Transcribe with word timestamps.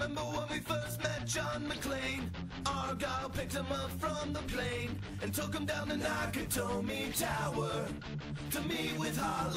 remember 0.00 0.22
when 0.22 0.48
we 0.48 0.60
first 0.60 1.02
met 1.02 1.26
John 1.26 1.66
McClane. 1.68 2.30
Argyle 2.64 3.28
picked 3.30 3.52
him 3.52 3.66
up 3.70 3.90
from 3.98 4.32
the 4.32 4.40
plane 4.40 4.98
and 5.22 5.32
took 5.34 5.54
him 5.54 5.66
down 5.66 5.88
the 5.88 5.96
Nakatomi 5.96 7.12
Tower. 7.18 7.86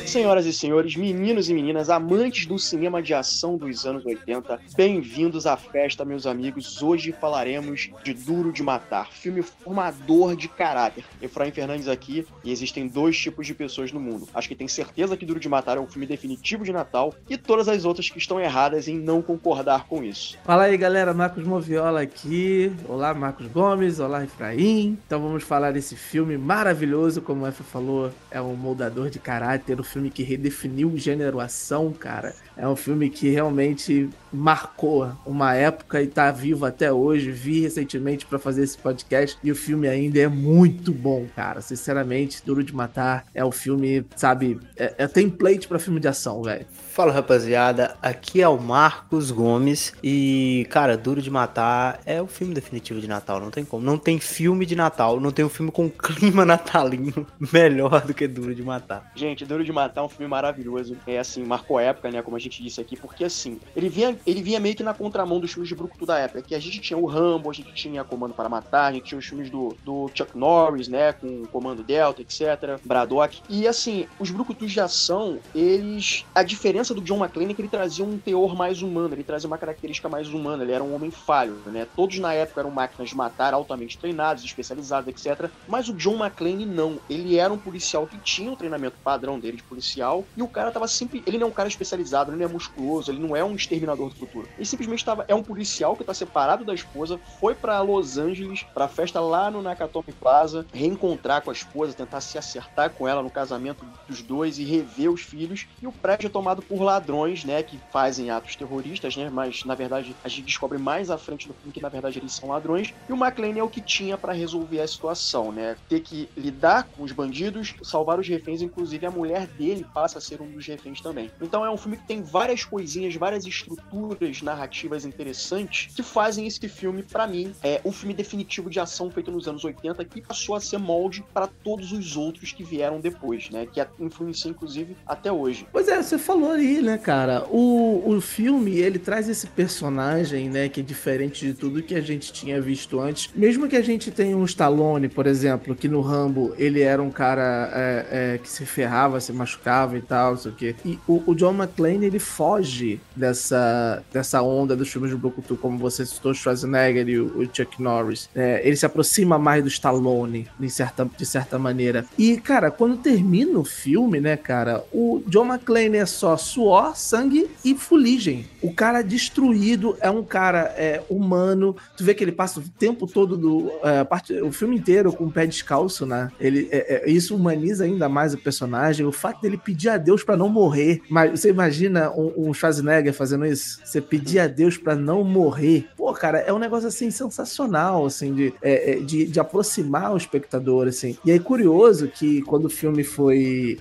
Senhoras 0.06 0.46
e 0.46 0.54
senhores, 0.54 0.96
meninos 0.96 1.50
e 1.50 1.54
meninas, 1.54 1.90
amantes 1.90 2.46
do 2.46 2.60
cinema 2.60 3.02
de 3.02 3.14
ação 3.14 3.58
dos 3.58 3.86
anos 3.86 4.06
80, 4.06 4.60
bem-vindos 4.76 5.48
à 5.48 5.58
festa, 5.58 6.06
meus 6.06 6.28
amigos. 6.28 6.82
Hoje 6.82 7.12
falaremos 7.12 7.90
de 8.04 8.14
Duro 8.14 8.52
de 8.52 8.62
Matar, 8.62 9.12
filme 9.12 9.42
formador 9.42 10.36
de 10.36 10.48
caráter. 10.48 11.04
Efraim 11.22 11.52
Fernandes 11.52 11.88
aqui, 11.88 12.26
e 12.44 12.52
existem 12.52 12.88
dois 12.88 13.18
tipos 13.18 13.48
de 13.48 13.54
pessoas 13.54 13.92
no 13.92 14.00
mundo. 14.00 14.28
Acho 14.34 14.48
que 14.48 14.56
tem 14.56 14.68
certeza 14.68 15.18
que 15.18 15.26
Duro 15.26 15.40
de 15.40 15.50
Matar 15.50 15.78
é 15.78 15.80
o 15.80 15.88
filme 15.88 16.06
definitivo 16.06 16.64
de 16.64 16.72
Natal 16.72 17.14
e 17.30 17.38
todas 17.38 17.68
as 17.68 17.86
outras 17.86 18.10
que 18.10 18.20
estão 18.20 18.40
erradas 18.40 18.88
em 18.88 18.98
não 18.98 19.22
concordar 19.22 19.88
com 19.88 20.04
isso. 20.04 20.33
Fala 20.44 20.64
aí, 20.64 20.78
galera. 20.78 21.14
Marcos 21.14 21.44
Moviola 21.44 22.02
aqui. 22.02 22.72
Olá, 22.88 23.14
Marcos 23.14 23.48
Gomes. 23.48 24.00
Olá, 24.00 24.24
Efraim. 24.24 24.98
Então 25.06 25.22
vamos 25.22 25.44
falar 25.44 25.72
desse 25.72 25.96
filme 25.96 26.38
maravilhoso, 26.38 27.22
como 27.22 27.44
o 27.44 27.48
Efa 27.48 27.64
falou, 27.64 28.12
é 28.30 28.42
um 28.42 28.56
moldador 28.56 29.10
de 29.10 29.20
caráter, 29.20 29.80
um 29.80 29.84
filme 29.84 30.10
que 30.10 30.24
redefiniu 30.24 30.90
o 30.90 30.98
gênero 30.98 31.40
ação, 31.40 31.92
cara. 31.92 32.36
É 32.58 32.68
um 32.68 32.76
filme 32.76 33.10
que 33.10 33.30
realmente 33.30 34.10
marcou 34.34 35.12
uma 35.26 35.54
época 35.54 36.02
e 36.02 36.08
tá 36.08 36.32
vivo 36.32 36.66
até 36.66 36.92
hoje. 36.92 37.32
Vi 37.32 37.62
recentemente 37.62 38.26
para 38.26 38.40
fazer 38.40 38.64
esse 38.64 38.78
podcast 38.78 39.38
e 39.44 39.52
o 39.52 39.56
filme 39.56 39.88
ainda 39.88 40.20
é 40.20 40.28
muito 40.28 40.92
bom, 40.92 41.28
cara. 41.36 41.62
Sinceramente, 41.62 42.42
Duro 42.46 42.64
de 42.64 42.76
Matar 42.76 43.26
é 43.34 43.44
o 43.46 43.52
filme, 43.52 44.06
sabe, 44.16 44.60
é, 44.76 44.96
é 44.98 45.08
template 45.08 45.68
para 45.68 45.80
filme 45.80 46.00
de 46.00 46.08
ação, 46.08 46.42
velho. 46.42 46.66
Fala 46.72 47.12
rapaziada, 47.12 47.96
aqui 48.02 48.42
é 48.42 48.48
o 48.48 48.60
Marcos 48.60 49.32
Gomes 49.32 49.94
e, 50.04 50.68
cara, 50.70 50.98
Duro 50.98 51.22
de 51.22 51.30
Matar 51.30 52.00
é 52.06 52.22
o 52.22 52.28
filme 52.28 52.54
definitivo 52.54 53.00
de 53.00 53.08
Natal, 53.08 53.40
não 53.40 53.52
tem 53.52 53.66
como. 53.66 53.84
Não 53.84 53.98
tem 53.98 54.20
filme 54.20 54.66
de 54.66 54.76
Natal, 54.76 55.20
não 55.20 55.32
tem 55.32 55.44
um 55.44 55.50
filme 55.50 55.72
com 55.72 55.90
clima 55.90 56.46
natalino 56.46 57.26
melhor 57.52 58.02
do 58.06 58.14
que 58.14 58.28
Duro 58.28 58.54
de 58.54 58.64
Matar. 58.64 59.12
Gente, 59.16 59.46
Duro 59.46 59.64
de 59.64 59.72
Matar 59.72 60.02
é 60.02 60.04
um 60.06 60.10
filme 60.10 60.28
maravilhoso. 60.28 60.98
É 61.06 61.20
assim, 61.20 61.44
marcou 61.44 61.80
época, 61.80 62.10
né? 62.12 62.22
Como 62.22 62.38
a 62.38 62.40
gente 62.40 62.62
disse 62.62 62.80
aqui, 62.80 62.96
porque 62.96 63.24
assim, 63.24 63.60
ele 63.76 63.90
vinha, 63.90 64.16
ele 64.26 64.42
vinha 64.42 64.60
meio 64.60 64.76
que 64.76 64.84
na 64.84 64.94
contramão 64.94 65.40
dos 65.40 65.52
filmes 65.52 65.70
de 65.70 65.76
Brucutu 65.76 66.06
da 66.06 66.18
época, 66.20 66.42
que 66.42 66.56
a 66.56 66.60
gente 66.60 66.80
tinha 66.80 66.98
o 66.98 67.06
Rambo, 67.06 67.50
a 67.50 67.54
gente 67.54 67.74
tinha 67.74 68.04
Comando 68.04 68.34
para 68.34 68.50
Matar, 68.50 68.86
a 68.86 68.92
gente 68.94 69.06
tinha 69.06 69.20
os 69.20 69.26
filmes 69.26 69.50
do, 69.50 69.76
do 69.84 70.10
Chuck 70.14 70.38
Norris, 70.38 70.88
né? 70.88 71.14
Com 71.14 71.46
Comando 71.46 71.84
Delta, 71.84 72.22
etc. 72.22 72.80
Braddock. 72.84 73.42
E 73.50 73.68
assim, 73.68 74.08
os 74.20 74.32
Brucutus 74.32 74.72
de 74.72 74.80
ação, 74.80 75.40
eles. 75.54 76.26
A 76.34 76.44
diferença 76.44 76.94
do 76.94 77.02
John 77.02 77.18
McClane 77.18 77.52
é 77.52 77.56
que 77.56 77.62
ele 77.62 77.70
trazia 77.70 78.06
um 78.06 78.18
teor 78.18 78.56
mais 78.56 78.82
humano, 78.82 79.14
ele 79.14 79.24
trazia 79.24 79.48
uma 79.48 79.58
característica 79.58 80.08
mais 80.10 80.30
humana, 80.30 80.64
ele 80.64 80.72
era 80.72 80.84
um 80.84 80.94
homem 80.96 81.12
falho, 81.12 81.58
né? 81.66 81.88
Todos 81.96 82.20
na 82.20 82.34
época 82.34 82.62
eram 82.62 82.72
máquinas 82.72 83.10
de 83.10 83.16
matar, 83.16 83.54
altamente 83.54 83.98
treinados, 83.98 84.44
especializados, 84.44 85.08
etc. 85.08 85.50
Mas 85.68 85.90
o 85.90 85.94
John 85.94 86.24
McClane 86.24 86.66
não. 86.66 87.00
Ele 87.10 87.38
era 87.38 87.52
um 87.52 87.58
policial 87.58 88.08
que 88.08 88.18
tinha 88.18 88.52
o 88.52 88.56
treinamento 88.56 88.98
padrão 89.04 89.40
dele 89.40 89.58
de 89.58 89.64
policial, 89.64 90.24
e 90.36 90.42
o 90.42 90.48
cara 90.48 90.72
tava 90.72 90.88
sempre. 90.88 91.24
Ele 91.26 91.38
não 91.38 91.48
é 91.48 91.50
um 91.50 91.54
cara 91.54 91.70
especializado, 91.70 92.32
ele 92.32 92.38
não 92.38 92.50
é 92.50 92.52
musculoso, 92.52 93.12
ele 93.12 93.20
não 93.20 93.36
é 93.36 93.44
um 93.44 93.56
exterminador 93.56 94.10
do 94.10 94.13
futuro. 94.14 94.48
Ele 94.58 94.66
simplesmente 94.66 95.04
tava. 95.04 95.26
É 95.28 95.36
um 95.36 95.44
policial 95.44 95.96
que 95.96 96.04
tá 96.04 96.14
separado 96.14 96.66
da 96.66 96.74
esposa, 96.74 97.20
foi 97.40 97.56
para 97.56 97.82
Los 97.82 98.18
Angeles, 98.18 98.64
pra 98.74 98.88
festa 98.88 99.20
lá 99.20 99.50
no 99.50 99.62
Nakatomi 99.62 100.14
Plaza, 100.20 100.66
reencontrar 100.74 101.42
com 101.42 101.50
a 101.50 101.54
esposa, 101.54 101.94
tentar 101.94 102.22
se 102.22 102.38
acertar 102.38 102.90
com 102.92 103.08
ela 103.08 103.22
no 103.22 103.30
casamento 103.30 103.86
dos 104.08 104.22
dois 104.22 104.58
e 104.60 104.64
rever 104.64 105.12
os 105.12 105.22
filhos. 105.22 105.68
E 105.82 105.88
o 105.88 105.92
prédio 105.92 106.28
é 106.28 106.30
tomado 106.30 106.62
por 106.62 106.82
ladrões, 106.82 107.44
né, 107.44 107.62
que 107.64 107.80
fazem 107.92 108.30
atos 108.30 108.56
terroristas, 108.56 109.16
né, 109.16 109.30
mas 109.30 109.64
na 109.64 109.76
verdade 109.76 110.16
a 110.24 110.28
gente 110.28 110.46
descobre 110.46 110.78
mais 110.78 111.10
à 111.10 111.18
frente 111.18 111.48
do 111.48 111.54
filme 111.54 111.72
que 111.72 111.82
na 111.82 111.90
verdade 111.90 112.20
eles 112.20 112.34
são 112.34 112.50
ladrões. 112.50 112.94
E 113.08 113.14
o 113.14 113.16
McClane 113.16 113.60
é 113.60 113.64
o 113.64 113.70
que 113.70 113.82
tinha 113.82 114.18
para 114.18 114.34
resolver 114.34 114.82
a 114.82 114.88
situação, 114.88 115.52
né, 115.52 115.76
ter 115.90 116.02
que 116.02 116.30
lidar 116.36 116.84
com 116.84 117.04
os 117.04 117.12
bandidos, 117.12 117.76
salvar 117.82 118.20
os 118.20 118.28
reféns, 118.28 118.62
inclusive 118.62 119.06
a 119.06 119.12
mulher 119.12 119.48
dele 119.48 119.86
passa 119.94 120.18
a 120.18 120.22
ser 120.22 120.42
um 120.42 120.50
dos 120.52 120.66
reféns 120.66 121.02
também. 121.02 121.32
Então 121.42 121.66
é 121.66 121.70
um 121.70 121.78
filme 121.78 121.98
que 121.98 122.06
tem 122.06 122.22
várias 122.22 122.64
coisinhas, 122.64 123.16
várias 123.16 123.46
estruturas 123.46 124.03
narrativas 124.42 125.06
interessantes 125.06 125.94
que 125.96 126.04
fazem 126.04 126.48
esse 126.48 126.68
filme, 126.68 127.04
para 127.04 127.28
mim, 127.28 127.54
é 127.64 127.82
um 127.86 127.92
filme 127.92 128.14
definitivo 128.14 128.70
de 128.70 128.80
ação 128.80 129.10
feito 129.10 129.32
nos 129.32 129.48
anos 129.48 129.64
80 129.64 130.04
que 130.06 130.22
passou 130.22 130.56
a 130.56 130.62
ser 130.62 130.78
molde 130.78 131.24
para 131.34 131.48
todos 131.48 131.92
os 131.92 132.16
outros 132.18 132.52
que 132.52 132.64
vieram 132.64 133.00
depois, 133.00 133.50
né, 133.50 133.66
que 133.66 133.86
influencia 134.00 134.50
inclusive 134.50 134.96
até 135.06 135.32
hoje. 135.32 135.68
Pois 135.72 135.88
é, 135.88 136.02
você 136.02 136.18
falou 136.18 136.52
aí, 136.52 136.82
né, 136.82 136.98
cara? 136.98 137.46
O, 137.50 138.04
o 138.06 138.22
filme, 138.22 138.78
ele 138.78 139.00
traz 139.00 139.30
esse 139.30 139.48
personagem, 139.48 140.50
né, 140.50 140.70
que 140.70 140.82
é 140.82 140.84
diferente 140.84 141.46
de 141.46 141.54
tudo 141.54 141.84
que 141.84 141.96
a 141.96 142.02
gente 142.02 142.32
tinha 142.32 142.62
visto 142.62 143.00
antes. 143.00 143.30
Mesmo 143.36 143.68
que 143.68 143.76
a 143.76 143.82
gente 143.82 144.12
tenha 144.12 144.36
um 144.36 144.46
Stallone, 144.46 145.10
por 145.10 145.28
exemplo, 145.28 145.76
que 145.76 145.88
no 145.88 146.02
Rambo 146.02 146.54
ele 146.58 146.82
era 146.82 147.02
um 147.02 147.12
cara 147.12 147.70
é, 147.74 148.08
é, 148.12 148.38
que 148.38 148.50
se 148.50 148.66
ferrava, 148.66 149.20
se 149.20 149.32
machucava 149.32 149.98
e 149.98 150.02
tal, 150.02 150.32
não 150.32 150.38
sei 150.38 150.52
o 150.52 150.56
quê. 150.56 150.76
E 150.86 151.00
o, 151.08 151.24
o, 151.28 151.36
John 151.36 151.54
McClane, 151.54 152.06
ele 152.06 152.20
foge 152.20 153.00
dessa, 153.16 153.83
dessa 154.12 154.42
onda 154.42 154.76
dos 154.76 154.90
filmes 154.90 155.12
do 155.12 155.18
Brucutu, 155.18 155.56
como 155.56 155.78
você 155.78 156.06
citou, 156.06 156.34
Schwarzenegger 156.34 157.08
e 157.08 157.20
o, 157.20 157.40
o 157.40 157.46
Chuck 157.46 157.82
Norris. 157.82 158.30
É, 158.36 158.62
ele 158.66 158.76
se 158.76 158.86
aproxima 158.86 159.38
mais 159.38 159.64
do 159.64 159.70
Stallone, 159.70 160.48
de 160.60 160.70
certa, 160.70 161.10
de 161.18 161.26
certa 161.26 161.58
maneira. 161.58 162.06
E, 162.18 162.38
cara, 162.38 162.72
quando 162.72 162.98
termina 162.98 163.58
o 163.60 163.66
filme, 163.66 164.20
né, 164.20 164.38
cara, 164.38 164.84
o 164.92 165.24
John 165.28 165.46
McClane 165.46 165.98
é 165.98 166.06
só 166.06 166.38
suor, 166.38 166.96
sangue 166.96 167.50
e 167.64 167.76
fuligem. 167.76 168.46
O 168.62 168.74
cara 168.74 169.02
destruído 169.02 169.98
é 170.00 170.10
um 170.10 170.24
cara 170.24 170.74
é, 170.78 171.02
humano. 171.10 171.76
Tu 171.98 172.04
vê 172.04 172.14
que 172.14 172.24
ele 172.24 172.32
passa 172.32 172.60
o 172.60 172.64
tempo 172.64 173.08
todo 173.08 173.38
do 173.38 173.72
é, 173.84 174.04
parte, 174.04 174.34
o 174.42 174.52
filme 174.52 174.78
inteiro 174.78 175.12
com 175.12 175.26
o 175.26 175.32
pé 175.32 175.46
descalço, 175.46 176.06
né? 176.06 176.30
Ele 176.40 176.68
é, 176.72 177.06
é 177.06 177.10
isso 177.10 177.36
humaniza 177.36 177.84
ainda 177.84 178.08
mais 178.08 178.34
o 178.34 178.38
personagem. 178.38 179.06
O 179.06 179.12
fato 179.12 179.42
dele 179.42 179.58
pedir 179.58 179.90
a 179.90 179.98
Deus 179.98 180.24
para 180.24 180.38
não 180.38 180.50
morrer. 180.50 181.02
Mas 181.10 181.40
você 181.40 181.50
imagina 181.50 182.12
um, 182.12 182.50
um 182.50 182.54
Schwarzenegger 182.54 183.14
fazendo 183.14 183.46
isso? 183.46 183.73
Você 183.84 184.02
pedir 184.02 184.40
a 184.40 184.48
Deus 184.48 184.78
para 184.78 184.96
não 184.96 185.24
morrer. 185.24 185.88
Pô, 185.96 186.12
cara, 186.14 186.40
é 186.40 186.52
um 186.54 186.60
negócio 186.60 186.88
assim 186.88 187.12
sensacional, 187.12 188.06
assim, 188.06 188.34
de, 188.34 188.54
é, 188.62 188.92
é, 188.92 188.96
de, 189.00 189.26
de, 189.26 189.40
aproximar 189.40 190.14
o 190.14 190.18
espectador, 190.18 190.88
assim. 190.88 191.18
E 191.26 191.32
aí 191.32 191.40
curioso 191.40 192.08
que 192.08 192.42
quando 192.44 192.66
o 192.66 192.70
filme 192.70 193.04
foi 193.04 193.78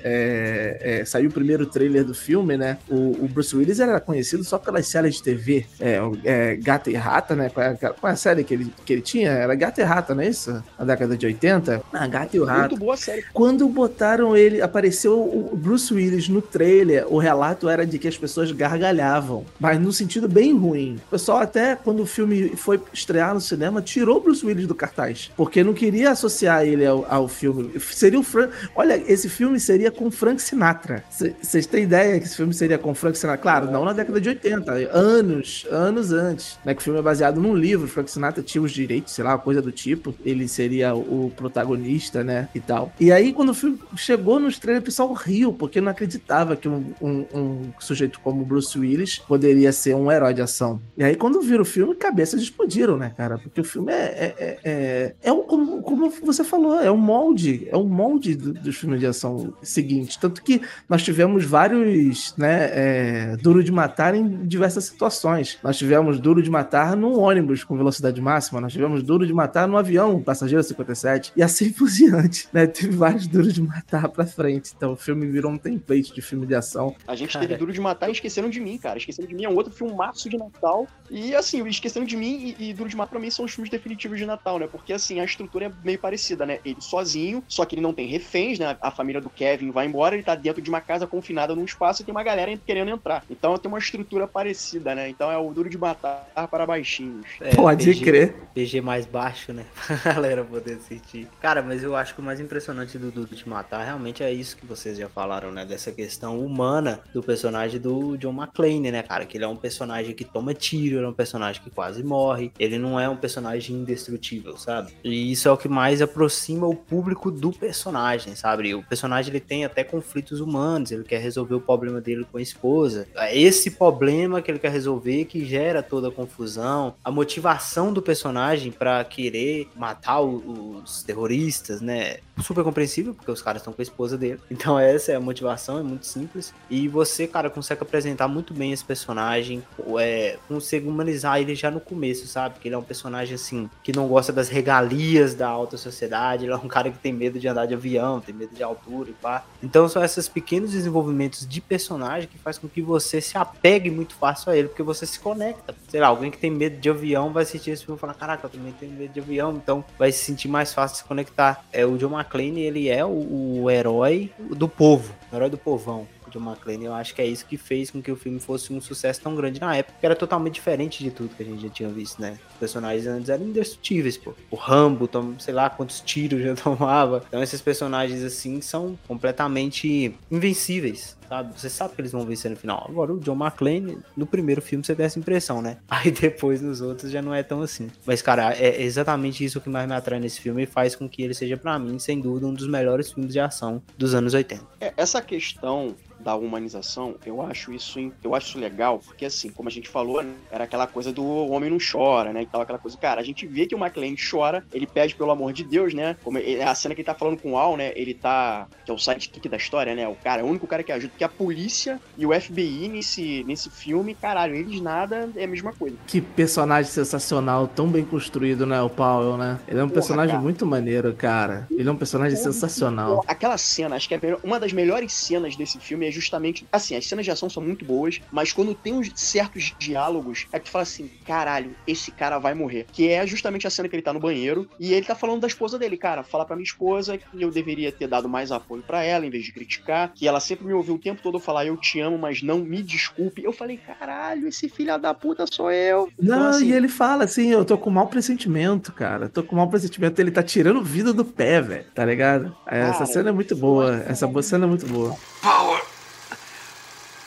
saiu 1.06 1.30
o 1.30 1.32
primeiro 1.32 1.66
trailer 1.66 2.04
do 2.04 2.14
filme, 2.14 2.56
né? 2.56 2.78
O, 2.88 3.24
o, 3.24 3.28
Bruce 3.28 3.54
Willis 3.56 3.80
era 3.80 4.00
conhecido 4.00 4.44
só 4.44 4.58
pelas 4.58 4.86
séries 4.86 5.16
de 5.16 5.22
TV. 5.22 5.66
É, 5.80 5.98
é 6.24 6.56
Gata 6.56 6.90
e 6.90 6.94
Rata, 6.94 7.34
né? 7.34 7.48
Qual 7.48 7.64
é, 7.64 7.74
qual 7.74 8.10
é, 8.10 8.10
a 8.10 8.16
série 8.16 8.44
que 8.44 8.54
ele, 8.54 8.72
que 8.84 8.92
ele 8.92 9.02
tinha? 9.02 9.30
Era 9.30 9.54
Gata 9.54 9.80
e 9.80 9.84
Rata, 9.84 10.14
não 10.14 10.22
é 10.22 10.28
isso? 10.28 10.62
Na 10.78 10.84
década 10.84 11.16
de 11.16 11.26
80? 11.26 11.82
Ah, 11.92 12.06
Gata 12.06 12.36
e 12.36 12.40
o 12.40 12.44
Rato. 12.44 12.70
Muito 12.70 12.76
boa 12.76 12.96
série. 12.96 13.24
Quando 13.32 13.68
botaram 13.68 14.36
ele, 14.36 14.60
apareceu 14.60 15.20
o 15.20 15.56
Bruce 15.56 15.92
Willis 15.92 16.28
no 16.28 16.42
trailer, 16.42 17.06
o 17.08 17.18
relato 17.18 17.68
era 17.68 17.86
de 17.86 17.98
que 17.98 18.08
as 18.08 18.16
pessoas 18.16 18.52
gargalhavam, 18.52 19.44
mas 19.58 19.80
no 19.82 19.92
sentido 19.92 20.28
bem 20.28 20.56
ruim. 20.56 20.96
O 21.06 21.10
pessoal 21.10 21.38
até, 21.38 21.76
quando 21.76 22.00
o 22.00 22.06
filme 22.06 22.50
foi 22.56 22.80
estrear 22.92 23.34
no 23.34 23.40
cinema, 23.40 23.82
tirou 23.82 24.20
Bruce 24.20 24.44
Willis 24.44 24.66
do 24.66 24.74
cartaz, 24.74 25.30
porque 25.36 25.62
não 25.62 25.74
queria 25.74 26.10
associar 26.10 26.64
ele 26.64 26.86
ao, 26.86 27.06
ao 27.08 27.28
filme. 27.28 27.78
Seria 27.80 28.18
o 28.18 28.22
Frank... 28.22 28.52
Olha, 28.74 29.02
esse 29.06 29.28
filme 29.28 29.58
seria 29.58 29.90
com 29.90 30.10
Frank 30.10 30.40
Sinatra. 30.40 31.04
Vocês 31.10 31.66
têm 31.66 31.84
ideia 31.84 32.18
que 32.18 32.26
esse 32.26 32.36
filme 32.36 32.54
seria 32.54 32.78
com 32.78 32.94
Frank 32.94 33.18
Sinatra? 33.18 33.42
Claro, 33.42 33.70
não 33.70 33.84
na 33.84 33.92
década 33.92 34.20
de 34.20 34.28
80, 34.28 34.72
anos, 34.92 35.66
anos 35.70 36.12
antes. 36.12 36.58
Né, 36.64 36.74
que 36.74 36.80
o 36.80 36.84
filme 36.84 36.98
é 36.98 37.02
baseado 37.02 37.40
num 37.40 37.54
livro, 37.54 37.88
Frank 37.88 38.10
Sinatra 38.10 38.42
tinha 38.42 38.62
os 38.62 38.72
direitos, 38.72 39.12
sei 39.12 39.24
lá, 39.24 39.36
coisa 39.38 39.60
do 39.60 39.72
tipo. 39.72 40.14
Ele 40.24 40.46
seria 40.46 40.94
o 40.94 41.32
protagonista, 41.36 42.22
né, 42.22 42.48
e 42.54 42.60
tal. 42.60 42.92
E 43.00 43.10
aí, 43.10 43.32
quando 43.32 43.50
o 43.50 43.54
filme 43.54 43.78
chegou 43.96 44.38
nos 44.38 44.58
trailers, 44.58 44.82
o 44.82 44.86
pessoal 44.86 45.12
riu, 45.12 45.52
porque 45.52 45.80
não 45.80 45.90
acreditava 45.90 46.56
que 46.56 46.68
um, 46.68 46.92
um, 47.00 47.26
um, 47.34 47.72
sujeito 47.78 48.20
como 48.20 48.44
Bruce 48.44 48.78
Willis 48.78 49.18
poderia 49.18 49.71
ser 49.72 49.94
um 49.94 50.10
herói 50.10 50.34
de 50.34 50.42
ação. 50.42 50.80
E 50.96 51.04
aí, 51.04 51.16
quando 51.16 51.40
viram 51.40 51.62
o 51.62 51.64
filme, 51.64 51.94
cabeças 51.94 52.40
explodiram, 52.40 52.96
né, 52.96 53.12
cara? 53.16 53.38
Porque 53.38 53.60
o 53.60 53.64
filme 53.64 53.92
é, 53.92 53.96
é, 53.96 54.34
é, 54.38 54.58
é, 54.64 55.14
é 55.22 55.32
um, 55.32 55.42
como, 55.42 55.82
como 55.82 56.10
você 56.22 56.44
falou, 56.44 56.80
é 56.80 56.90
um 56.90 56.96
molde, 56.96 57.66
é 57.70 57.76
um 57.76 57.86
molde 57.86 58.34
do, 58.34 58.52
dos 58.52 58.76
filmes 58.76 59.00
de 59.00 59.06
ação 59.06 59.52
seguinte. 59.62 60.18
Tanto 60.18 60.42
que 60.42 60.60
nós 60.88 61.02
tivemos 61.02 61.44
vários, 61.44 62.34
né, 62.36 62.70
é, 62.72 63.36
Duro 63.36 63.62
de 63.62 63.72
Matar 63.72 64.14
em 64.14 64.46
diversas 64.46 64.84
situações. 64.84 65.58
Nós 65.62 65.76
tivemos 65.76 66.20
Duro 66.20 66.42
de 66.42 66.50
Matar 66.50 66.96
num 66.96 67.18
ônibus 67.18 67.64
com 67.64 67.76
velocidade 67.76 68.20
máxima, 68.20 68.60
nós 68.60 68.72
tivemos 68.72 69.02
Duro 69.02 69.26
de 69.26 69.32
Matar 69.32 69.68
no 69.68 69.76
avião, 69.76 70.20
passageiro 70.20 70.62
57, 70.62 71.32
e 71.36 71.42
assim 71.42 71.70
por 71.72 71.88
diante, 71.88 72.48
né? 72.52 72.66
Teve 72.66 72.96
vários 72.96 73.26
Duros 73.26 73.52
de 73.52 73.62
Matar 73.62 74.08
pra 74.08 74.26
frente. 74.26 74.72
Então 74.76 74.92
o 74.92 74.96
filme 74.96 75.26
virou 75.26 75.52
um 75.52 75.58
template 75.58 76.14
de 76.14 76.22
filme 76.22 76.46
de 76.46 76.54
ação. 76.54 76.94
A 77.06 77.14
gente 77.14 77.32
cara. 77.32 77.46
teve 77.46 77.58
Duro 77.58 77.72
de 77.72 77.80
Matar 77.80 78.08
e 78.08 78.12
Esqueceram 78.12 78.48
de 78.48 78.60
Mim, 78.60 78.78
cara. 78.78 78.98
Esqueceram 78.98 79.28
de 79.28 79.34
Mim 79.34 79.44
é 79.44 79.48
um 79.48 79.54
outro 79.54 79.61
filmaço 79.70 80.28
de 80.28 80.36
Natal. 80.36 80.86
E 81.10 81.34
assim, 81.34 81.66
Esqueceram 81.66 82.06
de 82.06 82.16
Mim 82.16 82.54
e, 82.58 82.70
e 82.70 82.74
Duro 82.74 82.88
de 82.88 82.96
Matar 82.96 83.12
pra 83.12 83.20
mim 83.20 83.30
são 83.30 83.44
os 83.44 83.52
filmes 83.52 83.70
definitivos 83.70 84.18
de 84.18 84.24
Natal, 84.24 84.58
né? 84.58 84.66
Porque 84.66 84.92
assim, 84.92 85.20
a 85.20 85.24
estrutura 85.24 85.66
é 85.66 85.72
meio 85.84 85.98
parecida, 85.98 86.46
né? 86.46 86.58
Ele 86.64 86.80
sozinho, 86.80 87.44
só 87.46 87.64
que 87.64 87.74
ele 87.74 87.82
não 87.82 87.92
tem 87.92 88.06
reféns, 88.06 88.58
né? 88.58 88.76
A 88.80 88.90
família 88.90 89.20
do 89.20 89.28
Kevin 89.28 89.70
vai 89.70 89.86
embora, 89.86 90.14
ele 90.14 90.24
tá 90.24 90.34
dentro 90.34 90.62
de 90.62 90.70
uma 90.70 90.80
casa 90.80 91.06
confinada 91.06 91.54
num 91.54 91.64
espaço 91.64 92.02
e 92.02 92.04
tem 92.04 92.12
uma 92.12 92.22
galera 92.22 92.56
querendo 92.66 92.90
entrar. 92.90 93.24
Então 93.30 93.56
tem 93.58 93.70
uma 93.70 93.78
estrutura 93.78 94.26
parecida, 94.26 94.94
né? 94.94 95.08
Então 95.08 95.30
é 95.30 95.38
o 95.38 95.52
o 95.52 95.54
Duro 95.54 95.68
de 95.68 95.78
Matar 95.78 96.48
para 96.50 96.66
baixinhos. 96.66 97.26
É, 97.40 97.54
Pode 97.54 97.84
PG 97.84 98.04
crer. 98.04 98.34
PG 98.54 98.80
mais 98.80 99.06
baixo, 99.06 99.52
né? 99.52 99.64
Pra 99.86 100.14
galera 100.14 100.42
poder 100.42 100.74
assistir. 100.74 101.28
Cara, 101.40 101.62
mas 101.62 101.82
eu 101.82 101.94
acho 101.94 102.14
que 102.14 102.20
o 102.20 102.24
mais 102.24 102.40
impressionante 102.40 102.98
do 102.98 103.10
Duro 103.10 103.34
de 103.34 103.48
Matar 103.48 103.84
realmente 103.84 104.22
é 104.22 104.32
isso 104.32 104.56
que 104.56 104.66
vocês 104.66 104.98
já 104.98 105.08
falaram, 105.08 105.52
né? 105.52 105.64
Dessa 105.64 105.92
questão 105.92 106.40
humana 106.40 107.00
do 107.12 107.22
personagem 107.22 107.78
do 107.78 108.16
John 108.16 108.32
McClane, 108.32 108.90
né, 108.90 109.02
cara? 109.02 109.26
Que 109.26 109.36
ele 109.36 109.44
é 109.44 109.48
um 109.48 109.51
personagem 109.56 110.14
que 110.14 110.24
toma 110.24 110.54
tiro, 110.54 110.96
ele 110.96 111.04
é 111.04 111.08
um 111.08 111.12
personagem 111.12 111.62
que 111.62 111.70
quase 111.70 112.02
morre. 112.02 112.52
Ele 112.58 112.78
não 112.78 112.98
é 112.98 113.08
um 113.08 113.16
personagem 113.16 113.76
indestrutível, 113.76 114.56
sabe? 114.56 114.92
E 115.04 115.32
isso 115.32 115.48
é 115.48 115.52
o 115.52 115.56
que 115.56 115.68
mais 115.68 116.02
aproxima 116.02 116.66
o 116.66 116.74
público 116.74 117.30
do 117.30 117.52
personagem, 117.52 118.34
sabe? 118.34 118.68
E 118.68 118.74
o 118.74 118.82
personagem 118.82 119.30
ele 119.30 119.40
tem 119.40 119.64
até 119.64 119.84
conflitos 119.84 120.40
humanos, 120.40 120.90
ele 120.90 121.04
quer 121.04 121.20
resolver 121.20 121.54
o 121.54 121.60
problema 121.60 122.00
dele 122.00 122.26
com 122.30 122.38
a 122.38 122.42
esposa. 122.42 123.06
É 123.16 123.36
esse 123.36 123.72
problema 123.72 124.42
que 124.42 124.50
ele 124.50 124.58
quer 124.58 124.70
resolver 124.70 125.24
que 125.26 125.44
gera 125.44 125.82
toda 125.82 126.08
a 126.08 126.10
confusão, 126.10 126.94
a 127.04 127.10
motivação 127.10 127.92
do 127.92 128.02
personagem 128.02 128.72
pra 128.72 129.04
querer 129.04 129.68
matar 129.76 130.20
os 130.20 131.02
terroristas, 131.02 131.80
né? 131.80 132.18
Super 132.40 132.64
compreensível, 132.64 133.14
porque 133.14 133.30
os 133.30 133.42
caras 133.42 133.60
estão 133.60 133.72
com 133.72 133.80
a 133.80 133.84
esposa 133.84 134.16
dele. 134.16 134.40
Então 134.62 134.78
essa 134.78 135.10
é 135.10 135.16
a 135.16 135.20
motivação, 135.20 135.78
é 135.78 135.82
muito 135.82 136.06
simples. 136.06 136.54
E 136.70 136.86
você, 136.86 137.26
cara, 137.26 137.50
consegue 137.50 137.82
apresentar 137.82 138.28
muito 138.28 138.54
bem 138.54 138.70
esse 138.70 138.84
personagem, 138.84 139.60
é, 139.98 140.38
consegue 140.46 140.86
humanizar 140.86 141.40
ele 141.40 141.54
já 141.56 141.68
no 141.68 141.80
começo, 141.80 142.28
sabe? 142.28 142.60
Que 142.60 142.68
ele 142.68 142.76
é 142.76 142.78
um 142.78 142.82
personagem 142.82 143.34
assim, 143.34 143.68
que 143.82 143.92
não 143.92 144.06
gosta 144.06 144.32
das 144.32 144.48
regalias 144.48 145.34
da 145.34 145.48
alta 145.48 145.76
sociedade, 145.76 146.44
ele 146.44 146.52
é 146.52 146.56
um 146.56 146.68
cara 146.68 146.92
que 146.92 146.98
tem 146.98 147.12
medo 147.12 147.40
de 147.40 147.48
andar 147.48 147.66
de 147.66 147.74
avião, 147.74 148.20
tem 148.20 148.32
medo 148.32 148.54
de 148.54 148.62
altura 148.62 149.10
e 149.10 149.14
pá. 149.14 149.44
Então 149.60 149.88
são 149.88 150.04
esses 150.04 150.28
pequenos 150.28 150.70
desenvolvimentos 150.70 151.46
de 151.46 151.60
personagem 151.60 152.28
que 152.28 152.38
faz 152.38 152.56
com 152.56 152.68
que 152.68 152.80
você 152.80 153.20
se 153.20 153.36
apegue 153.36 153.90
muito 153.90 154.14
fácil 154.14 154.52
a 154.52 154.56
ele, 154.56 154.68
porque 154.68 154.82
você 154.82 155.04
se 155.04 155.18
conecta. 155.18 155.74
Sei 155.88 156.00
lá, 156.00 156.06
alguém 156.06 156.30
que 156.30 156.38
tem 156.38 156.50
medo 156.50 156.78
de 156.78 156.88
avião 156.88 157.32
vai 157.32 157.42
assistir 157.42 157.72
esse 157.72 157.84
filme 157.84 157.98
e 157.98 158.00
falar, 158.00 158.14
caraca, 158.14 158.46
eu 158.46 158.50
também 158.50 158.72
tenho 158.72 158.92
medo 158.92 159.12
de 159.12 159.20
avião, 159.20 159.54
então 159.56 159.84
vai 159.98 160.12
se 160.12 160.18
sentir 160.18 160.46
mais 160.46 160.72
fácil 160.72 160.98
se 160.98 161.04
conectar. 161.04 161.64
É, 161.72 161.84
o 161.84 161.96
John 161.96 162.22
McClane, 162.32 162.60
ele 162.62 162.88
é 162.88 163.04
o, 163.04 163.62
o 163.62 163.70
herói 163.70 164.30
do 164.38 164.68
povo, 164.68 165.14
o 165.30 165.36
herói 165.36 165.50
do 165.50 165.58
povão. 165.58 166.06
John 166.32 166.40
McClane, 166.40 166.86
eu 166.86 166.94
acho 166.94 167.14
que 167.14 167.20
é 167.20 167.26
isso 167.26 167.44
que 167.44 167.58
fez 167.58 167.90
com 167.90 168.00
que 168.00 168.10
o 168.10 168.16
filme 168.16 168.40
fosse 168.40 168.72
um 168.72 168.80
sucesso 168.80 169.20
tão 169.20 169.36
grande 169.36 169.60
na 169.60 169.76
época, 169.76 169.98
que 170.00 170.06
era 170.06 170.16
totalmente 170.16 170.54
diferente 170.54 171.04
de 171.04 171.10
tudo 171.10 171.34
que 171.34 171.42
a 171.42 171.46
gente 171.46 171.62
já 171.62 171.68
tinha 171.68 171.88
visto, 171.90 172.20
né? 172.20 172.38
Os 172.54 172.58
personagens 172.58 173.06
antes 173.06 173.28
eram 173.28 173.44
indestrutíveis, 173.44 174.16
pô. 174.16 174.32
O 174.50 174.56
Rambo, 174.56 175.06
tom, 175.06 175.34
sei 175.38 175.52
lá 175.52 175.68
quantos 175.68 176.00
tiros 176.00 176.40
já 176.42 176.54
tomava. 176.54 177.22
Então 177.28 177.42
esses 177.42 177.60
personagens 177.60 178.24
assim 178.24 178.62
são 178.62 178.98
completamente 179.06 180.14
invencíveis, 180.30 181.16
Você 181.40 181.70
sabe 181.70 181.94
que 181.94 182.00
eles 182.02 182.12
vão 182.12 182.26
vencer 182.26 182.50
no 182.50 182.56
final. 182.56 182.84
Agora 182.88 183.14
o 183.14 183.18
John 183.20 183.34
McClane, 183.36 183.98
no 184.16 184.26
primeiro 184.26 184.60
filme 184.60 184.84
você 184.84 184.94
tem 184.94 185.06
essa 185.06 185.18
impressão, 185.18 185.62
né? 185.62 185.78
Aí 185.88 186.10
depois 186.10 186.60
nos 186.60 186.80
outros 186.82 187.10
já 187.10 187.22
não 187.22 187.34
é 187.34 187.42
tão 187.42 187.62
assim. 187.62 187.88
Mas 188.04 188.20
cara, 188.20 188.52
é 188.54 188.82
exatamente 188.82 189.44
isso 189.44 189.60
que 189.60 189.70
mais 189.70 189.88
me 189.88 189.94
atrai 189.94 190.20
nesse 190.20 190.40
filme 190.40 190.64
e 190.64 190.66
faz 190.66 190.94
com 190.94 191.08
que 191.08 191.22
ele 191.22 191.32
seja 191.32 191.56
pra 191.56 191.78
mim, 191.78 191.98
sem 191.98 192.20
dúvida, 192.20 192.46
um 192.46 192.52
dos 192.54 192.66
melhores 192.68 193.10
filmes 193.12 193.32
de 193.32 193.40
ação 193.40 193.80
dos 193.96 194.14
anos 194.14 194.34
80. 194.34 194.62
É, 194.80 194.92
essa 194.96 195.22
questão 195.22 195.94
da 196.20 196.36
humanização, 196.36 197.16
eu 197.26 197.42
acho 197.42 197.72
isso 197.72 197.98
eu 198.22 198.32
acho 198.32 198.56
legal, 198.56 199.00
porque 199.00 199.24
assim, 199.24 199.48
como 199.50 199.68
a 199.68 199.72
gente 199.72 199.88
falou, 199.88 200.22
né, 200.22 200.32
era 200.52 200.64
aquela 200.64 200.86
coisa 200.86 201.12
do 201.12 201.24
homem 201.26 201.68
não 201.68 201.78
chora, 201.78 202.32
né? 202.32 202.42
E 202.42 202.46
tal, 202.46 202.60
aquela 202.60 202.78
coisa. 202.78 202.96
Cara, 202.96 203.20
a 203.20 203.24
gente 203.24 203.44
vê 203.44 203.66
que 203.66 203.74
o 203.74 203.78
McLean 203.78 204.14
chora, 204.30 204.64
ele 204.72 204.86
pede 204.86 205.16
pelo 205.16 205.32
amor 205.32 205.52
de 205.52 205.64
Deus, 205.64 205.92
né? 205.92 206.16
Como 206.22 206.38
ele- 206.38 206.62
a 206.62 206.74
cena 206.76 206.94
que 206.94 207.00
ele 207.00 207.06
tá 207.06 207.14
falando 207.14 207.40
com 207.40 207.52
o 207.52 207.58
Al, 207.58 207.76
né? 207.76 207.92
Ele 207.96 208.14
tá. 208.14 208.68
Que 208.84 208.90
é 208.92 208.94
o 208.94 208.98
sidekick 208.98 209.48
da 209.48 209.56
história, 209.56 209.96
né? 209.96 210.06
O 210.06 210.14
cara, 210.14 210.42
é 210.42 210.44
o 210.44 210.46
único 210.46 210.64
cara 210.66 210.84
que 210.84 210.92
ajuda, 210.92 211.12
porque 211.22 211.24
a 211.24 211.28
polícia 211.28 212.00
e 212.18 212.26
o 212.26 212.32
FBI 212.38 212.88
nesse, 212.88 213.44
nesse 213.44 213.70
filme, 213.70 214.14
caralho, 214.14 214.54
eles 214.54 214.80
nada 214.80 215.30
é 215.36 215.44
a 215.44 215.46
mesma 215.46 215.72
coisa. 215.72 215.96
Que 216.06 216.20
personagem 216.20 216.90
sensacional, 216.90 217.68
tão 217.68 217.88
bem 217.88 218.04
construído, 218.04 218.66
né, 218.66 218.80
o 218.82 218.90
Powell, 218.90 219.36
né? 219.36 219.60
Ele 219.68 219.78
é 219.78 219.84
um 219.84 219.88
Porra, 219.88 219.94
personagem 219.94 220.32
cara. 220.32 220.42
muito 220.42 220.66
maneiro, 220.66 221.12
cara. 221.14 221.66
Ele 221.70 221.88
é 221.88 221.92
um 221.92 221.96
personagem 221.96 222.36
sensacional. 222.36 223.22
Aquela 223.26 223.56
cena, 223.56 223.96
acho 223.96 224.08
que 224.08 224.14
é 224.14 224.20
uma 224.42 224.58
das 224.58 224.72
melhores 224.72 225.12
cenas 225.12 225.56
desse 225.56 225.78
filme 225.78 226.08
é 226.08 226.10
justamente. 226.10 226.66
Assim, 226.72 226.96
as 226.96 227.06
cenas 227.06 227.24
de 227.24 227.30
ação 227.30 227.48
são 227.48 227.62
muito 227.62 227.84
boas, 227.84 228.20
mas 228.30 228.52
quando 228.52 228.74
tem 228.74 228.92
uns 228.92 229.10
certos 229.14 229.74
diálogos, 229.78 230.46
é 230.52 230.58
que 230.58 230.66
tu 230.66 230.70
fala 230.70 230.82
assim: 230.82 231.10
caralho, 231.24 231.74
esse 231.86 232.10
cara 232.10 232.38
vai 232.38 232.54
morrer. 232.54 232.86
Que 232.92 233.08
é 233.08 233.26
justamente 233.26 233.66
a 233.66 233.70
cena 233.70 233.88
que 233.88 233.94
ele 233.94 234.02
tá 234.02 234.12
no 234.12 234.20
banheiro 234.20 234.68
e 234.78 234.92
ele 234.92 235.06
tá 235.06 235.14
falando 235.14 235.40
da 235.40 235.46
esposa 235.46 235.78
dele. 235.78 235.96
Cara, 235.96 236.22
fala 236.22 236.44
pra 236.44 236.56
minha 236.56 236.64
esposa 236.64 237.18
que 237.18 237.24
eu 237.42 237.50
deveria 237.50 237.92
ter 237.92 238.08
dado 238.08 238.28
mais 238.28 238.50
apoio 238.50 238.82
pra 238.82 239.04
ela, 239.04 239.26
em 239.26 239.30
vez 239.30 239.44
de 239.44 239.52
criticar. 239.52 240.12
Que 240.14 240.26
ela 240.26 240.40
sempre 240.40 240.66
me 240.66 240.72
ouviu 240.72 240.94
o 240.94 240.98
tempo 240.98 241.11
todo 241.20 241.38
falar: 241.40 241.66
eu 241.66 241.76
te 241.76 242.00
amo, 242.00 242.16
mas 242.16 242.42
não 242.42 242.58
me 242.60 242.82
desculpe. 242.82 243.42
Eu 243.42 243.52
falei: 243.52 243.76
caralho, 243.78 244.48
esse 244.48 244.68
filho 244.68 244.96
da 244.98 245.12
puta 245.12 245.44
sou 245.50 245.70
eu. 245.70 246.08
Então, 246.18 246.38
Não, 246.38 246.48
assim, 246.48 246.66
e 246.68 246.72
ele 246.72 246.88
fala 246.88 247.24
assim, 247.24 247.50
eu 247.50 247.64
tô 247.64 247.76
com 247.76 247.90
mau 247.90 248.06
pressentimento, 248.06 248.92
cara. 248.92 249.28
Tô 249.28 249.42
com 249.42 249.56
mau 249.56 249.68
pressentimento. 249.68 250.20
Ele 250.20 250.30
tá 250.30 250.42
tirando 250.42 250.82
vida 250.82 251.12
do 251.12 251.24
pé, 251.24 251.60
velho. 251.60 251.84
Tá 251.94 252.04
ligado? 252.04 252.56
Essa 252.66 252.92
Cara, 252.92 253.06
cena 253.06 253.28
é 253.30 253.32
muito 253.32 253.56
boa. 253.56 254.02
Essa 254.06 254.26
boa 254.26 254.42
cena 254.42 254.64
é 254.64 254.68
muito 254.68 254.86
boa. 254.86 255.16
Power! 255.40 255.82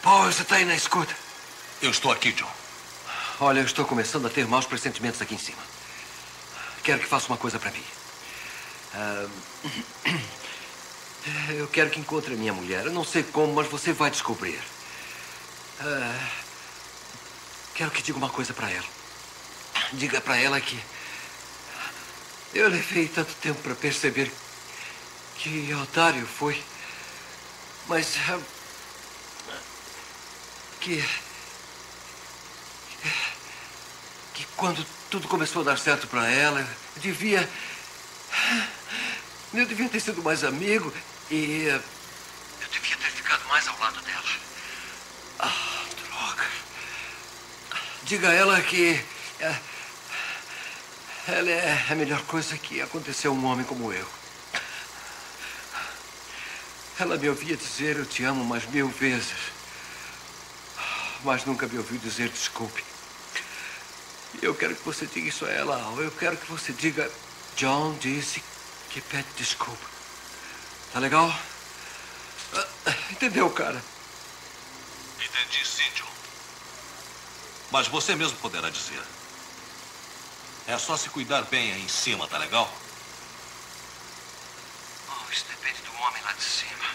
Power, 0.02 0.32
você 0.32 0.44
tá 0.44 0.56
aí 0.56 0.66
na 0.66 0.76
escuta? 0.76 1.14
Eu 1.82 1.92
estou 1.92 2.12
aqui, 2.12 2.32
John. 2.32 2.48
Olha, 3.40 3.60
eu 3.60 3.66
estou 3.66 3.84
começando 3.86 4.28
a 4.28 4.30
ter 4.30 4.48
maus 4.48 4.66
pressentimentos 4.66 5.22
aqui 5.22 5.36
em 5.36 5.38
cima. 5.38 5.58
Quero 6.84 7.00
que 7.00 7.06
faça 7.06 7.28
uma 7.28 7.38
coisa 7.38 7.60
pra 7.60 7.72
mim. 7.72 7.82
Ah, 8.94 9.26
eu 11.58 11.68
quero 11.68 11.90
que 11.90 12.00
encontre 12.00 12.34
a 12.34 12.38
minha 12.38 12.54
mulher. 12.54 12.86
Eu 12.86 12.92
não 12.92 13.04
sei 13.04 13.24
como, 13.24 13.54
mas 13.54 13.68
você 13.68 13.94
vai 13.94 14.12
descobrir. 14.12 14.60
Ah, 15.80 16.30
quero 17.74 17.92
que 17.92 18.02
diga 18.02 18.18
uma 18.18 18.30
coisa 18.30 18.54
pra 18.54 18.70
ela. 18.70 18.86
Diga 19.94 20.22
pra 20.22 20.38
ela 20.38 20.60
que 20.60 20.80
eu 22.54 22.70
levei 22.70 23.08
tanto 23.08 23.34
tempo 23.36 23.62
pra 23.62 23.76
perceber 23.76 24.32
que 25.38 25.74
otário 25.74 26.26
foi. 26.26 26.62
Mas 27.88 28.18
ah, 28.30 28.40
que 30.80 31.04
que 34.34 34.46
quando 34.58 34.86
tudo 35.10 35.28
começou 35.28 35.62
a 35.62 35.66
dar 35.66 35.78
certo 35.78 36.08
pra 36.08 36.30
ela, 36.30 36.60
eu 36.60 37.02
devia. 37.02 37.50
Eu 39.54 39.66
devia 39.66 39.88
ter 39.88 40.02
sido 40.02 40.22
mais 40.22 40.44
amigo 40.44 40.92
e. 41.32 41.66
Eu 41.68 42.68
devia 42.72 42.98
ter 42.98 43.12
ficado 43.12 43.46
mais 43.48 43.68
ao 43.68 43.80
lado 43.80 44.02
dela. 44.02 44.30
Ah, 45.40 45.86
droga. 46.08 46.46
Diga 48.04 48.30
a 48.30 48.34
ela 48.34 48.62
que. 48.62 49.04
é, 49.40 49.56
Ela 51.28 51.50
é 51.50 51.86
a 51.90 51.96
melhor 51.96 52.22
coisa 52.24 52.58
que 52.58 52.82
aconteceu 52.82 53.32
a 53.32 53.34
um 53.34 53.46
homem 53.46 53.66
como 53.66 53.92
eu. 53.92 54.08
Ela 57.00 57.18
me 57.18 57.28
ouvia 57.28 57.58
dizer 57.58 57.98
eu 57.98 58.06
te 58.06 58.24
amo 58.24 58.46
mais 58.46 58.66
mil 58.68 58.88
vezes. 58.88 59.36
Mas 61.24 61.44
nunca 61.46 61.68
me 61.68 61.78
ouviu 61.78 61.98
dizer 61.98 62.30
desculpe. 62.30 62.84
Eu 64.42 64.54
quero 64.54 64.76
que 64.76 64.84
você 64.84 65.06
diga 65.08 65.28
isso 65.28 65.46
a 65.46 65.50
ela. 65.50 65.78
Eu 65.98 66.12
quero 66.12 66.38
que 66.38 66.46
você 66.46 66.72
diga. 66.72 67.12
John 67.58 67.98
disse 68.00 68.44
que 68.90 69.02
pede 69.02 69.28
desculpa. 69.38 69.95
Tá 70.96 71.02
legal? 71.02 71.30
Ah, 72.54 72.68
Entendeu, 73.12 73.50
cara? 73.50 73.84
Entendi, 75.20 75.68
sim, 75.68 75.84
John. 75.94 76.08
Mas 77.70 77.90
você 77.90 78.16
mesmo 78.16 78.38
poderá 78.38 78.70
dizer. 78.70 79.04
É 80.66 80.78
só 80.78 80.96
se 80.96 81.10
cuidar 81.10 81.42
bem 81.42 81.74
aí 81.74 81.84
em 81.84 81.90
cima, 81.90 82.26
tá 82.30 82.38
legal? 82.38 82.74
Oh, 85.10 85.32
isso 85.34 85.44
depende 85.50 85.82
do 85.82 85.94
homem 86.02 86.24
lá 86.24 86.32
de 86.32 86.44
cima. 86.44 86.86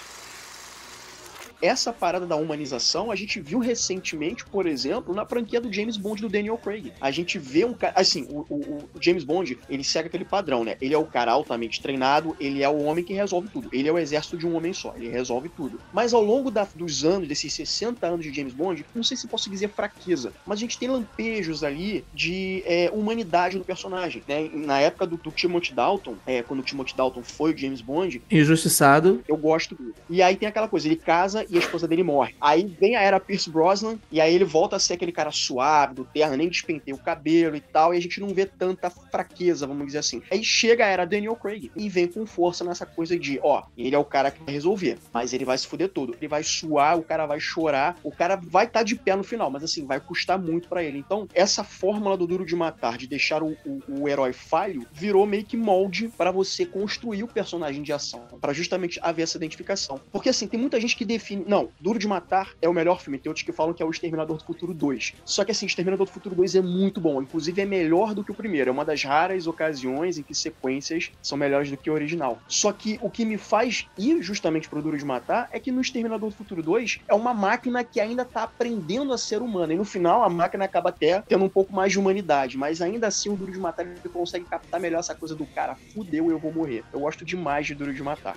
Essa 1.63 1.93
parada 1.93 2.27
da 2.27 2.37
humanização 2.37 3.11
a 3.11 3.17
gente 3.17 3.41
viu 3.41 3.59
recentemente, 3.59 4.45
por 4.45 4.67
exemplo, 4.67 5.15
na 5.15 5.25
franquia 5.27 5.61
do 5.61 5.73
James 5.73 5.97
Bond 5.97 6.23
do 6.23 6.29
Daniel 6.29 6.57
Craig. 6.59 6.93
A 7.01 7.11
gente 7.11 7.39
vê 7.39 7.65
um 7.65 7.73
cara. 7.73 7.93
Assim, 7.97 8.27
o, 8.31 8.41
o- 8.49 8.89
o 8.95 9.03
James 9.03 9.25
Bond, 9.25 9.59
ele 9.69 9.85
segue 9.85 10.09
aquele 10.09 10.25
padrão, 10.25 10.65
né? 10.65 10.77
Ele 10.81 10.95
é 10.95 10.99
o 10.99 11.05
cara 11.05 11.33
altamente 11.33 11.81
treinado, 11.81 12.37
ele 12.41 12.63
é 12.63 12.69
o 12.69 12.83
homem 12.85 13.05
que 13.05 13.13
resolve 13.13 13.49
tudo. 13.49 13.69
Ele 13.73 13.89
é 13.89 13.93
o 13.93 13.99
exército 13.99 14.37
de 14.37 14.47
um 14.47 14.55
homem 14.57 14.73
só, 14.73 14.95
ele 14.97 15.09
resolve 15.09 15.49
tudo. 15.49 15.81
Mas 15.93 16.13
ao 16.15 16.23
longo 16.23 16.51
da- 16.51 16.69
dos 16.75 17.05
anos, 17.05 17.29
desses 17.29 17.53
60 17.53 18.07
anos 18.07 18.25
de 18.25 18.33
James 18.33 18.53
Bond, 18.55 18.85
não 18.95 19.03
sei 19.03 19.17
se 19.17 19.27
posso 19.27 19.51
dizer 19.51 19.69
fraqueza, 19.71 20.33
mas 20.47 20.59
a 20.59 20.61
gente 20.61 20.79
tem 20.79 20.89
lampejos 20.89 21.63
ali 21.65 22.05
de 22.15 22.63
é, 22.67 22.91
humanidade 22.93 23.57
no 23.59 23.65
personagem, 23.65 24.23
né? 24.27 24.49
Na 24.55 24.81
época 24.81 25.07
do, 25.07 25.17
do 25.17 25.31
Timothy 25.31 25.73
Dalton, 25.75 26.17
é, 26.27 26.43
quando 26.43 26.61
o 26.61 26.63
Timothy 26.63 26.97
Dalton 26.97 27.23
foi 27.23 27.53
o 27.53 27.57
James 27.57 27.81
Bond, 27.81 28.23
Injustiçado. 28.31 29.23
eu 29.29 29.37
gosto 29.37 29.75
dele. 29.75 29.95
E 30.09 30.23
aí 30.23 30.37
tem 30.37 30.49
aquela 30.49 30.69
coisa, 30.69 30.87
ele 30.87 30.97
casa 30.97 31.47
e 31.51 31.57
a 31.57 31.61
esposa 31.61 31.87
dele 31.87 32.03
morre. 32.03 32.35
Aí 32.41 32.65
vem 32.81 32.97
a 32.97 33.03
era 33.03 33.21
Pierce 33.21 33.51
Brosnan, 33.51 33.99
e 34.11 34.21
aí 34.21 34.35
ele 34.35 34.45
volta 34.45 34.77
a 34.77 34.79
ser 34.79 34.95
aquele 34.95 35.13
cara 35.13 35.31
suave, 35.31 35.95
do 35.95 36.05
terno, 36.05 36.37
nem 36.37 36.49
despenteia 36.49 36.95
o 36.95 36.99
cabelo 36.99 37.57
e 37.57 37.61
tal, 37.61 37.95
e 37.95 37.97
a 37.97 38.01
gente 38.01 38.21
não 38.21 38.29
vê 38.29 38.47
tanta 38.47 38.91
fraqueza, 38.91 39.67
vamos 39.67 39.87
dizer 39.87 39.99
assim. 39.99 40.23
Aí 40.31 40.43
chega 40.45 40.85
a 40.85 40.89
era 40.89 41.05
Daniel 41.05 41.37
Craig, 41.37 41.71
e 41.75 41.89
vem 41.89 42.07
com 42.07 42.27
força 42.27 42.65
nessa 42.65 42.87
coisa 42.87 43.19
de, 43.19 43.41
ó, 43.43 43.65
ele 43.77 43.95
é 43.95 43.99
o 43.99 44.05
cara 44.05 44.31
que 44.31 44.43
vai 44.43 44.55
resolver, 44.55 44.99
mas 45.13 45.33
ele 45.33 45.45
vai 45.45 45.59
se 45.59 45.67
fuder 45.67 45.89
todo. 45.89 46.15
Ele 46.19 46.29
vai 46.29 46.43
suar, 46.43 46.99
o 46.99 47.03
cara 47.03 47.27
vai 47.27 47.41
chorar, 47.41 47.99
o 48.03 48.11
cara 48.11 48.37
vai 48.37 48.67
estar 48.67 48.81
tá 48.81 48.85
de 48.85 48.97
pé 48.97 49.17
no 49.17 49.25
final, 49.25 49.51
mas 49.51 49.63
assim, 49.63 49.87
vai 49.87 50.01
custar 50.01 50.39
muito 50.39 50.69
para 50.69 50.83
ele. 50.83 50.99
Então, 50.99 51.29
essa 51.35 51.65
fórmula 51.65 52.17
do 52.17 52.27
Duro 52.27 52.45
de 52.45 52.57
Matar, 52.57 52.97
de 52.97 53.07
deixar 53.07 53.43
o, 53.43 53.57
o, 53.65 54.03
o 54.03 54.09
herói 54.09 54.33
falho, 54.33 54.87
virou 54.93 55.27
meio 55.27 55.45
que 55.45 55.57
molde 55.57 56.09
para 56.17 56.31
você 56.31 56.65
construir 56.67 57.23
o 57.23 57.29
personagem 57.29 57.83
de 57.83 57.93
ação, 57.93 58.27
para 58.41 58.53
justamente 58.53 58.99
haver 59.03 59.23
essa 59.23 59.37
identificação. 59.37 60.01
Porque 60.13 60.29
assim, 60.29 60.47
tem 60.47 60.59
muita 60.59 60.81
gente 60.81 60.97
que 60.97 61.05
define, 61.05 61.40
não, 61.47 61.69
Duro 61.81 61.99
de 61.99 62.07
Matar 62.07 62.55
é 62.61 62.69
o 62.69 62.73
melhor 62.73 63.01
filme, 63.01 63.19
tem 63.19 63.31
outros 63.31 63.45
que 63.45 63.53
falam 63.53 63.75
que 63.75 63.83
é 63.83 63.87
o 63.87 63.91
Exterminador 63.91 64.37
do 64.37 64.45
Futuro 64.45 64.73
2. 64.75 65.15
Só 65.25 65.45
que 65.45 65.53
assim, 65.53 65.67
Exterminador 65.67 66.07
do 66.07 66.13
Futuro 66.13 66.35
2 66.35 66.57
é 66.57 66.63
muito 66.63 67.01
bom, 67.01 67.23
inclusive 67.23 67.61
é 67.61 67.65
melhor 67.65 68.15
do 68.15 68.25
que 68.25 68.31
o 68.31 68.35
primeiro, 68.35 68.71
é 68.71 68.73
uma 68.73 68.85
das 68.85 69.03
raras 69.03 69.47
ocasiões 69.47 70.19
em 70.19 70.23
que 70.23 70.35
sequências 70.35 71.11
são 71.23 71.37
melhores 71.37 71.71
do 71.71 71.77
que 71.77 71.91
o 71.91 71.93
original. 71.93 72.39
Só 72.49 72.73
que 72.73 72.99
o 73.03 73.11
que 73.11 73.25
me 73.25 73.37
faz 73.37 73.87
ir 73.99 74.23
justamente 74.23 74.69
pro 74.69 74.83
Duro 74.83 74.99
de 74.99 75.05
Matar 75.05 75.49
é 75.53 75.61
que 75.61 75.73
no 75.73 75.81
Exterminador 75.81 76.31
do 76.31 76.37
Futuro 76.37 76.63
2 76.63 77.01
é 77.09 77.15
uma 77.15 77.35
máquina 77.35 77.85
que 77.85 78.01
ainda 78.01 78.25
tá 78.25 78.45
aprendendo 78.45 79.13
a 79.13 79.19
ser 79.19 79.43
humana, 79.43 79.75
e 79.75 79.77
no 79.77 79.85
final 79.85 80.23
a 80.23 80.29
máquina 80.29 80.65
acaba 80.65 80.91
até 80.91 81.23
tendo 81.23 81.45
um 81.45 81.49
pouco 81.49 81.73
mais 81.73 81.93
de 81.93 81.99
humanidade, 81.99 82.57
mas 82.57 82.81
ainda 82.81 83.07
assim 83.07 83.29
o 83.29 83.37
Duro 83.37 83.53
de 83.53 83.59
Matar 83.59 83.87
ele 83.87 84.09
consegue 84.13 84.45
captar 84.45 84.81
melhor 84.81 85.01
essa 85.01 85.15
coisa 85.15 85.35
do 85.35 85.47
cara, 85.47 85.77
fudeu, 85.95 86.31
eu 86.31 86.39
vou 86.39 86.53
morrer. 86.53 86.85
Eu 86.93 87.01
gosto 87.01 87.25
demais 87.25 87.67
de 87.67 87.75
Duro 87.75 87.93
de 87.93 88.03
Matar. 88.03 88.37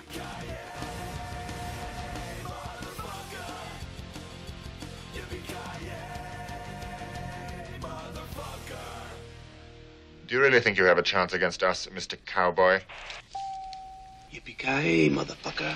Do 10.26 10.34
you 10.34 10.40
really 10.40 10.60
think 10.60 10.78
you 10.78 10.84
have 10.84 10.96
a 10.96 11.02
chance 11.02 11.34
against 11.34 11.62
us, 11.62 11.86
Mr. 11.88 12.16
Cowboy? 12.24 12.80
Yippee-ki-yay, 14.32 15.10
motherfucker. 15.10 15.74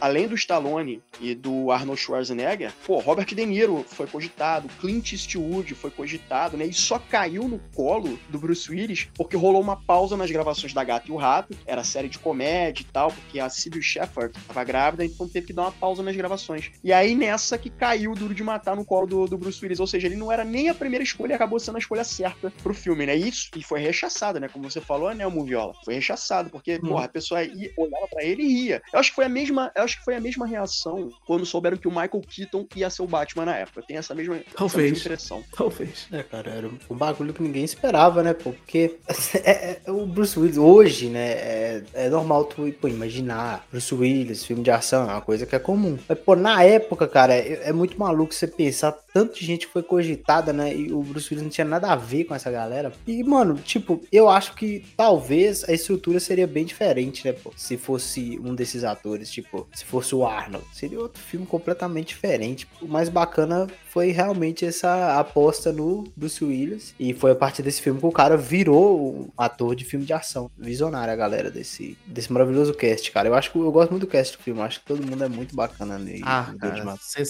Além 0.00 0.28
do 0.28 0.34
Stallone 0.34 1.02
e 1.20 1.34
do 1.34 1.70
Arnold 1.70 2.00
Schwarzenegger, 2.00 2.72
pô, 2.86 2.98
Robert 2.98 3.26
De 3.26 3.46
Niro 3.46 3.84
foi 3.88 4.06
cogitado, 4.06 4.68
Clint 4.80 5.12
Eastwood 5.12 5.74
foi 5.74 5.90
cogitado, 5.90 6.56
né? 6.56 6.66
E 6.66 6.72
só 6.72 6.98
caiu 6.98 7.48
no 7.48 7.60
colo 7.74 8.18
do 8.28 8.38
Bruce 8.38 8.70
Willis 8.70 9.08
porque 9.14 9.36
rolou 9.36 9.60
uma 9.60 9.76
pausa 9.76 10.16
nas 10.16 10.30
gravações 10.30 10.72
da 10.72 10.84
Gata 10.84 11.08
e 11.08 11.12
o 11.12 11.16
Rato, 11.16 11.56
era 11.66 11.84
série 11.84 12.08
de 12.08 12.18
comédia 12.18 12.82
e 12.82 12.86
tal, 12.86 13.10
porque 13.10 13.40
a 13.40 13.48
Sybil 13.48 13.82
Shepherd 13.82 14.36
estava 14.36 14.64
grávida, 14.64 15.04
então 15.04 15.28
teve 15.28 15.46
que 15.46 15.52
dar 15.52 15.62
uma 15.62 15.72
pausa 15.72 16.02
nas 16.02 16.16
gravações. 16.16 16.70
E 16.82 16.92
aí 16.92 17.14
nessa 17.14 17.56
que 17.58 17.70
caiu 17.70 18.12
o 18.12 18.14
Duro 18.14 18.34
de 18.34 18.42
Matar 18.42 18.76
no 18.76 18.84
colo 18.84 19.06
do, 19.06 19.26
do 19.26 19.38
Bruce 19.38 19.62
Willis, 19.62 19.80
ou 19.80 19.86
seja, 19.86 20.06
ele 20.06 20.16
não 20.16 20.30
era 20.30 20.44
nem 20.44 20.68
a 20.68 20.74
primeira 20.74 21.02
escolha 21.02 21.32
e 21.32 21.34
acabou 21.34 21.58
sendo 21.58 21.76
a 21.76 21.78
escolha 21.78 22.04
certa 22.04 22.52
pro 22.62 22.74
filme, 22.74 23.06
né? 23.06 23.14
Isso, 23.16 23.50
e 23.56 23.62
foi 23.62 23.80
rechaçado, 23.80 24.40
né? 24.40 24.48
Como 24.48 24.68
você 24.70 24.80
falou, 24.80 25.14
né, 25.14 25.26
o 25.26 25.30
Moviola? 25.30 25.74
Foi 25.84 25.94
rechaçado, 25.94 26.50
porque, 26.50 26.76
hum. 26.76 26.88
porra, 26.88 27.04
a 27.04 27.08
pessoa 27.08 27.42
ia, 27.42 27.72
olhava 27.76 28.08
pra 28.08 28.24
ele 28.24 28.42
e 28.42 28.52
ria. 28.52 28.82
Eu 28.92 28.98
acho 28.98 29.10
que 29.10 29.16
foi 29.16 29.24
a 29.24 29.28
mesma, 29.28 29.72
acho 29.84 29.98
que 29.98 30.04
foi 30.04 30.16
a 30.16 30.20
mesma 30.20 30.46
reação 30.46 31.10
quando 31.26 31.46
souberam 31.46 31.76
que 31.76 31.88
o 31.88 31.90
Michael 31.90 32.22
Keaton 32.28 32.66
ia 32.74 32.90
ser 32.90 33.02
o 33.02 33.06
Batman 33.06 33.46
na 33.46 33.56
época. 33.56 33.82
Tem 33.86 33.96
essa 33.96 34.14
mesma, 34.14 34.40
Talvez. 34.54 34.72
essa 34.72 34.78
mesma 34.78 34.98
impressão. 34.98 35.44
Talvez. 35.54 36.08
É, 36.10 36.22
cara, 36.22 36.50
era 36.50 36.68
um 36.68 36.96
bagulho 36.96 37.32
que 37.32 37.42
ninguém 37.42 37.64
esperava, 37.64 38.22
né, 38.22 38.34
pô? 38.34 38.52
Porque 38.52 38.98
é, 39.44 39.80
é, 39.84 39.90
o 39.90 40.06
Bruce 40.06 40.38
Willis, 40.38 40.56
hoje, 40.56 41.08
né, 41.08 41.30
é, 41.32 41.82
é 41.94 42.08
normal 42.08 42.44
tu 42.44 42.72
pô, 42.80 42.88
imaginar 42.88 43.66
Bruce 43.70 43.94
Willis, 43.94 44.44
filme 44.44 44.62
de 44.62 44.70
ação, 44.70 45.02
é 45.02 45.12
uma 45.12 45.20
coisa 45.20 45.46
que 45.46 45.54
é 45.54 45.58
comum. 45.58 45.98
Mas, 46.08 46.18
pô, 46.18 46.34
na 46.34 46.62
época, 46.62 47.06
cara, 47.06 47.34
é, 47.34 47.68
é 47.68 47.72
muito 47.72 47.98
maluco 47.98 48.34
você 48.34 48.46
pensar 48.46 48.92
tanto 49.14 49.38
de 49.38 49.46
gente 49.46 49.68
que 49.68 49.72
foi 49.72 49.82
cogitada, 49.84 50.52
né, 50.52 50.74
e 50.76 50.92
o 50.92 51.00
Bruce 51.00 51.32
Willis 51.32 51.44
não 51.44 51.50
tinha 51.50 51.64
nada 51.64 51.92
a 51.92 51.94
ver 51.94 52.24
com 52.24 52.34
essa 52.34 52.50
galera. 52.50 52.92
E, 53.06 53.22
mano, 53.22 53.54
tipo, 53.54 54.00
eu 54.10 54.28
acho 54.28 54.56
que 54.56 54.84
talvez 54.96 55.62
a 55.68 55.72
estrutura 55.72 56.18
seria 56.18 56.48
bem 56.48 56.64
diferente, 56.64 57.24
né, 57.24 57.32
pô? 57.32 57.52
Se 57.56 57.76
fosse 57.76 58.40
um 58.42 58.56
desses 58.56 58.82
atores, 58.82 59.30
tipo, 59.30 59.68
se 59.72 59.84
fosse 59.84 60.16
o 60.16 60.26
Arnold. 60.26 60.66
Seria 60.72 60.98
outro 60.98 61.22
filme 61.22 61.46
completamente 61.46 62.08
diferente. 62.08 62.66
O 62.82 62.88
mais 62.88 63.08
bacana 63.08 63.68
foi 63.88 64.10
realmente 64.10 64.66
essa 64.66 65.20
aposta 65.20 65.72
no 65.72 66.02
Bruce 66.16 66.44
Willis. 66.44 66.92
E 66.98 67.14
foi 67.14 67.30
a 67.30 67.36
partir 67.36 67.62
desse 67.62 67.80
filme 67.80 68.00
que 68.00 68.06
o 68.06 68.10
cara 68.10 68.36
virou 68.36 69.14
um 69.14 69.28
ator 69.38 69.76
de 69.76 69.84
filme 69.84 70.04
de 70.04 70.12
ação. 70.12 70.50
Visionário 70.58 71.12
a 71.12 71.16
galera 71.16 71.52
desse, 71.52 71.96
desse 72.04 72.32
maravilhoso 72.32 72.74
cast, 72.74 73.12
cara. 73.12 73.28
Eu 73.28 73.34
acho 73.34 73.52
que 73.52 73.58
eu 73.58 73.70
gosto 73.70 73.92
muito 73.92 74.06
do 74.06 74.10
cast 74.10 74.36
do 74.36 74.42
filme. 74.42 74.58
Eu 74.58 74.64
acho 74.64 74.80
que 74.80 74.86
todo 74.86 75.06
mundo 75.06 75.22
é 75.22 75.28
muito 75.28 75.54
bacana 75.54 75.96
nele. 75.96 76.22
Ah, 76.24 76.52
cara, 76.58 76.96
sem, 77.00 77.24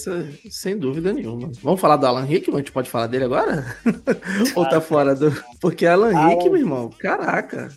sem 0.49 0.75
dúvida 0.75 1.13
nenhuma. 1.13 1.51
Vamos 1.61 1.74
falar 1.79 1.97
do 1.97 2.05
Alan 2.05 2.23
Rickman? 2.23 2.57
A 2.57 2.59
gente 2.59 2.71
pode 2.71 2.89
falar 2.89 3.07
dele 3.07 3.25
agora? 3.25 3.65
Ou 4.55 4.67
tá 4.67 4.81
fora 4.81 5.15
do. 5.15 5.31
Porque 5.59 5.85
Alan 5.85 6.15
ah, 6.15 6.29
Rickman, 6.29 6.61
irmão, 6.61 6.89
caraca. 6.89 7.71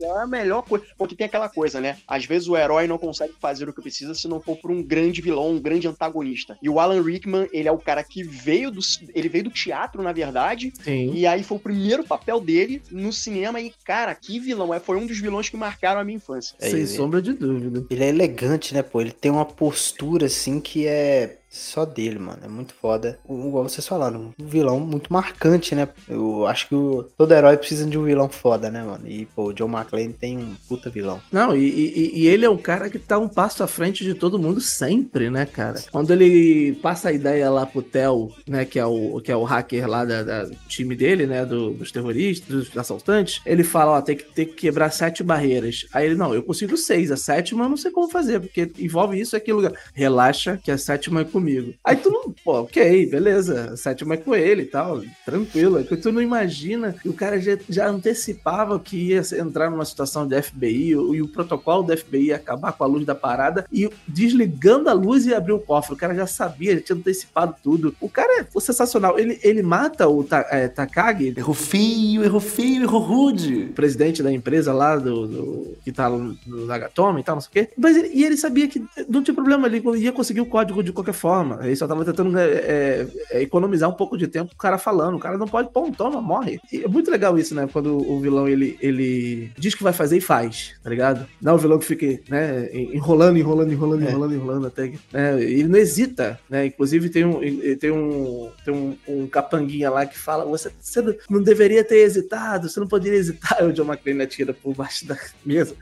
É 0.00 0.10
a 0.10 0.26
melhor 0.26 0.62
coisa. 0.62 0.84
Porque 0.96 1.14
tem 1.14 1.26
aquela 1.26 1.48
coisa, 1.48 1.80
né? 1.80 1.96
Às 2.06 2.24
vezes 2.24 2.48
o 2.48 2.56
herói 2.56 2.86
não 2.86 2.98
consegue 2.98 3.34
fazer 3.40 3.68
o 3.68 3.72
que 3.72 3.82
precisa 3.82 4.14
se 4.14 4.28
não 4.28 4.40
for 4.40 4.56
por 4.56 4.70
um 4.70 4.82
grande 4.82 5.20
vilão, 5.20 5.52
um 5.52 5.60
grande 5.60 5.88
antagonista. 5.88 6.58
E 6.62 6.68
o 6.68 6.78
Alan 6.80 7.02
Rickman, 7.02 7.48
ele 7.52 7.68
é 7.68 7.72
o 7.72 7.78
cara 7.78 8.02
que 8.02 8.22
veio 8.22 8.70
do. 8.70 8.80
Ele 9.14 9.28
veio 9.28 9.44
do 9.44 9.50
teatro, 9.50 10.02
na 10.02 10.12
verdade. 10.12 10.72
Sim. 10.82 11.12
E 11.14 11.26
aí 11.26 11.42
foi 11.42 11.56
o 11.56 11.60
primeiro 11.60 12.04
papel 12.04 12.40
dele 12.40 12.82
no 12.90 13.12
cinema. 13.12 13.60
E, 13.60 13.72
cara, 13.84 14.14
que 14.14 14.38
vilão. 14.38 14.72
É, 14.72 14.80
foi 14.80 14.96
um 14.96 15.06
dos 15.06 15.18
vilões 15.18 15.48
que 15.48 15.56
marcaram 15.56 16.00
a 16.00 16.04
minha 16.04 16.16
infância. 16.16 16.56
Sem 16.58 16.70
ele, 16.70 16.86
sombra 16.86 17.22
de 17.22 17.32
dúvida. 17.32 17.84
Ele 17.90 18.04
é 18.04 18.08
elegante, 18.08 18.74
né, 18.74 18.82
pô? 18.82 19.00
Ele 19.00 19.12
tem 19.12 19.30
uma 19.30 19.44
postura 19.44 20.26
assim 20.26 20.60
que 20.60 20.86
é 20.86 21.38
só 21.56 21.84
dele, 21.84 22.18
mano. 22.18 22.38
É 22.44 22.48
muito 22.48 22.74
foda. 22.74 23.18
Igual 23.28 23.64
vocês 23.64 23.86
falaram, 23.86 24.34
um 24.38 24.46
vilão 24.46 24.78
muito 24.78 25.12
marcante, 25.12 25.74
né? 25.74 25.88
Eu 26.08 26.46
acho 26.46 26.68
que 26.68 26.74
o, 26.74 27.02
todo 27.16 27.32
herói 27.32 27.56
precisa 27.56 27.86
de 27.86 27.98
um 27.98 28.04
vilão 28.04 28.28
foda, 28.28 28.70
né, 28.70 28.82
mano? 28.82 29.08
E, 29.08 29.26
pô, 29.26 29.46
o 29.46 29.52
John 29.52 29.68
McClane 29.68 30.12
tem 30.12 30.36
um 30.36 30.54
puta 30.68 30.90
vilão. 30.90 31.20
Não, 31.32 31.56
e, 31.56 31.66
e, 31.66 32.20
e, 32.20 32.26
ele 32.26 32.44
é 32.44 32.50
um 32.50 32.58
cara 32.58 32.90
que 32.90 32.98
tá 32.98 33.18
um 33.18 33.28
passo 33.28 33.62
à 33.62 33.66
frente 33.66 34.04
de 34.04 34.14
todo 34.14 34.38
mundo 34.38 34.60
sempre, 34.60 35.30
né, 35.30 35.46
cara? 35.46 35.82
Quando 35.90 36.12
ele 36.12 36.74
passa 36.82 37.08
a 37.08 37.12
ideia 37.12 37.50
lá 37.50 37.64
pro 37.64 37.82
Theo, 37.82 38.30
né, 38.46 38.64
que 38.64 38.78
é 38.78 38.86
o, 38.86 39.20
que 39.20 39.32
é 39.32 39.36
o 39.36 39.44
hacker 39.44 39.88
lá 39.88 40.04
da, 40.04 40.22
da 40.22 40.50
time 40.68 40.94
dele, 40.94 41.26
né, 41.26 41.44
do, 41.44 41.70
dos 41.70 41.90
terroristas, 41.90 42.48
dos 42.48 42.76
assaltantes, 42.76 43.40
ele 43.46 43.64
fala, 43.64 43.92
ó, 43.92 44.02
tem 44.02 44.16
que, 44.16 44.24
tem 44.24 44.46
que 44.46 44.54
quebrar 44.54 44.90
sete 44.90 45.22
barreiras. 45.22 45.86
Aí 45.92 46.06
ele, 46.06 46.14
não, 46.14 46.34
eu 46.34 46.42
consigo 46.42 46.76
seis, 46.76 47.10
a 47.10 47.16
sétima 47.16 47.64
eu 47.64 47.68
não 47.68 47.76
sei 47.76 47.90
como 47.90 48.10
fazer, 48.10 48.40
porque 48.40 48.70
envolve 48.78 49.18
isso 49.18 49.34
e 49.34 49.38
aquilo. 49.38 49.66
Relaxa, 49.94 50.60
que 50.62 50.70
a 50.70 50.78
sétima 50.78 51.22
é 51.22 51.24
comigo 51.24 51.45
comigo. 51.46 51.74
Aí 51.84 51.96
tu 51.96 52.10
não, 52.10 52.34
pô, 52.44 52.60
ok, 52.62 53.06
beleza, 53.06 53.72
a 53.72 53.76
sétima 53.76 54.14
é 54.14 54.16
com 54.16 54.34
ele 54.34 54.62
e 54.62 54.66
tal, 54.66 55.00
tranquilo. 55.24 55.76
Aí 55.76 55.84
tu 55.84 56.10
não 56.10 56.20
imagina 56.20 56.92
que 56.92 57.08
o 57.08 57.12
cara 57.12 57.40
já, 57.40 57.56
já 57.68 57.88
antecipava 57.88 58.78
que 58.80 58.96
ia 58.96 59.22
entrar 59.38 59.70
numa 59.70 59.84
situação 59.84 60.26
de 60.26 60.40
FBI 60.42 60.88
e 60.88 60.96
o, 60.96 61.24
o 61.24 61.28
protocolo 61.28 61.84
do 61.84 61.96
FBI 61.96 62.26
ia 62.26 62.36
acabar 62.36 62.72
com 62.72 62.82
a 62.82 62.86
luz 62.86 63.06
da 63.06 63.14
parada 63.14 63.66
e 63.72 63.88
desligando 64.08 64.90
a 64.90 64.92
luz 64.92 65.26
e 65.26 65.34
abrir 65.34 65.52
o 65.52 65.60
cofre. 65.60 65.94
O 65.94 65.96
cara 65.96 66.14
já 66.14 66.26
sabia, 66.26 66.74
já 66.74 66.80
tinha 66.80 66.98
antecipado 66.98 67.54
tudo. 67.62 67.94
O 68.00 68.08
cara 68.08 68.40
é 68.40 68.60
sensacional. 68.60 69.18
Ele, 69.18 69.38
ele 69.42 69.62
mata 69.62 70.08
o 70.08 70.24
ta, 70.24 70.46
é, 70.50 70.68
Takagi. 70.68 71.34
Errou 71.36 71.54
feio, 71.54 72.24
errou 72.24 72.40
feio, 72.40 72.82
errou 72.82 73.00
rude. 73.00 73.66
Presidente 73.74 74.22
da 74.22 74.32
empresa 74.32 74.72
lá 74.72 74.96
do, 74.96 75.26
do 75.26 75.76
que 75.84 75.92
tá 75.92 76.08
no, 76.08 76.36
no 76.46 76.66
Nagatomi 76.66 77.20
e 77.20 77.24
tal, 77.24 77.36
não 77.36 77.40
sei 77.40 77.48
o 77.48 77.52
quê. 77.52 77.72
Mas 77.76 77.96
ele, 77.96 78.10
e 78.12 78.24
ele 78.24 78.36
sabia 78.36 78.66
que 78.66 78.84
não 79.08 79.22
tinha 79.22 79.34
problema, 79.34 79.66
ele 79.66 79.82
ia 79.98 80.12
conseguir 80.12 80.40
o 80.40 80.46
código 80.46 80.82
de 80.82 80.92
qualquer 80.92 81.12
forma 81.12 81.35
forma. 81.36 81.58
Ele 81.62 81.76
só 81.76 81.86
tava 81.86 82.04
tentando 82.04 82.38
é, 82.38 82.44
é, 82.44 83.06
é, 83.30 83.42
economizar 83.42 83.88
um 83.88 83.92
pouco 83.92 84.16
de 84.16 84.26
tempo 84.26 84.52
o 84.52 84.56
cara 84.56 84.78
falando. 84.78 85.16
O 85.16 85.20
cara 85.20 85.36
não 85.36 85.46
pode, 85.46 85.70
pô, 85.70 85.90
toma, 85.96 86.20
morre. 86.20 86.58
E 86.72 86.84
é 86.84 86.88
muito 86.88 87.10
legal 87.10 87.38
isso, 87.38 87.54
né? 87.54 87.68
Quando 87.70 87.96
o 87.96 88.20
vilão 88.20 88.48
ele, 88.48 88.78
ele 88.80 89.50
diz 89.58 89.74
que 89.74 89.82
vai 89.82 89.92
fazer 89.92 90.16
e 90.16 90.20
faz, 90.20 90.74
tá 90.82 90.88
ligado? 90.88 91.26
Não 91.40 91.54
o 91.54 91.58
vilão 91.58 91.78
que 91.78 91.84
fica, 91.84 92.06
né, 92.28 92.68
enrolando, 92.72 93.38
enrolando, 93.38 93.72
enrolando, 93.72 94.02
é. 94.02 94.08
enrolando, 94.08 94.34
enrolando 94.34 94.66
até. 94.66 94.92
Né? 95.12 95.42
Ele 95.42 95.68
não 95.68 95.78
hesita, 95.78 96.38
né? 96.48 96.66
Inclusive 96.66 97.10
tem 97.10 97.24
um, 97.24 97.40
tem 97.76 97.90
um, 97.90 98.50
tem 98.64 98.74
um, 98.74 98.96
um 99.06 99.26
capanguinha 99.26 99.90
lá 99.90 100.06
que 100.06 100.18
fala: 100.18 100.44
você, 100.44 100.70
você 100.80 101.18
não 101.28 101.42
deveria 101.42 101.84
ter 101.84 101.98
hesitado, 101.98 102.68
você 102.68 102.80
não 102.80 102.88
poderia 102.88 103.18
hesitar. 103.18 103.36
O 103.66 103.72
John 103.72 103.84
McClane 103.84 104.22
atira 104.22 104.54
por 104.54 104.74
baixo 104.74 105.06
da 105.06 105.16
mesa. 105.44 105.74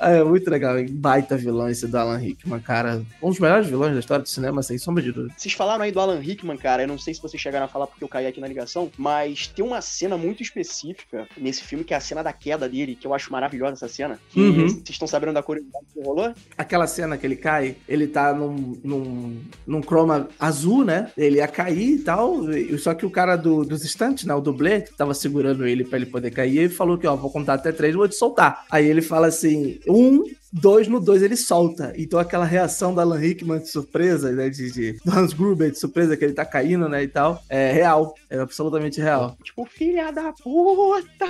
É 0.00 0.22
muito 0.22 0.48
legal, 0.48 0.76
baita 0.90 1.36
vilão 1.36 1.68
esse 1.68 1.86
do 1.86 1.96
Alan 1.96 2.18
Rickman, 2.18 2.60
cara. 2.60 3.02
Um 3.20 3.30
dos 3.30 3.40
melhores 3.40 3.66
vilões 3.66 3.94
da 3.94 4.00
história 4.00 4.22
do 4.22 4.28
cinema, 4.28 4.62
sem 4.62 4.78
sombra 4.86 5.02
de 5.02 5.10
dúvida. 5.10 5.34
Vocês 5.36 5.52
falaram 5.52 5.82
aí 5.82 5.90
do 5.90 5.98
Alan 5.98 6.20
Rickman, 6.20 6.56
cara. 6.56 6.84
Eu 6.84 6.88
não 6.88 6.98
sei 6.98 7.12
se 7.12 7.20
vocês 7.20 7.40
chegaram 7.40 7.66
a 7.66 7.68
falar 7.68 7.88
porque 7.88 8.04
eu 8.04 8.08
caí 8.08 8.26
aqui 8.26 8.40
na 8.40 8.46
ligação, 8.46 8.90
mas 8.96 9.48
tem 9.48 9.64
uma 9.64 9.80
cena 9.80 10.16
muito 10.16 10.42
específica 10.42 11.26
nesse 11.36 11.62
filme, 11.64 11.84
que 11.84 11.92
é 11.92 11.96
a 11.96 12.00
cena 12.00 12.22
da 12.22 12.32
queda 12.32 12.68
dele, 12.68 12.94
que 12.94 13.06
eu 13.06 13.12
acho 13.12 13.32
maravilhosa 13.32 13.72
essa 13.72 13.88
cena. 13.88 14.18
Uhum. 14.36 14.68
Vocês 14.68 14.90
estão 14.90 15.08
sabendo 15.08 15.32
da 15.32 15.42
curiosidade 15.42 15.86
que 15.92 16.00
rolou? 16.00 16.32
Aquela 16.56 16.86
cena 16.86 17.18
que 17.18 17.26
ele 17.26 17.36
cai, 17.36 17.76
ele 17.88 18.06
tá 18.06 18.32
num, 18.32 18.78
num, 18.84 19.40
num 19.66 19.80
croma 19.82 20.28
azul, 20.38 20.84
né? 20.84 21.10
Ele 21.16 21.38
ia 21.38 21.48
cair 21.48 21.96
e 21.96 21.98
tal, 21.98 22.36
só 22.78 22.94
que 22.94 23.04
o 23.04 23.10
cara 23.10 23.36
do, 23.36 23.64
dos 23.64 23.84
estantes, 23.84 24.24
né? 24.24 24.34
O 24.34 24.40
dublê, 24.40 24.80
tava 24.80 25.14
segurando 25.14 25.66
ele 25.66 25.84
para 25.84 25.98
ele 25.98 26.06
poder 26.06 26.30
cair, 26.30 26.58
ele 26.58 26.68
falou 26.68 26.96
que, 26.96 27.06
ó, 27.06 27.16
vou 27.16 27.30
contar 27.30 27.54
até 27.54 27.72
três, 27.72 27.94
vou 27.94 28.08
te 28.08 28.14
soltar. 28.14 28.64
Aí 28.70 28.86
ele 28.86 29.02
fala 29.02 29.26
assim, 29.26 29.80
um, 29.88 30.22
dois 30.60 30.88
no 30.88 31.00
dois 31.00 31.22
ele 31.22 31.36
solta. 31.36 31.92
Então 31.96 32.18
aquela 32.18 32.44
reação 32.44 32.94
da 32.94 33.02
Alan 33.02 33.18
Rickman 33.18 33.60
de 33.60 33.68
surpresa, 33.68 34.32
né? 34.32 34.48
De, 34.48 34.70
de 34.70 34.92
do 35.04 35.12
Hans 35.12 35.32
Gruber 35.32 35.70
de 35.70 35.78
surpresa 35.78 36.16
que 36.16 36.24
ele 36.24 36.32
tá 36.32 36.44
caindo, 36.44 36.88
né? 36.88 37.02
E 37.02 37.08
tal, 37.08 37.42
é 37.48 37.72
real. 37.72 38.14
É 38.30 38.38
absolutamente 38.38 39.00
real. 39.00 39.36
Tipo, 39.42 39.64
filha 39.66 40.10
da 40.10 40.32
puta! 40.32 41.26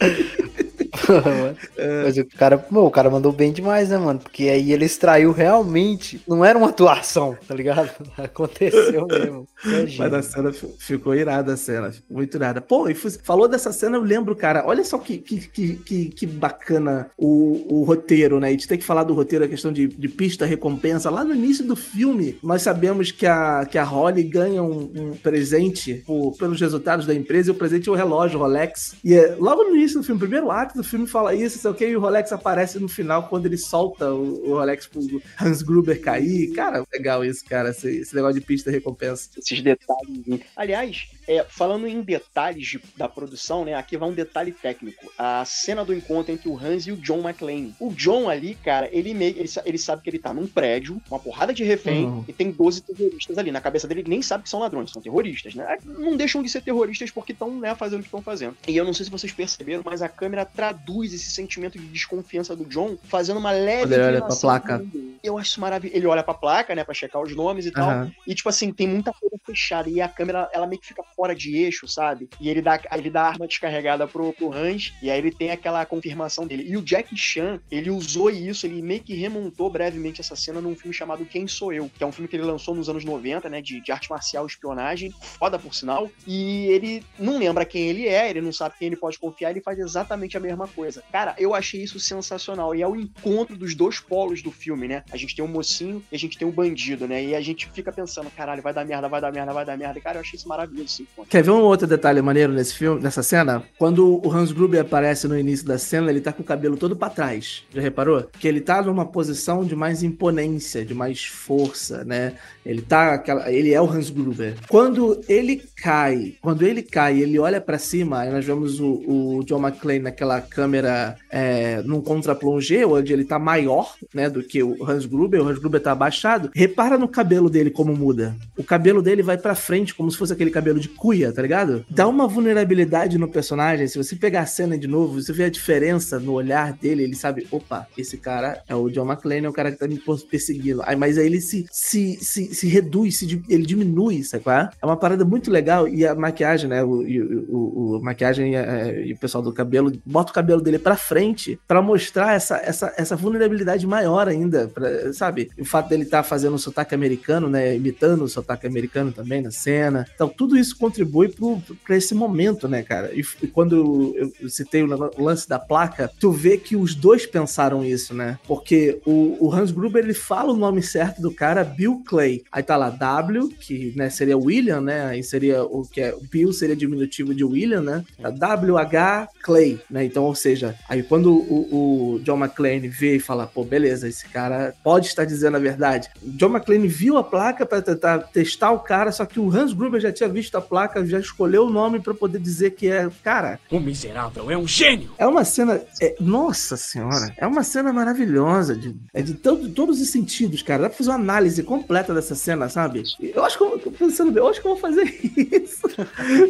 Mas 2.04 2.16
o 2.18 2.24
cara, 2.26 2.58
pô, 2.58 2.82
o 2.86 2.90
cara 2.90 3.10
mandou 3.10 3.32
bem 3.32 3.52
demais, 3.52 3.88
né, 3.88 3.98
mano? 3.98 4.20
Porque 4.20 4.44
aí 4.44 4.72
ele 4.72 4.84
extraiu 4.84 5.32
realmente. 5.32 6.20
Não 6.28 6.44
era 6.44 6.58
uma 6.58 6.68
atuação, 6.68 7.36
tá 7.46 7.54
ligado? 7.54 7.90
Aconteceu 8.18 9.06
mesmo. 9.06 9.48
Mas 9.98 10.12
a 10.14 10.22
cena 10.22 10.52
fi- 10.52 10.74
ficou 10.78 11.14
irada 11.14 11.54
a 11.54 11.56
cena, 11.56 11.90
ficou 11.90 12.16
muito 12.16 12.36
irada. 12.36 12.60
Pô, 12.60 12.88
e 12.88 12.94
falou 12.94 13.48
dessa 13.48 13.72
cena, 13.72 13.96
eu 13.96 14.02
lembro, 14.02 14.34
cara, 14.36 14.64
olha 14.66 14.84
só 14.84 14.98
que, 14.98 15.18
que, 15.18 15.40
que, 15.48 15.74
que, 15.76 16.04
que 16.10 16.26
bacana 16.26 17.10
o, 17.16 17.80
o 17.80 17.84
roteiro, 17.84 18.38
né? 18.38 18.48
A 18.48 18.50
gente 18.50 18.68
tem 18.68 18.78
que 18.78 18.84
falar 18.84 19.04
do 19.04 19.14
roteiro, 19.14 19.44
a 19.44 19.48
questão 19.48 19.72
de, 19.72 19.86
de 19.88 20.08
pista, 20.08 20.44
recompensa. 20.44 21.10
Lá 21.10 21.24
no 21.24 21.34
início 21.34 21.64
do 21.64 21.76
filme, 21.76 22.38
nós 22.42 22.62
sabemos 22.62 23.10
que 23.10 23.26
a, 23.26 23.64
que 23.64 23.78
a 23.78 23.84
Holly 23.84 24.22
ganha 24.24 24.62
um, 24.62 24.90
um 24.94 25.12
presente 25.16 26.02
por- 26.06 26.36
pelos 26.36 26.60
resultados 26.60 27.06
da 27.06 27.14
empresa, 27.14 27.50
e 27.50 27.52
o 27.52 27.56
presente 27.56 27.88
é 27.88 27.92
o 27.92 27.94
relógio 27.94 28.38
Rolex. 28.38 28.94
E 29.04 29.14
é, 29.14 29.34
logo 29.38 29.64
no 29.64 29.76
início 29.76 29.98
do 30.00 30.04
filme, 30.04 30.20
primeiro 30.20 30.50
ato 30.50 30.81
do 30.82 30.88
filme 30.88 31.06
fala 31.06 31.34
isso, 31.34 31.58
sei 31.58 31.70
o 31.70 31.74
que, 31.74 31.86
e 31.86 31.96
o 31.96 32.00
Rolex 32.00 32.32
aparece 32.32 32.78
no 32.78 32.88
final 32.88 33.28
quando 33.28 33.46
ele 33.46 33.56
solta 33.56 34.12
o, 34.12 34.50
o 34.50 34.54
Rolex 34.54 34.86
pro 34.86 35.22
Hans 35.40 35.62
Gruber 35.62 36.00
cair. 36.00 36.52
Cara, 36.52 36.84
legal 36.92 37.24
isso, 37.24 37.44
cara, 37.44 37.70
esse, 37.70 37.88
esse 37.88 38.14
negócio 38.14 38.40
de 38.40 38.46
pista 38.46 38.70
recompensa. 38.70 39.30
Esses 39.38 39.62
detalhes. 39.62 40.40
Aliás, 40.56 41.08
é, 41.28 41.44
falando 41.48 41.86
em 41.86 42.00
detalhes 42.02 42.66
de- 42.66 42.80
da 42.96 43.08
produção, 43.08 43.64
né? 43.64 43.74
Aqui 43.74 43.96
vai 43.96 44.08
um 44.08 44.12
detalhe 44.14 44.52
técnico. 44.52 45.10
A 45.18 45.44
cena 45.44 45.84
do 45.84 45.94
encontro 45.94 46.32
entre 46.32 46.48
o 46.48 46.56
Hans 46.58 46.86
e 46.86 46.92
o 46.92 46.96
John 46.96 47.20
McClane. 47.20 47.74
O 47.80 47.90
John 47.92 48.28
ali, 48.28 48.54
cara, 48.56 48.88
ele 48.92 49.14
meio. 49.14 49.36
Ele, 49.38 49.48
ele 49.64 49.78
sabe 49.78 50.02
que 50.02 50.10
ele 50.10 50.18
tá 50.18 50.32
num 50.34 50.46
prédio, 50.46 51.00
uma 51.10 51.18
porrada 51.18 51.52
de 51.54 51.64
refém, 51.64 52.04
Uhum. 52.06 52.24
e 52.28 52.32
tem 52.32 52.50
12 52.50 52.80
terroristas 52.82 53.38
ali. 53.38 53.50
Na 53.50 53.60
cabeça 53.60 53.86
dele, 53.88 54.00
ele 54.00 54.10
nem 54.10 54.22
sabe 54.22 54.44
que 54.44 54.50
são 54.50 54.60
ladrões, 54.60 54.90
são 54.90 55.00
terroristas, 55.02 55.54
né? 55.54 55.78
Não 55.84 56.16
deixam 56.16 56.42
de 56.42 56.48
ser 56.48 56.60
terroristas 56.62 57.10
porque 57.10 57.32
estão, 57.32 57.50
né, 57.58 57.74
fazendo 57.74 58.00
o 58.00 58.02
que 58.02 58.08
estão 58.08 58.22
fazendo. 58.22 58.56
E 58.68 58.76
eu 58.76 58.84
não 58.84 58.92
sei 58.94 59.04
se 59.04 59.10
vocês 59.10 59.32
perceberam, 59.32 59.82
mas 59.84 60.02
a 60.02 60.08
câmera 60.08 60.44
traduz 60.44 61.12
esse 61.14 61.30
sentimento 61.30 61.78
de 61.78 61.86
desconfiança 61.86 62.54
do 62.56 62.64
John, 62.64 62.96
fazendo 63.04 63.38
uma 63.38 63.50
leve. 63.52 63.94
Ele 63.94 64.02
olha 64.02 64.22
pra 64.22 64.36
placa. 64.36 64.84
Eu 65.22 65.38
acho 65.38 65.60
maravilhoso. 65.60 65.96
Ele 65.96 66.06
olha 66.06 66.22
pra 66.22 66.34
placa, 66.34 66.74
né, 66.74 66.84
pra 66.84 66.94
checar 66.94 67.22
os 67.22 67.34
nomes 67.34 67.66
e 67.66 67.70
tal. 67.70 67.88
Aham. 67.88 68.12
E, 68.26 68.34
tipo 68.34 68.48
assim, 68.48 68.72
tem 68.72 68.88
muita 68.88 69.12
coisa 69.12 69.36
fechada. 69.44 69.88
E 69.88 70.00
a 70.00 70.08
câmera, 70.08 70.48
ela 70.52 70.66
meio 70.66 70.80
que 70.80 70.88
fica 70.88 71.02
fora 71.14 71.34
de 71.34 71.56
eixo, 71.56 71.86
sabe? 71.86 72.28
E 72.40 72.48
ele 72.48 72.62
dá, 72.62 72.80
ele 72.92 73.10
dá 73.10 73.22
a 73.22 73.28
arma 73.28 73.46
descarregada 73.46 74.06
pro, 74.06 74.32
pro 74.32 74.52
Hans. 74.52 74.92
E 75.02 75.10
aí 75.10 75.18
ele 75.18 75.30
tem 75.30 75.50
aquela 75.50 75.84
confirmação 75.84 76.46
dele. 76.46 76.64
E 76.68 76.76
o 76.76 76.82
Jack 76.82 77.16
Chan, 77.16 77.60
ele 77.70 77.90
usou 77.90 78.30
isso, 78.30 78.66
ele 78.66 78.82
meio 78.82 79.02
que 79.02 79.14
remontou 79.14 79.70
brevemente 79.70 80.20
essa 80.20 80.36
cena 80.36 80.60
num 80.60 80.76
filme 80.76 80.94
chamado 80.94 81.24
Quem 81.24 81.46
Sou 81.46 81.72
Eu? 81.72 81.90
Que 81.96 82.04
é 82.04 82.06
um 82.06 82.12
filme 82.12 82.28
que 82.28 82.36
ele 82.36 82.44
lançou 82.44 82.74
nos 82.74 82.88
anos 82.88 83.04
90, 83.04 83.48
né? 83.48 83.60
De, 83.60 83.80
de 83.80 83.92
arte 83.92 84.10
marcial 84.10 84.44
e 84.44 84.48
espionagem. 84.48 85.12
Foda, 85.20 85.58
por 85.58 85.74
sinal. 85.74 86.10
E 86.26 86.66
ele 86.66 87.04
não 87.18 87.38
lembra 87.38 87.64
quem 87.64 87.88
ele 87.88 88.08
é, 88.08 88.28
ele 88.30 88.40
não 88.40 88.52
sabe 88.52 88.76
quem 88.78 88.86
ele 88.86 88.96
pode 88.96 89.18
confiar, 89.18 89.50
ele 89.50 89.60
faz 89.60 89.78
exatamente 89.78 90.36
a 90.36 90.40
mesma 90.40 90.68
coisa. 90.68 91.02
Cara, 91.10 91.34
eu 91.38 91.54
achei 91.54 91.82
isso 91.82 91.98
sensacional. 91.98 92.74
E 92.74 92.82
é 92.82 92.88
o 92.88 92.96
encontro 92.96 93.56
dos 93.56 93.74
dois 93.74 94.00
polos 94.00 94.42
do 94.42 94.50
filme, 94.50 94.88
né? 94.88 95.04
A 95.10 95.16
gente 95.16 95.34
tem 95.34 95.44
o 95.44 95.48
mocinho 95.48 96.02
e 96.10 96.16
a 96.16 96.18
gente 96.18 96.38
tem 96.38 96.46
o 96.46 96.52
bandido, 96.52 97.06
né? 97.06 97.22
E 97.24 97.34
a 97.34 97.40
gente 97.40 97.70
fica 97.70 97.92
pensando, 97.92 98.30
caralho, 98.30 98.62
vai 98.62 98.72
dar 98.72 98.84
merda, 98.84 99.08
vai 99.08 99.20
dar 99.20 99.32
merda, 99.32 99.52
vai 99.52 99.64
dar 99.64 99.76
merda. 99.76 100.00
Cara, 100.00 100.18
eu 100.18 100.20
achei 100.20 100.36
isso 100.36 100.48
maravilhoso 100.48 100.82
encontro. 100.82 101.01
Quer 101.28 101.42
ver 101.42 101.50
um 101.50 101.62
outro 101.62 101.86
detalhe 101.86 102.20
maneiro 102.20 102.52
nesse 102.52 102.74
filme, 102.74 103.02
nessa 103.02 103.22
cena? 103.22 103.62
Quando 103.78 104.20
o 104.24 104.30
Hans 104.30 104.52
Gruber 104.52 104.80
aparece 104.80 105.26
no 105.26 105.38
início 105.38 105.66
da 105.66 105.78
cena, 105.78 106.10
ele 106.10 106.20
tá 106.20 106.32
com 106.32 106.42
o 106.42 106.44
cabelo 106.44 106.76
todo 106.76 106.96
pra 106.96 107.08
trás. 107.08 107.64
Já 107.74 107.80
reparou? 107.80 108.28
Que 108.38 108.48
ele 108.48 108.60
tá 108.60 108.82
numa 108.82 109.06
posição 109.06 109.64
de 109.64 109.74
mais 109.74 110.02
imponência, 110.02 110.84
de 110.84 110.94
mais 110.94 111.24
força, 111.24 112.04
né? 112.04 112.34
Ele 112.64 112.82
tá 112.82 113.14
aquela, 113.14 113.50
ele 113.50 113.72
é 113.72 113.80
o 113.80 113.90
Hans 113.90 114.10
Gruber. 114.10 114.54
Quando 114.68 115.20
ele 115.28 115.62
cai, 115.76 116.34
quando 116.40 116.62
ele 116.62 116.82
cai, 116.82 117.20
ele 117.20 117.38
olha 117.38 117.60
pra 117.60 117.78
cima, 117.78 118.20
aí 118.20 118.30
nós 118.30 118.44
vemos 118.44 118.78
o, 118.78 119.38
o 119.38 119.44
John 119.44 119.60
McClane 119.60 120.00
naquela 120.00 120.40
câmera 120.40 121.16
é, 121.30 121.82
num 121.82 122.00
contra-plongé, 122.00 122.86
onde 122.86 123.12
ele 123.12 123.24
tá 123.24 123.38
maior, 123.38 123.94
né, 124.14 124.28
do 124.28 124.42
que 124.42 124.62
o 124.62 124.84
Hans 124.84 125.06
Gruber, 125.06 125.42
o 125.42 125.48
Hans 125.48 125.58
Gruber 125.58 125.80
tá 125.80 125.92
abaixado. 125.92 126.50
Repara 126.54 126.98
no 126.98 127.08
cabelo 127.08 127.48
dele 127.50 127.70
como 127.70 127.96
muda. 127.96 128.36
O 128.56 128.62
cabelo 128.62 129.02
dele 129.02 129.22
vai 129.22 129.38
pra 129.38 129.54
frente, 129.54 129.94
como 129.94 130.10
se 130.10 130.16
fosse 130.16 130.32
aquele 130.32 130.50
cabelo 130.50 130.78
de 130.78 130.88
cuia, 130.92 131.32
tá 131.32 131.42
ligado? 131.42 131.84
Dá 131.90 132.06
uma 132.06 132.26
vulnerabilidade 132.26 133.18
no 133.18 133.28
personagem. 133.28 133.86
Se 133.88 133.98
você 133.98 134.14
pegar 134.16 134.40
a 134.42 134.46
cena 134.46 134.76
de 134.78 134.86
novo, 134.86 135.20
você 135.20 135.32
vê 135.32 135.44
a 135.44 135.50
diferença 135.50 136.18
no 136.18 136.32
olhar 136.32 136.72
dele, 136.72 137.02
ele 137.04 137.14
sabe, 137.16 137.46
opa, 137.50 137.86
esse 137.96 138.16
cara 138.18 138.62
é 138.68 138.74
o 138.74 138.88
John 138.88 139.06
McClane, 139.06 139.46
é 139.46 139.48
o 139.48 139.52
cara 139.52 139.70
que 139.72 139.78
tá 139.78 139.88
me 139.88 140.00
perseguindo. 140.30 140.82
Aí, 140.84 140.96
mas 140.96 141.18
aí 141.18 141.26
ele 141.26 141.40
se, 141.40 141.66
se, 141.70 142.18
se, 142.20 142.54
se 142.54 142.66
reduz, 142.68 143.18
se, 143.18 143.42
ele 143.48 143.64
diminui, 143.64 144.22
sabe 144.22 144.42
é? 144.48 144.68
É 144.82 144.86
uma 144.86 144.96
parada 144.96 145.24
muito 145.24 145.50
legal. 145.50 145.88
E 145.88 146.06
a 146.06 146.14
maquiagem, 146.14 146.68
né? 146.68 146.82
O, 146.82 147.02
o, 147.02 147.46
o- 147.48 147.96
o- 147.96 148.02
maquiagem 148.02 148.56
é, 148.56 149.04
e 149.06 149.12
o 149.12 149.16
pessoal 149.18 149.42
do 149.42 149.52
cabelo, 149.52 149.92
bota 150.04 150.30
o 150.30 150.34
cabelo 150.34 150.60
dele 150.60 150.78
pra 150.78 150.96
frente 150.96 151.58
pra 151.66 151.80
mostrar 151.82 152.34
essa, 152.34 152.56
essa, 152.56 152.92
essa 152.96 153.16
vulnerabilidade 153.16 153.86
maior 153.86 154.28
ainda, 154.28 154.68
pra- 154.68 155.12
sabe? 155.12 155.50
O 155.58 155.64
fato 155.64 155.88
dele 155.88 156.02
estar 156.02 156.22
fazendo 156.22 156.54
o 156.54 156.58
sotaque 156.58 156.94
americano, 156.94 157.48
né? 157.48 157.74
Imitando 157.76 158.24
o 158.24 158.28
sotaque 158.28 158.66
americano 158.66 159.12
também 159.12 159.40
na 159.42 159.50
cena. 159.50 160.06
Então, 160.14 160.28
tudo 160.28 160.56
isso 160.56 160.76
contribui 160.82 161.28
pro, 161.28 161.62
pra 161.86 161.96
esse 161.96 162.12
momento, 162.12 162.66
né, 162.66 162.82
cara? 162.82 163.12
E, 163.14 163.22
e 163.40 163.46
quando 163.46 164.16
eu, 164.16 164.50
citei 164.50 164.82
o, 164.82 165.22
lance 165.22 165.48
da 165.48 165.56
placa, 165.56 166.10
tu 166.18 166.32
vê 166.32 166.58
que 166.58 166.74
os 166.74 166.92
dois 166.92 167.24
pensaram 167.24 167.84
isso, 167.84 168.12
né? 168.12 168.36
Porque 168.48 169.00
o, 169.06 169.36
o 169.38 169.54
Hans 169.54 169.70
Gruber, 169.70 170.02
ele 170.02 170.12
fala 170.12 170.52
o 170.52 170.56
nome 170.56 170.82
certo 170.82 171.22
do 171.22 171.32
cara, 171.32 171.62
Bill 171.62 172.02
Clay. 172.04 172.42
Aí 172.50 172.64
tá 172.64 172.76
lá 172.76 172.90
W, 172.90 173.48
que 173.60 173.92
né, 173.94 174.10
seria 174.10 174.36
William, 174.36 174.80
né? 174.80 175.06
Aí 175.06 175.22
seria 175.22 175.62
o 175.62 175.86
que 175.86 176.00
é. 176.00 176.12
Bill 176.28 176.52
seria 176.52 176.74
diminutivo 176.74 177.32
de 177.32 177.44
William, 177.44 177.80
né? 177.80 178.04
Tá 178.20 178.30
WH 178.56 179.28
Clay, 179.40 179.80
né? 179.88 180.04
Então, 180.04 180.24
ou 180.24 180.34
seja, 180.34 180.74
aí 180.88 181.04
quando 181.04 181.32
o, 181.32 182.14
o 182.16 182.18
John 182.24 182.38
McClane 182.38 182.88
vê 182.88 183.16
e 183.16 183.20
fala, 183.20 183.46
pô, 183.46 183.62
beleza, 183.62 184.08
esse 184.08 184.26
cara 184.28 184.74
pode 184.82 185.06
estar 185.06 185.24
dizendo 185.24 185.56
a 185.56 185.60
verdade. 185.60 186.08
John 186.20 186.50
McClane 186.50 186.88
viu 186.88 187.16
a 187.18 187.22
placa 187.22 187.64
pra 187.64 187.80
tentar 187.80 188.18
testar 188.18 188.72
o 188.72 188.80
cara, 188.80 189.12
só 189.12 189.24
que 189.24 189.38
o 189.38 189.48
Hans 189.48 189.72
Gruber 189.72 190.00
já 190.00 190.10
tinha 190.10 190.28
visto 190.28 190.56
a 190.56 190.60
placa, 190.72 191.04
já 191.04 191.20
escolheu 191.20 191.66
o 191.66 191.70
nome 191.70 192.00
pra 192.00 192.14
poder 192.14 192.38
dizer 192.38 192.70
que 192.70 192.88
é. 192.88 193.06
Cara, 193.22 193.60
O 193.70 193.78
miserável 193.78 194.50
é 194.50 194.56
um 194.56 194.66
gênio! 194.66 195.10
é 195.18 195.26
uma 195.26 195.44
cena. 195.44 195.82
é- 196.00 196.16
nossa 196.18 196.78
senhora, 196.78 197.30
é 197.36 197.46
uma 197.46 197.62
cena 197.62 197.92
maravilhosa. 197.92 198.74
De, 198.74 198.96
é 199.12 199.20
de 199.20 199.34
todo- 199.34 199.68
todos 199.68 200.00
os 200.00 200.08
sentidos, 200.08 200.62
cara. 200.62 200.84
Dá 200.84 200.88
pra 200.88 200.96
fazer 200.96 201.10
uma 201.10 201.16
análise 201.18 201.62
completa 201.62 202.14
dessa 202.14 202.34
cena, 202.34 202.70
sabe? 202.70 203.02
Eu 203.20 203.44
acho 203.44 203.58
que 203.58 203.64
eu, 203.64 203.82
eu 203.84 203.92
pensando 203.92 204.32
bem, 204.32 204.42
eu 204.42 204.48
acho 204.48 204.62
que 204.62 204.66
eu 204.66 204.72
vou 204.72 204.80
fazer 204.80 205.02
isso. 205.36 205.82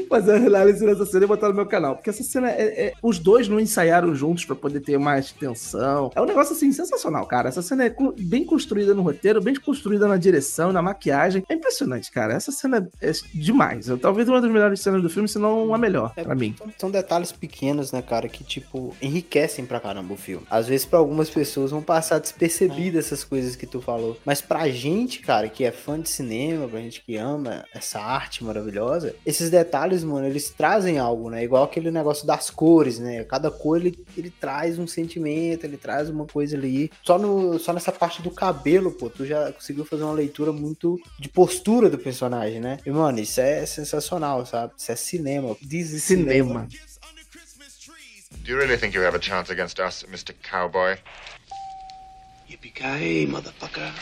fazer 0.08 0.36
uma 0.36 0.46
análise 0.46 0.86
dessa 0.86 1.04
cena 1.04 1.24
e 1.24 1.28
botar 1.28 1.48
no 1.48 1.54
meu 1.54 1.66
canal. 1.66 1.96
Porque 1.96 2.10
essa 2.10 2.22
cena 2.22 2.48
é. 2.48 2.62
é- 2.86 2.92
os 3.02 3.18
dois 3.18 3.48
não 3.48 3.58
ensaiaram 3.58 4.14
juntos 4.14 4.44
pra 4.44 4.54
poder 4.54 4.78
ter 4.80 4.98
mais 5.00 5.32
tensão. 5.32 6.12
É 6.14 6.20
um 6.22 6.26
negócio 6.26 6.54
assim 6.54 6.70
sensacional, 6.70 7.26
cara. 7.26 7.48
Essa 7.48 7.60
cena 7.62 7.86
é 7.86 7.94
bem 8.20 8.44
construída 8.44 8.94
no 8.94 9.02
roteiro, 9.02 9.42
bem 9.42 9.54
construída 9.56 10.06
na 10.06 10.16
direção, 10.16 10.72
na 10.72 10.80
maquiagem. 10.80 11.42
É 11.48 11.54
impressionante, 11.54 12.08
cara. 12.12 12.34
Essa 12.34 12.52
cena 12.52 12.88
é 13.00 13.10
demais. 13.34 13.88
Talvez 14.12 14.28
uma 14.28 14.42
das 14.42 14.50
melhores 14.50 14.78
cenas 14.80 15.00
do 15.00 15.08
filme, 15.08 15.26
se 15.26 15.38
não 15.38 15.72
a 15.72 15.78
melhor, 15.78 16.12
pra 16.12 16.34
mim. 16.34 16.54
São- 16.76 16.90
detalhes 16.90 17.32
pequenos, 17.32 17.92
né, 17.92 18.02
cara, 18.02 18.28
que, 18.28 18.44
tipo, 18.44 18.94
enriquecem 19.00 19.64
pra 19.64 19.80
caramba 19.80 20.12
o 20.12 20.16
filme. 20.18 20.46
Às 20.50 20.66
vezes, 20.68 20.84
pra 20.84 20.98
algumas 20.98 21.30
pessoas, 21.30 21.70
vão 21.70 21.80
passar 21.80 22.18
despercebidas 22.18 23.06
essas 23.06 23.24
coisas 23.24 23.56
que 23.56 23.66
tu 23.66 23.80
falou. 23.80 24.18
Mas 24.22 24.42
pra 24.42 24.68
gente, 24.68 25.20
cara, 25.20 25.48
que 25.48 25.64
é 25.64 25.70
fã 25.72 25.98
de 25.98 26.10
cinema, 26.10 26.68
pra 26.68 26.78
gente 26.80 27.00
que 27.02 27.16
ama 27.16 27.64
essa 27.74 28.00
arte 28.00 28.44
maravilhosa, 28.44 29.14
esses 29.24 29.48
detalhes, 29.48 30.04
mano, 30.04 30.26
eles 30.26 30.50
trazem 30.50 30.98
algo, 30.98 31.30
né? 31.30 31.42
Igual 31.42 31.64
aquele 31.64 31.90
negócio 31.90 32.26
das 32.26 32.50
cores, 32.50 32.98
né? 32.98 33.24
Cada 33.24 33.50
cor, 33.50 33.78
ele, 33.78 33.98
ele 34.14 34.28
traz 34.28 34.78
um 34.78 34.86
sentimento, 34.86 35.64
ele 35.64 35.78
traz 35.78 36.10
uma 36.10 36.26
coisa 36.26 36.54
ali. 36.54 36.90
Só, 37.02 37.16
no, 37.18 37.58
só 37.58 37.72
nessa 37.72 37.90
parte 37.90 38.20
do 38.20 38.30
cabelo, 38.30 38.92
pô, 38.92 39.08
tu 39.08 39.24
já 39.24 39.50
conseguiu 39.52 39.86
fazer 39.86 40.02
uma 40.04 40.12
leitura 40.12 40.52
muito 40.52 41.00
de 41.18 41.30
postura 41.30 41.88
do 41.88 41.96
personagem, 41.96 42.60
né? 42.60 42.76
E, 42.84 42.90
mano, 42.90 43.18
isso 43.18 43.40
é 43.40 43.64
sensacional, 43.64 44.01
sabe? 44.02 44.72
Isso 44.76 44.92
é 44.92 44.96
cinema. 44.96 45.54
This 45.56 45.92
is 45.92 46.02
Cinema. 46.02 46.68
Do 48.44 48.50
you 48.50 48.58
really 48.58 48.76
think 48.76 48.94
you 48.94 49.02
have 49.04 49.16
a 49.16 49.20
chance 49.20 49.50
against 49.52 49.78
us, 49.78 50.04
Mr. 50.04 50.34
Cowboy? 50.42 50.98
Yippee-ki-yay, 52.48 53.26
motherfucker. 53.26 53.92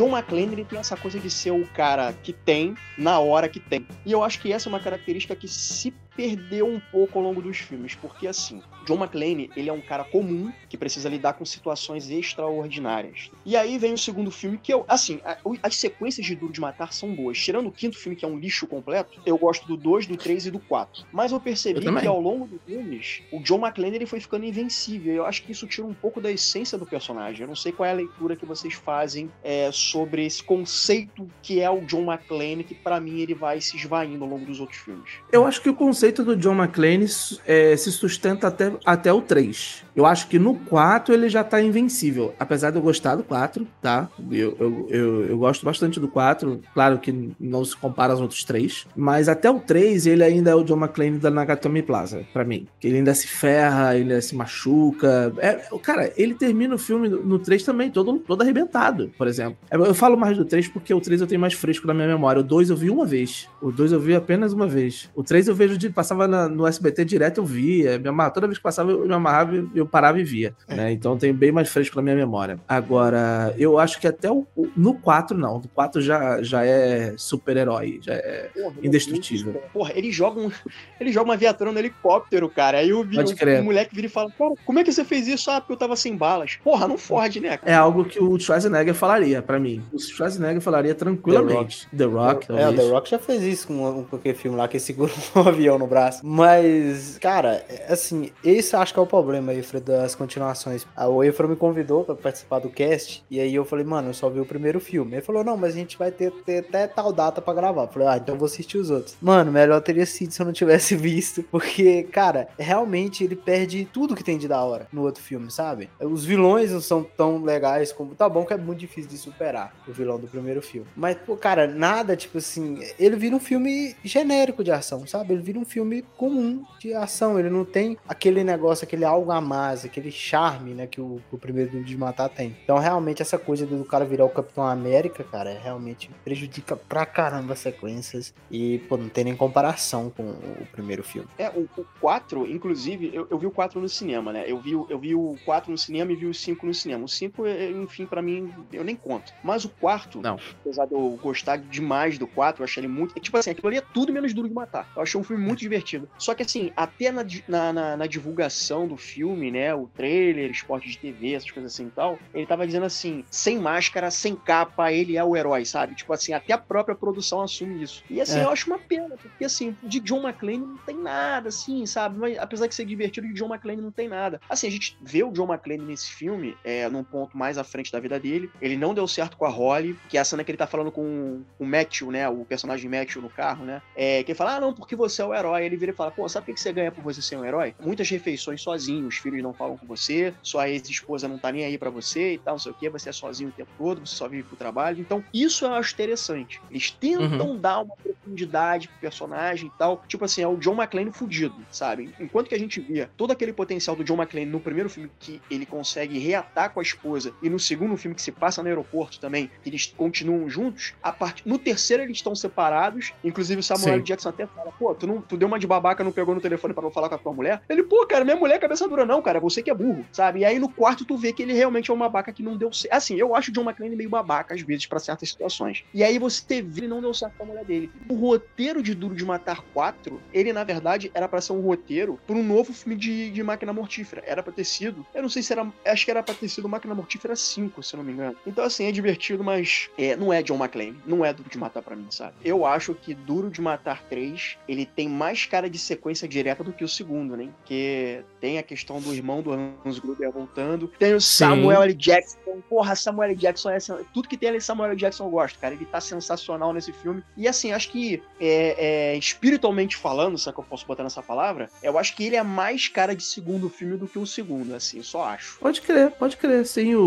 John 0.00 0.16
McClane 0.16 0.52
ele 0.54 0.64
tem 0.64 0.78
essa 0.78 0.96
coisa 0.96 1.20
de 1.20 1.28
ser 1.28 1.50
o 1.50 1.66
cara 1.66 2.14
que 2.22 2.32
tem 2.32 2.74
na 2.96 3.18
hora 3.18 3.50
que 3.50 3.60
tem. 3.60 3.86
E 4.06 4.12
eu 4.12 4.24
acho 4.24 4.40
que 4.40 4.50
essa 4.50 4.66
é 4.66 4.70
uma 4.70 4.80
característica 4.80 5.36
que 5.36 5.46
se 5.46 5.92
perdeu 6.16 6.66
um 6.66 6.80
pouco 6.92 7.18
ao 7.18 7.24
longo 7.24 7.40
dos 7.42 7.58
filmes, 7.58 7.94
porque 7.94 8.26
assim, 8.26 8.62
John 8.86 8.96
McClane, 8.96 9.50
ele 9.56 9.68
é 9.68 9.72
um 9.72 9.80
cara 9.80 10.04
comum 10.04 10.52
que 10.68 10.76
precisa 10.76 11.08
lidar 11.08 11.34
com 11.34 11.44
situações 11.44 12.08
extraordinárias. 12.10 13.30
E 13.44 13.56
aí 13.56 13.78
vem 13.78 13.92
o 13.92 13.98
segundo 13.98 14.30
filme 14.30 14.58
que 14.58 14.72
eu, 14.72 14.84
assim, 14.88 15.20
a- 15.24 15.36
as 15.62 15.76
sequências 15.76 16.26
de 16.26 16.34
Duro 16.34 16.52
de 16.52 16.60
Matar 16.60 16.92
são 16.92 17.14
boas. 17.14 17.38
Tirando 17.38 17.68
o 17.68 17.72
quinto 17.72 17.96
filme 17.98 18.16
que 18.16 18.24
é 18.24 18.28
um 18.28 18.38
lixo 18.38 18.66
completo, 18.66 19.20
eu 19.24 19.36
gosto 19.38 19.66
do 19.66 19.76
2, 19.76 20.06
do 20.06 20.16
3 20.16 20.46
e 20.46 20.50
do 20.50 20.58
4. 20.58 21.04
Mas 21.12 21.32
eu 21.32 21.40
percebi 21.40 21.84
Eu 21.86 21.92
que 22.00 22.06
ao 22.06 22.20
longo 22.20 22.46
dos 22.46 22.60
filmes, 22.66 23.22
o 23.32 23.40
John 23.40 23.58
McClane 23.58 23.96
ele 23.96 24.06
foi 24.06 24.20
ficando 24.20 24.44
invencível. 24.44 25.14
Eu 25.14 25.26
acho 25.26 25.42
que 25.42 25.52
isso 25.52 25.66
tira 25.66 25.86
um 25.86 25.94
pouco 25.94 26.20
da 26.20 26.30
essência 26.30 26.76
do 26.78 26.86
personagem. 26.86 27.42
Eu 27.42 27.48
não 27.48 27.56
sei 27.56 27.72
qual 27.72 27.86
é 27.86 27.90
a 27.92 27.94
leitura 27.94 28.34
que 28.36 28.46
vocês 28.46 28.74
fazem 28.74 29.30
é, 29.42 29.70
sobre 29.72 30.24
esse 30.24 30.42
conceito 30.42 31.28
que 31.42 31.60
é 31.60 31.70
o 31.70 31.80
John 31.82 32.10
McClane, 32.10 32.64
que 32.64 32.74
pra 32.74 32.98
mim 33.00 33.20
ele 33.20 33.34
vai 33.34 33.60
se 33.60 33.76
esvaindo 33.76 34.24
ao 34.24 34.30
longo 34.30 34.44
dos 34.46 34.60
outros 34.60 34.78
filmes. 34.78 35.10
Eu 35.30 35.46
acho 35.46 35.60
que 35.62 35.68
o 35.68 35.74
conceito 35.74 36.09
do 36.12 36.36
John 36.36 36.54
McClane 36.54 37.06
é, 37.46 37.76
se 37.76 37.90
sustenta 37.90 38.48
até, 38.48 38.72
até 38.84 39.12
o 39.12 39.20
3. 39.20 39.84
Eu 39.96 40.06
acho 40.06 40.28
que 40.28 40.38
no 40.38 40.54
4 40.54 41.12
ele 41.12 41.28
já 41.28 41.42
tá 41.42 41.60
invencível. 41.60 42.34
Apesar 42.38 42.70
de 42.70 42.76
eu 42.76 42.82
gostar 42.82 43.16
do 43.16 43.24
4, 43.24 43.66
tá? 43.82 44.08
Eu, 44.30 44.56
eu, 44.58 44.86
eu, 44.88 45.26
eu 45.26 45.38
gosto 45.38 45.64
bastante 45.64 45.98
do 45.98 46.08
4. 46.08 46.60
Claro 46.72 46.98
que 46.98 47.32
não 47.38 47.64
se 47.64 47.76
compara 47.76 48.12
aos 48.12 48.20
outros 48.20 48.44
três. 48.44 48.86
Mas 48.96 49.28
até 49.28 49.50
o 49.50 49.58
3 49.58 50.06
ele 50.06 50.22
ainda 50.22 50.50
é 50.50 50.54
o 50.54 50.64
John 50.64 50.78
McClane 50.78 51.18
da 51.18 51.30
Nakatomi 51.30 51.82
Plaza, 51.82 52.24
pra 52.32 52.44
mim. 52.44 52.66
Ele 52.82 52.98
ainda 52.98 53.14
se 53.14 53.26
ferra, 53.26 53.94
ele 53.94 54.10
ainda 54.10 54.22
se 54.22 54.34
machuca. 54.34 55.32
É, 55.38 55.60
cara, 55.82 56.12
ele 56.16 56.34
termina 56.34 56.74
o 56.74 56.78
filme 56.78 57.08
no 57.08 57.30
no 57.30 57.38
3 57.38 57.62
também, 57.62 57.90
todo, 57.90 58.18
todo 58.18 58.42
arrebentado, 58.42 59.10
por 59.16 59.26
exemplo. 59.26 59.56
Eu 59.70 59.84
eu 59.84 59.94
falo 59.94 60.16
mais 60.16 60.36
do 60.36 60.44
3 60.44 60.68
porque 60.68 60.92
o 60.92 61.00
3 61.00 61.20
eu 61.20 61.26
tenho 61.26 61.40
mais 61.40 61.54
fresco 61.54 61.86
na 61.86 61.94
minha 61.94 62.08
memória. 62.08 62.40
O 62.40 62.44
2 62.44 62.70
eu 62.70 62.76
vi 62.76 62.90
uma 62.90 63.06
vez. 63.06 63.48
O 63.60 63.70
2 63.70 63.92
eu 63.92 64.00
vi 64.00 64.14
apenas 64.14 64.52
uma 64.52 64.66
vez. 64.66 65.08
O 65.14 65.22
3 65.22 65.48
eu 65.48 65.54
vejo 65.54 65.76
de 65.76 65.89
passava 65.92 66.26
na- 66.28 66.48
no 66.48 66.66
SBT 66.66 67.04
direto, 67.04 67.38
eu 67.38 67.44
via. 67.44 67.98
Me 67.98 68.08
amarrava, 68.08 68.34
toda 68.34 68.46
vez 68.46 68.58
que 68.58 68.62
passava, 68.62 68.90
eu 68.90 69.06
me 69.06 69.12
amarrava 69.14 69.56
e 69.56 69.68
eu 69.74 69.86
parava 69.86 70.20
e 70.20 70.24
via. 70.24 70.54
né? 70.68 70.92
Então 70.92 71.12
eu 71.12 71.18
tenho 71.18 71.34
bem 71.34 71.52
mais 71.52 71.68
fresco 71.68 71.96
na 71.96 72.02
minha 72.02 72.16
memória. 72.16 72.58
Agora, 72.68 73.54
eu 73.58 73.78
acho 73.78 74.00
que 74.00 74.06
até 74.06 74.30
o, 74.30 74.46
o- 74.56 74.68
no 74.76 74.94
4, 74.94 75.36
não. 75.36 75.58
No 75.58 75.68
4 75.68 76.00
já, 76.00 76.42
já 76.42 76.64
é 76.64 77.14
super-herói. 77.16 78.00
Já 78.02 78.14
é. 78.14 78.50
Porra, 78.54 78.74
é 78.82 78.86
Indestrutível. 78.86 79.52
muito- 79.52 79.68
Porra, 79.72 79.92
ele 79.94 80.10
joga, 80.10 80.40
um, 80.40 80.50
ele 81.00 81.12
joga 81.12 81.30
uma 81.30 81.36
viatura 81.36 81.70
no 81.72 81.78
helicóptero, 81.78 82.48
cara. 82.48 82.78
Aí 82.78 82.90
eu 82.90 83.02
vi 83.04 83.16
o, 83.18 83.64
moleque 83.64 83.94
vira 83.94 84.06
e 84.06 84.10
fala: 84.10 84.30
Cara, 84.36 84.54
como 84.64 84.78
é 84.78 84.84
que 84.84 84.92
você 84.92 85.04
fez 85.04 85.26
isso? 85.28 85.50
Ah, 85.50 85.60
porque 85.60 85.72
eu 85.72 85.76
tava 85.76 85.96
sem 85.96 86.16
balas. 86.16 86.58
Porra, 86.62 86.86
não 86.88 86.98
fode, 86.98 87.40
né? 87.40 87.58
É 87.64 87.74
algo 87.74 88.04
que 88.04 88.20
o 88.22 88.38
Schwarzenegger 88.38 88.94
falaria 88.94 89.40
pra 89.42 89.58
mim. 89.58 89.82
O 89.92 89.98
Schwarzenegger 89.98 90.60
falaria 90.60 90.94
tranquilamente. 90.94 91.88
The 91.96 92.04
Rock, 92.04 92.46
É, 92.50 92.54
o 92.54 92.56
talvez. 92.58 92.80
The 92.80 92.90
Rock 92.92 93.10
já 93.10 93.18
fez 93.18 93.42
isso 93.42 93.66
com 93.68 93.88
um, 94.00 94.04
com 94.04 94.16
aquele 94.16 94.34
filme 94.34 94.56
lá 94.56 94.66
que 94.68 94.76
ele 94.76 94.82
segura 94.84 95.12
um 95.36 95.40
avião 95.40 95.78
no 95.80 95.86
braço. 95.86 96.20
Mas, 96.24 97.18
cara, 97.18 97.64
assim, 97.88 98.30
esse 98.44 98.76
acho 98.76 98.92
que 98.92 99.00
é 99.00 99.02
o 99.02 99.06
problema 99.06 99.52
Fred, 99.62 99.84
das 99.84 100.14
continuações. 100.14 100.86
O 100.96 101.24
Efra 101.24 101.48
me 101.48 101.56
convidou 101.56 102.04
pra 102.04 102.14
participar 102.14 102.60
do 102.60 102.68
cast, 102.68 103.24
e 103.30 103.40
aí 103.40 103.54
eu 103.54 103.64
falei, 103.64 103.84
mano, 103.84 104.10
eu 104.10 104.14
só 104.14 104.28
vi 104.28 104.40
o 104.40 104.46
primeiro 104.46 104.78
filme. 104.78 105.14
Ele 105.14 105.22
falou, 105.22 105.42
não, 105.42 105.56
mas 105.56 105.74
a 105.74 105.78
gente 105.78 105.98
vai 105.98 106.10
ter, 106.10 106.30
ter 106.44 106.58
até 106.58 106.86
tal 106.86 107.12
data 107.12 107.40
pra 107.40 107.54
gravar. 107.54 107.82
Eu 107.82 107.88
falei, 107.88 108.08
ah, 108.08 108.16
então 108.16 108.34
eu 108.34 108.38
vou 108.38 108.46
assistir 108.46 108.78
os 108.78 108.90
outros. 108.90 109.16
Mano, 109.20 109.50
melhor 109.50 109.80
teria 109.80 110.06
sido 110.06 110.32
se 110.32 110.40
eu 110.40 110.46
não 110.46 110.52
tivesse 110.52 110.94
visto, 110.96 111.42
porque, 111.44 112.04
cara, 112.04 112.48
realmente 112.58 113.24
ele 113.24 113.36
perde 113.36 113.88
tudo 113.92 114.14
que 114.14 114.24
tem 114.24 114.38
de 114.38 114.46
da 114.46 114.62
hora 114.62 114.86
no 114.92 115.02
outro 115.02 115.22
filme, 115.22 115.50
sabe? 115.50 115.88
Os 116.00 116.24
vilões 116.24 116.72
não 116.72 116.80
são 116.80 117.02
tão 117.02 117.42
legais 117.42 117.92
como. 117.92 118.14
Tá 118.14 118.28
bom 118.28 118.44
que 118.44 118.52
é 118.52 118.56
muito 118.56 118.80
difícil 118.80 119.10
de 119.10 119.18
superar 119.18 119.74
o 119.86 119.92
vilão 119.92 120.18
do 120.18 120.26
primeiro 120.26 120.60
filme. 120.60 120.88
Mas, 120.96 121.16
pô, 121.16 121.36
cara, 121.36 121.66
nada, 121.66 122.16
tipo 122.16 122.38
assim. 122.38 122.80
Ele 122.98 123.16
vira 123.16 123.34
um 123.34 123.40
filme 123.40 123.94
genérico 124.04 124.64
de 124.64 124.72
ação, 124.72 125.06
sabe? 125.06 125.34
Ele 125.34 125.42
vira 125.42 125.58
um 125.58 125.64
filme 125.70 126.02
comum 126.16 126.64
de 126.80 126.92
ação. 126.92 127.38
Ele 127.38 127.48
não 127.48 127.64
tem 127.64 127.96
aquele 128.08 128.42
negócio, 128.42 128.84
aquele 128.84 129.04
algo 129.04 129.30
a 129.30 129.40
mais, 129.40 129.84
aquele 129.84 130.10
charme, 130.10 130.74
né, 130.74 130.86
que 130.86 131.00
o, 131.00 131.20
o 131.30 131.38
primeiro 131.38 131.70
Duro 131.70 131.84
de 131.84 131.96
Matar 131.96 132.28
tem. 132.28 132.56
Então, 132.64 132.76
realmente, 132.78 133.22
essa 133.22 133.38
coisa 133.38 133.64
do 133.64 133.84
cara 133.84 134.04
virar 134.04 134.24
o 134.24 134.28
Capitão 134.30 134.66
América, 134.66 135.22
cara, 135.24 135.56
realmente 135.62 136.10
prejudica 136.24 136.74
pra 136.76 137.06
caramba 137.06 137.52
as 137.52 137.60
sequências. 137.60 138.34
E, 138.50 138.78
pô, 138.88 138.96
não 138.96 139.08
tem 139.08 139.24
nem 139.24 139.36
comparação 139.36 140.10
com 140.10 140.22
o 140.24 140.66
primeiro 140.72 141.02
filme. 141.04 141.28
É, 141.38 141.48
o, 141.50 141.68
o 141.76 141.84
4, 142.00 142.46
inclusive, 142.50 143.10
eu, 143.14 143.26
eu 143.30 143.38
vi 143.38 143.46
o 143.46 143.50
4 143.50 143.80
no 143.80 143.88
cinema, 143.88 144.32
né? 144.32 144.44
Eu 144.46 144.58
vi, 144.60 144.74
o- 144.74 144.86
eu 144.90 144.98
vi 144.98 145.14
o 145.14 145.36
4 145.44 145.70
no 145.70 145.78
cinema 145.78 146.10
e 146.12 146.16
vi 146.16 146.26
o 146.26 146.34
5 146.34 146.66
no 146.66 146.74
cinema. 146.74 147.04
O 147.04 147.08
5, 147.08 147.46
é, 147.46 147.70
enfim, 147.70 148.06
pra 148.06 148.20
mim, 148.20 148.52
eu 148.72 148.82
nem 148.82 148.96
conto. 148.96 149.32
Mas 149.44 149.64
o 149.64 149.68
quarto, 149.68 150.20
Não. 150.20 150.38
apesar 150.60 150.86
de 150.86 150.94
eu 150.94 151.18
gostar 151.22 151.56
demais 151.58 152.18
do 152.18 152.26
4, 152.26 152.62
eu 152.62 152.64
achei 152.64 152.80
ele 152.80 152.88
muito. 152.88 153.14
é 153.16 153.20
Tipo 153.20 153.36
assim, 153.36 153.50
aquilo 153.50 153.68
ali 153.68 153.76
é 153.76 153.80
tudo 153.80 154.12
menos 154.12 154.32
duro 154.34 154.48
de 154.48 154.54
matar. 154.54 154.90
Eu 154.96 155.02
achei 155.02 155.20
um 155.20 155.24
filme 155.24 155.44
muito 155.44 155.59
divertido. 155.60 156.08
Só 156.18 156.34
que 156.34 156.42
assim, 156.42 156.72
até 156.76 157.10
na, 157.10 157.24
na, 157.48 157.72
na- 157.72 157.96
na 157.96 158.06
divulgação 158.06 158.86
do 158.86 158.96
filme, 158.96 159.50
né? 159.50 159.74
O 159.74 159.86
trailer, 159.86 160.50
esporte 160.50 160.88
de 160.88 160.98
TV, 160.98 161.32
essas 161.34 161.50
coisas 161.50 161.72
assim 161.72 161.86
e 161.86 161.90
tal, 161.90 162.18
ele 162.34 162.46
tava 162.46 162.66
dizendo 162.66 162.86
assim: 162.86 163.24
sem 163.30 163.58
máscara, 163.58 164.10
sem 164.10 164.34
capa, 164.36 164.92
ele 164.92 165.16
é 165.16 165.24
o 165.24 165.36
herói, 165.36 165.64
sabe? 165.64 165.94
Tipo 165.94 166.12
assim, 166.12 166.32
até 166.32 166.52
a 166.52 166.58
própria 166.58 166.94
produção 166.94 167.40
assume 167.42 167.82
isso. 167.82 168.04
E 168.10 168.20
assim, 168.20 168.40
É. 168.40 168.44
eu 168.44 168.50
acho 168.50 168.66
uma 168.70 168.78
pena, 168.78 169.16
porque 169.20 169.44
assim, 169.44 169.76
de 169.82 170.00
John 170.00 170.22
McClane 170.22 170.58
não 170.58 170.76
tem 170.78 170.96
nada, 170.96 171.48
assim, 171.48 171.84
sabe? 171.86 172.18
Mas 172.18 172.38
apesar 172.38 172.66
de 172.66 172.74
ser 172.74 172.84
divertido, 172.84 173.26
de 173.26 173.34
John 173.34 173.48
McClane 173.48 173.80
não 173.82 173.90
tem 173.92 174.08
nada. 174.08 174.40
Assim, 174.48 174.66
a 174.66 174.70
gente 174.70 174.96
vê 175.00 175.22
o 175.22 175.30
John 175.32 175.46
McClane 175.52 175.84
nesse 175.84 176.10
filme, 176.12 176.56
é, 176.64 176.88
num 176.88 177.04
ponto 177.04 177.36
mais 177.36 177.58
à 177.58 177.64
frente 177.64 177.90
da 177.92 178.00
vida 178.00 178.18
dele. 178.18 178.50
Ele 178.60 178.76
não 178.76 178.94
deu 178.94 179.06
certo 179.08 179.36
com 179.36 179.44
a 179.44 179.48
Holly, 179.48 179.96
que 180.08 180.16
é 180.16 180.20
a 180.20 180.24
cena 180.24 180.44
que 180.44 180.50
ele 180.50 180.58
tá 180.58 180.66
falando 180.66 180.90
com 180.92 181.42
o 181.58 181.64
Matthew, 181.64 182.10
né? 182.10 182.28
O 182.28 182.44
personagem 182.44 182.88
Matthew 182.90 183.22
no 183.22 183.30
carro, 183.30 183.64
né? 183.64 183.82
É, 183.96 184.22
que 184.22 184.32
ele 184.32 184.36
fala, 184.38 184.56
ah, 184.56 184.60
não, 184.60 184.72
porque 184.74 184.94
você 184.96 185.22
é 185.22 185.24
o 185.24 185.34
herói. 185.34 185.49
Ele 185.58 185.76
vira 185.76 185.92
e 185.92 185.94
fala, 185.94 186.10
pô, 186.10 186.28
sabe 186.28 186.50
o 186.50 186.54
que 186.54 186.60
você 186.60 186.72
ganha 186.72 186.92
por 186.92 187.02
você 187.02 187.22
ser 187.22 187.36
um 187.36 187.44
herói? 187.44 187.74
Muitas 187.80 188.08
refeições 188.08 188.60
sozinho, 188.60 189.06
os 189.06 189.16
filhos 189.16 189.42
não 189.42 189.52
falam 189.52 189.76
com 189.76 189.86
você, 189.86 190.34
sua 190.42 190.68
ex-esposa 190.68 191.28
não 191.28 191.38
tá 191.38 191.50
nem 191.50 191.64
aí 191.64 191.78
pra 191.78 191.90
você 191.90 192.34
e 192.34 192.38
tal, 192.38 192.54
não 192.54 192.58
sei 192.58 192.72
o 192.72 192.74
que, 192.74 192.88
você 192.88 193.08
é 193.08 193.12
sozinho 193.12 193.50
o 193.50 193.52
tempo 193.52 193.70
todo, 193.78 194.06
você 194.06 194.14
só 194.14 194.28
vive 194.28 194.44
pro 194.44 194.56
trabalho. 194.56 195.00
Então, 195.00 195.24
isso 195.32 195.64
eu 195.64 195.74
acho 195.74 195.94
interessante. 195.94 196.60
Eles 196.70 196.90
tentam 196.90 197.56
dar 197.56 197.80
uma 197.80 197.96
profundidade 197.96 198.88
pro 198.88 198.98
personagem 198.98 199.68
e 199.68 199.78
tal. 199.78 200.02
Tipo 200.06 200.24
assim, 200.24 200.42
é 200.42 200.48
o 200.48 200.56
John 200.56 200.74
McClane 200.74 201.12
fudido, 201.12 201.56
sabe? 201.70 202.14
Enquanto 202.20 202.48
que 202.48 202.54
a 202.54 202.58
gente 202.58 202.80
via 202.80 203.10
todo 203.16 203.30
aquele 203.30 203.52
potencial 203.52 203.96
do 203.96 204.04
John 204.04 204.16
McClane 204.16 204.46
no 204.46 204.60
primeiro 204.60 204.88
filme 204.88 205.10
que 205.18 205.40
ele 205.50 205.66
consegue 205.66 206.18
reatar 206.18 206.70
com 206.70 206.80
a 206.80 206.82
esposa 206.82 207.32
e 207.42 207.48
no 207.48 207.58
segundo 207.58 207.96
filme 207.96 208.14
que 208.14 208.22
se 208.22 208.32
passa 208.32 208.62
no 208.62 208.68
aeroporto 208.68 209.18
também, 209.20 209.50
que 209.62 209.68
eles 209.70 209.92
continuam 209.96 210.48
juntos, 210.48 210.94
a 211.02 211.12
part... 211.12 211.42
no 211.46 211.58
terceiro 211.58 212.02
eles 212.02 212.18
estão 212.18 212.34
separados, 212.34 213.12
inclusive 213.24 213.60
o 213.60 213.62
Samuel 213.62 213.98
Sim. 213.98 214.02
Jackson 214.02 214.28
até 214.28 214.46
fala, 214.46 214.72
pô, 214.72 214.94
tu, 214.94 215.06
não, 215.06 215.20
tu 215.20 215.36
deu 215.40 215.48
uma 215.48 215.58
de 215.58 215.66
babaca, 215.66 216.04
não 216.04 216.12
pegou 216.12 216.34
no 216.34 216.40
telefone 216.40 216.74
pra 216.74 216.82
não 216.82 216.90
falar 216.90 217.08
com 217.08 217.14
a 217.14 217.18
tua 217.18 217.32
mulher? 217.32 217.62
Ele, 217.68 217.82
pô, 217.82 218.06
cara, 218.06 218.24
minha 218.24 218.36
mulher 218.36 218.56
é 218.56 218.58
cabeça 218.58 218.86
dura 218.86 219.04
não, 219.06 219.22
cara, 219.22 219.40
você 219.40 219.62
que 219.62 219.70
é 219.70 219.74
burro, 219.74 220.04
sabe? 220.12 220.40
E 220.40 220.44
aí 220.44 220.58
no 220.58 220.68
quarto 220.68 221.04
tu 221.04 221.16
vê 221.16 221.32
que 221.32 221.42
ele 221.42 221.52
realmente 221.52 221.90
é 221.90 221.94
um 221.94 221.98
babaca 221.98 222.32
que 222.32 222.42
não 222.42 222.56
deu 222.56 222.72
certo. 222.72 222.94
Assim, 222.94 223.16
eu 223.16 223.34
acho 223.34 223.50
o 223.50 223.54
John 223.54 223.62
McClane 223.62 223.96
meio 223.96 224.10
babaca 224.10 224.54
às 224.54 224.60
vezes 224.60 224.86
pra 224.86 224.98
certas 224.98 225.28
situações. 225.28 225.84
E 225.94 226.04
aí 226.04 226.18
você 226.18 226.62
vê 226.62 226.80
ele 226.80 226.88
não 226.88 227.00
deu 227.00 227.12
certo 227.12 227.34
com 227.36 227.44
a 227.44 227.46
mulher 227.46 227.64
dele. 227.64 227.90
O 228.08 228.14
roteiro 228.14 228.82
de 228.82 228.94
Duro 228.94 229.14
de 229.14 229.24
Matar 229.24 229.62
4, 229.74 230.20
ele 230.32 230.52
na 230.52 230.64
verdade 230.64 231.10
era 231.14 231.28
pra 231.28 231.40
ser 231.40 231.52
um 231.52 231.60
roteiro 231.60 232.18
pra 232.26 232.34
um 232.34 232.42
novo 232.42 232.72
filme 232.72 232.96
de, 232.96 233.30
de 233.30 233.42
Máquina 233.42 233.72
Mortífera. 233.72 234.22
Era 234.26 234.42
pra 234.42 234.52
ter 234.52 234.64
sido, 234.64 235.06
eu 235.14 235.22
não 235.22 235.28
sei 235.28 235.42
se 235.42 235.52
era, 235.52 235.66
acho 235.86 236.04
que 236.04 236.10
era 236.10 236.22
pra 236.22 236.34
ter 236.34 236.48
sido 236.48 236.68
Máquina 236.68 236.94
Mortífera 236.94 237.36
5, 237.36 237.82
se 237.82 237.96
não 237.96 238.02
me 238.02 238.12
engano. 238.12 238.36
Então 238.46 238.64
assim, 238.64 238.86
é 238.86 238.92
divertido, 238.92 239.44
mas 239.44 239.90
é, 239.98 240.16
não 240.16 240.32
é 240.32 240.42
John 240.42 240.56
McClane, 240.56 241.00
não 241.06 241.24
é 241.24 241.32
Duro 241.32 241.50
de 241.50 241.58
Matar 241.58 241.82
pra 241.82 241.94
mim, 241.94 242.06
sabe? 242.10 242.34
Eu 242.44 242.64
acho 242.64 242.94
que 242.94 243.14
Duro 243.14 243.50
de 243.50 243.60
Matar 243.60 244.02
3, 244.04 244.58
ele 244.66 244.86
tem 244.86 245.08
mais 245.08 245.29
cara 245.46 245.68
de 245.68 245.78
sequência 245.78 246.26
direta 246.26 246.64
do 246.64 246.72
que 246.72 246.84
o 246.84 246.88
segundo, 246.88 247.36
né? 247.36 247.48
Porque 247.58 248.22
tem 248.40 248.58
a 248.58 248.62
questão 248.62 249.00
do 249.00 249.14
irmão 249.14 249.42
do 249.42 249.52
Hans 249.52 249.98
Gruber 249.98 250.30
voltando, 250.30 250.88
tem 250.98 251.14
o 251.14 251.20
Samuel 251.20 251.82
L. 251.82 251.94
Jackson. 251.94 252.38
Porra, 252.68 252.94
Samuel. 252.94 253.34
Jackson 253.34 253.70
é 253.70 253.78
tudo 254.12 254.28
que 254.28 254.36
tem 254.36 254.48
ali 254.50 254.60
Samuel. 254.60 254.94
Jackson 254.94 255.24
eu 255.26 255.30
gosto, 255.30 255.58
cara. 255.58 255.74
Ele 255.74 255.84
tá 255.86 256.00
sensacional 256.00 256.72
nesse 256.72 256.92
filme. 256.92 257.22
E 257.36 257.46
assim, 257.48 257.72
acho 257.72 257.90
que 257.90 258.22
é, 258.40 259.12
é, 259.14 259.16
espiritualmente 259.16 259.96
falando, 259.96 260.36
se 260.38 260.50
que 260.52 260.58
eu 260.58 260.64
posso 260.64 260.86
botar 260.86 261.04
nessa 261.04 261.22
palavra, 261.22 261.68
eu 261.82 261.96
acho 261.98 262.16
que 262.16 262.24
ele 262.24 262.36
é 262.36 262.42
mais 262.42 262.88
cara 262.88 263.14
de 263.14 263.22
segundo 263.22 263.68
filme 263.68 263.96
do 263.96 264.08
que 264.08 264.18
o 264.18 264.26
segundo, 264.26 264.74
assim, 264.74 265.02
só 265.02 265.24
acho. 265.24 265.58
Pode 265.60 265.80
crer, 265.80 266.10
pode 266.12 266.36
crer. 266.36 266.66
Sim, 266.66 266.94
o, 266.96 267.02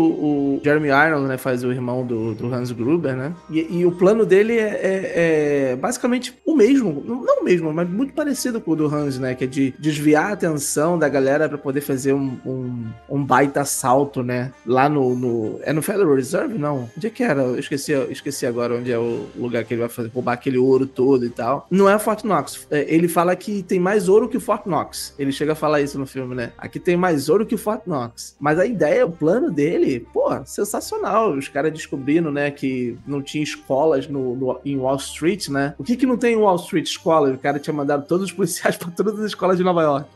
o 0.56 0.60
Jeremy 0.64 0.88
Irons, 0.88 1.28
né, 1.28 1.36
faz 1.36 1.62
o 1.62 1.70
irmão 1.70 2.06
do, 2.06 2.34
do 2.34 2.52
Hans 2.52 2.72
Gruber, 2.72 3.14
né? 3.14 3.34
E, 3.50 3.80
e 3.80 3.86
o 3.86 3.92
plano 3.92 4.24
dele 4.24 4.56
é, 4.58 4.80
é- 4.82 5.70
é 5.72 5.76
basicamente 5.76 6.34
o 6.46 6.54
mesmo, 6.54 7.02
não 7.04 7.24
o 7.40 7.44
mesmo, 7.44 7.72
mas 7.72 7.88
muito 7.88 8.14
parecido 8.14 8.60
com 8.60 8.70
o 8.70 8.76
do 8.76 8.86
Hans, 8.86 9.18
né? 9.18 9.34
Que 9.34 9.44
é 9.44 9.46
de 9.46 9.74
desviar 9.78 10.30
a 10.30 10.32
atenção 10.32 10.98
da 10.98 11.08
galera 11.08 11.48
pra 11.48 11.58
poder 11.58 11.80
fazer 11.82 12.12
um, 12.14 12.38
um, 12.46 12.86
um 13.10 13.24
baita 13.24 13.60
assalto, 13.60 14.22
né? 14.22 14.52
Lá 14.64 14.88
no, 14.88 15.14
no, 15.14 15.43
no, 15.44 15.60
é 15.62 15.72
no 15.72 15.82
Federal 15.82 16.14
Reserve? 16.14 16.58
Não. 16.58 16.88
Onde 16.96 17.06
é 17.06 17.10
que 17.10 17.22
era? 17.22 17.42
Eu 17.42 17.58
esqueci, 17.58 17.92
eu 17.92 18.10
esqueci 18.10 18.46
agora 18.46 18.74
onde 18.74 18.90
é 18.90 18.98
o 18.98 19.26
lugar 19.36 19.64
que 19.64 19.74
ele 19.74 19.80
vai 19.80 19.90
fazer, 19.90 20.08
roubar 20.08 20.32
aquele 20.32 20.58
ouro 20.58 20.86
todo 20.86 21.24
e 21.24 21.30
tal. 21.30 21.66
Não 21.70 21.88
é 21.88 21.98
Fort 21.98 22.24
Knox. 22.24 22.66
É, 22.70 22.84
ele 22.92 23.08
fala 23.08 23.34
que 23.36 23.62
tem 23.62 23.78
mais 23.78 24.08
ouro 24.08 24.28
que 24.28 24.36
o 24.36 24.40
Fort 24.40 24.66
Knox. 24.66 25.14
Ele 25.18 25.32
chega 25.32 25.52
a 25.52 25.56
falar 25.56 25.80
isso 25.80 25.98
no 25.98 26.06
filme, 26.06 26.34
né? 26.34 26.52
Aqui 26.58 26.78
tem 26.78 26.96
mais 26.96 27.28
ouro 27.28 27.46
que 27.46 27.54
o 27.54 27.58
Fort 27.58 27.82
Knox. 27.86 28.36
Mas 28.40 28.58
a 28.58 28.66
ideia, 28.66 29.06
o 29.06 29.12
plano 29.12 29.50
dele, 29.50 30.06
pô, 30.12 30.24
sensacional. 30.44 31.32
Os 31.32 31.48
caras 31.48 31.72
descobrindo, 31.72 32.30
né, 32.30 32.50
que 32.50 32.96
não 33.06 33.22
tinha 33.22 33.42
escolas 33.42 34.08
no, 34.08 34.36
no, 34.36 34.60
em 34.64 34.76
Wall 34.76 34.96
Street, 34.96 35.48
né? 35.48 35.74
O 35.78 35.84
que 35.84 35.96
que 35.96 36.06
não 36.06 36.16
tem 36.16 36.34
em 36.34 36.38
Wall 36.38 36.56
Street 36.56 36.86
escola? 36.86 37.30
O 37.30 37.38
cara 37.38 37.58
tinha 37.58 37.74
mandado 37.74 38.06
todos 38.06 38.26
os 38.26 38.32
policiais 38.32 38.76
para 38.78 38.90
todas 38.90 39.18
as 39.18 39.26
escolas 39.26 39.56
de 39.56 39.64
Nova 39.64 39.82
York. 39.82 40.08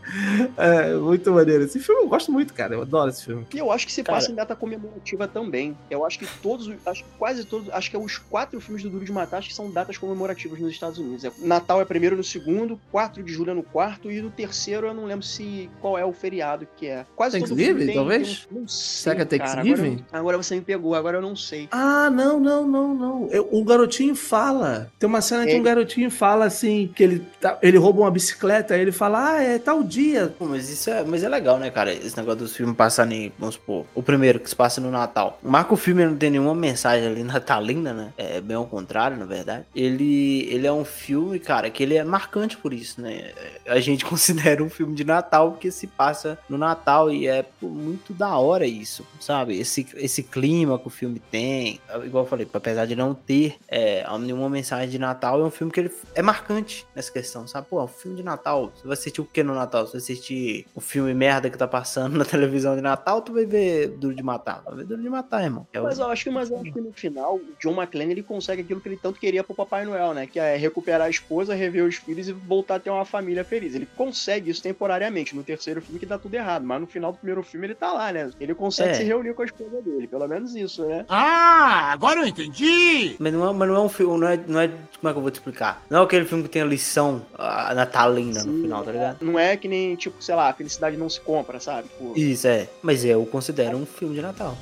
É, 0.56 0.94
muito 0.94 1.32
maneiro. 1.32 1.64
Esse 1.64 1.78
filme 1.78 2.02
eu 2.02 2.08
gosto 2.08 2.32
muito, 2.32 2.54
cara. 2.54 2.74
Eu 2.74 2.82
adoro 2.82 3.10
esse 3.10 3.24
filme. 3.24 3.46
E 3.54 3.58
eu 3.58 3.70
acho 3.72 3.86
que 3.86 3.92
se 3.92 4.02
Cara. 4.02 4.18
passa 4.18 4.30
em 4.30 4.34
data 4.34 4.54
comemorativa 4.54 5.07
também. 5.16 5.76
Eu 5.90 6.04
acho 6.04 6.18
que 6.18 6.26
todos, 6.42 6.70
acho 6.84 7.04
que 7.04 7.10
quase 7.18 7.44
todos, 7.44 7.70
acho 7.70 7.88
que 7.90 7.96
é 7.96 7.98
os 7.98 8.18
quatro 8.18 8.60
filmes 8.60 8.82
do 8.82 8.90
Duro 8.90 9.04
de 9.04 9.12
Matar 9.12 9.38
acho 9.38 9.48
que 9.48 9.54
são 9.54 9.70
datas 9.70 9.96
comemorativas 9.96 10.58
nos 10.60 10.70
Estados 10.72 10.98
Unidos. 10.98 11.24
É, 11.24 11.30
Natal 11.38 11.80
é 11.80 11.84
primeiro 11.84 12.16
no 12.16 12.24
segundo, 12.24 12.78
4 12.90 13.22
de 13.22 13.32
julho 13.32 13.50
é 13.52 13.54
no 13.54 13.62
quarto 13.62 14.10
e 14.10 14.20
no 14.20 14.30
terceiro 14.30 14.86
eu 14.88 14.94
não 14.94 15.06
lembro 15.06 15.24
se 15.24 15.70
qual 15.80 15.96
é 15.96 16.04
o 16.04 16.12
feriado 16.12 16.66
que 16.76 16.86
é. 16.86 17.06
Quase 17.16 17.38
Thanksgiving, 17.38 17.86
tem, 17.86 17.94
talvez? 17.94 18.46
tem 18.50 18.58
não 18.60 18.68
sei, 18.68 19.12
Será 19.12 19.16
que 19.16 19.22
é. 19.34 19.38
Thanksgiving? 19.38 19.92
Agora, 20.08 20.18
agora 20.18 20.36
você 20.38 20.54
me 20.56 20.60
pegou, 20.62 20.94
agora 20.94 21.16
eu 21.18 21.22
não 21.22 21.36
sei. 21.36 21.68
Ah, 21.70 22.10
não, 22.10 22.38
não, 22.40 22.66
não, 22.66 22.94
não. 22.94 23.28
Eu- 23.30 23.48
o 23.50 23.64
garotinho 23.64 24.14
fala. 24.14 24.90
Tem 24.98 25.08
uma 25.08 25.20
cena 25.20 25.44
que 25.44 25.50
Ele- 25.52 25.60
um 25.60 25.62
garotinho 25.62 26.10
fala 26.10 26.44
assim, 26.46 26.90
que 26.94 27.02
ele, 27.02 27.26
tá- 27.40 27.58
ele 27.62 27.78
rouba 27.78 28.00
uma 28.00 28.10
bicicleta, 28.10 28.74
aí 28.74 28.80
ele 28.80 28.92
fala, 28.92 29.32
ah, 29.34 29.42
é 29.42 29.58
tal 29.58 29.82
dia. 29.82 30.34
Pô, 30.38 30.44
mas 30.46 30.68
isso 30.68 30.90
é, 30.90 31.02
mas 31.04 31.22
é 31.22 31.28
legal, 31.28 31.58
né, 31.58 31.70
cara? 31.70 31.92
Esse 31.92 32.16
negócio 32.16 32.40
dos 32.40 32.56
filmes 32.56 32.76
passarem, 32.76 33.32
vamos 33.38 33.54
supor, 33.54 33.84
o 33.94 34.02
primeiro 34.02 34.40
que 34.40 34.48
se 34.48 34.56
passa 34.56 34.80
no 34.80 34.90
Natal. 34.98 35.38
Marca 35.42 35.74
o 35.74 35.76
filme 35.76 36.04
não 36.04 36.16
tem 36.16 36.30
nenhuma 36.30 36.54
mensagem 36.54 37.06
ali 37.06 37.22
natalina, 37.24 37.92
né? 37.92 38.12
É 38.16 38.40
bem 38.40 38.56
ao 38.56 38.66
contrário, 38.66 39.16
na 39.16 39.24
verdade. 39.24 39.64
Ele, 39.74 40.46
ele 40.50 40.66
é 40.66 40.72
um 40.72 40.84
filme, 40.84 41.38
cara, 41.38 41.70
que 41.70 41.82
ele 41.82 41.96
é 41.96 42.04
marcante 42.04 42.56
por 42.56 42.72
isso, 42.72 43.00
né? 43.00 43.32
A 43.66 43.80
gente 43.80 44.04
considera 44.06 44.62
um 44.62 44.70
filme 44.70 44.94
de 44.94 45.04
Natal 45.04 45.52
porque 45.52 45.70
se 45.70 45.86
passa 45.86 46.38
no 46.48 46.58
Natal 46.58 47.10
e 47.10 47.26
é 47.26 47.44
muito 47.60 48.12
da 48.12 48.36
hora 48.36 48.66
isso, 48.66 49.06
sabe? 49.20 49.58
Esse, 49.58 49.86
esse 49.94 50.22
clima 50.22 50.78
que 50.78 50.86
o 50.86 50.90
filme 50.90 51.20
tem, 51.30 51.80
igual 52.04 52.24
eu 52.24 52.28
falei, 52.28 52.48
apesar 52.52 52.86
de 52.86 52.96
não 52.96 53.14
ter 53.14 53.56
é, 53.68 54.04
nenhuma 54.18 54.48
mensagem 54.48 54.88
de 54.88 54.98
Natal, 54.98 55.40
é 55.40 55.44
um 55.44 55.50
filme 55.50 55.72
que 55.72 55.80
ele 55.80 55.92
é 56.14 56.22
marcante 56.22 56.86
nessa 56.94 57.12
questão, 57.12 57.46
sabe? 57.46 57.66
Pô, 57.68 57.80
é 57.80 57.84
um 57.84 57.88
filme 57.88 58.16
de 58.16 58.22
Natal. 58.22 58.72
Você 58.74 58.86
vai 58.86 58.94
assistir 58.94 59.20
o 59.20 59.24
que 59.24 59.42
no 59.42 59.54
Natal? 59.54 59.86
Você 59.86 59.92
vai 59.92 60.00
assistir 60.00 60.66
o 60.74 60.80
filme 60.80 61.14
merda 61.14 61.50
que 61.50 61.58
tá 61.58 61.68
passando 61.68 62.16
na 62.18 62.24
televisão 62.24 62.74
de 62.74 62.82
Natal, 62.82 63.22
tu 63.22 63.32
vai 63.32 63.46
ver 63.46 63.88
Duro 63.88 64.14
de 64.14 64.22
Matar. 64.22 64.62
Duro 64.88 65.02
de 65.02 65.08
Matar, 65.08 65.42
irmão. 65.44 65.66
É 65.72 65.80
o- 65.80 65.84
Mas 65.84 65.98
eu 65.98 66.06
acho 66.08 66.24
que, 66.24 66.30
mas 66.30 66.50
eu 66.50 66.60
acho 66.60 66.72
que 66.72 66.80
no 66.80 66.92
final, 66.92 67.36
o 67.36 67.42
John 67.60 67.72
McClane 67.74 68.12
ele 68.12 68.22
consegue 68.22 68.62
aquilo 68.62 68.80
que 68.80 68.88
ele 68.88 68.96
tanto 68.96 69.20
queria 69.20 69.44
pro 69.44 69.54
Papai 69.54 69.84
Noel, 69.84 70.14
né? 70.14 70.26
Que 70.26 70.38
é 70.40 70.56
recuperar 70.56 71.06
a 71.06 71.10
esposa, 71.10 71.54
rever 71.54 71.84
os 71.84 71.96
filhos 71.96 72.28
e 72.28 72.32
voltar 72.32 72.76
a 72.76 72.80
ter 72.80 72.90
uma 72.90 73.04
família 73.04 73.44
feliz. 73.44 73.74
Ele 73.74 73.86
consegue 73.96 74.50
isso 74.50 74.62
temporariamente. 74.62 75.34
No 75.36 75.42
terceiro 75.42 75.80
filme 75.82 75.98
que 76.00 76.06
dá 76.06 76.18
tudo 76.18 76.34
errado, 76.34 76.64
mas 76.64 76.80
no 76.80 76.86
final 76.86 77.12
do 77.12 77.18
primeiro 77.18 77.42
filme 77.42 77.66
ele 77.66 77.74
tá 77.74 77.92
lá, 77.92 78.12
né? 78.12 78.30
Ele 78.40 78.54
consegue 78.54 78.90
É. 78.90 78.94
se 78.94 79.04
reunir 79.04 79.34
com 79.34 79.42
a 79.42 79.44
esposa 79.44 79.80
dele, 79.82 80.06
pelo 80.06 80.26
menos 80.26 80.54
isso, 80.54 80.84
né? 80.86 81.04
Ah, 81.08 81.92
agora 81.92 82.20
eu 82.20 82.26
entendi! 82.26 83.16
Mas 83.18 83.32
não, 83.32 83.48
é, 83.48 83.52
mas 83.52 83.68
não 83.68 83.76
é 83.76 83.80
um 83.80 83.88
filme, 83.88 84.18
não 84.18 84.28
é, 84.28 84.36
não 84.46 84.60
é. 84.60 84.68
Como 84.68 85.08
é 85.08 85.12
que 85.12 85.18
eu 85.18 85.22
vou 85.22 85.30
te 85.30 85.34
explicar? 85.34 85.82
Não 85.90 86.00
é 86.00 86.04
aquele 86.04 86.24
filme 86.24 86.42
que 86.44 86.50
tem 86.50 86.62
a 86.62 86.64
lição 86.64 87.22
ah, 87.36 87.74
natalina 87.74 88.42
no 88.44 88.52
Sim, 88.52 88.62
final, 88.62 88.84
tá 88.84 88.92
ligado? 88.92 89.18
Não 89.24 89.38
é 89.38 89.56
que 89.56 89.68
nem, 89.68 89.94
tipo, 89.96 90.22
sei 90.22 90.34
lá, 90.34 90.48
a 90.48 90.52
felicidade 90.54 90.96
não 90.96 91.08
se 91.08 91.20
compra, 91.20 91.60
sabe? 91.60 91.88
Tipo, 91.88 92.18
Isso, 92.18 92.46
é. 92.46 92.68
Mas 92.82 93.04
eu 93.04 93.24
considero 93.26 93.76
um 93.76 93.86
filme 93.86 94.14
de 94.14 94.22
Natal. 94.22 94.56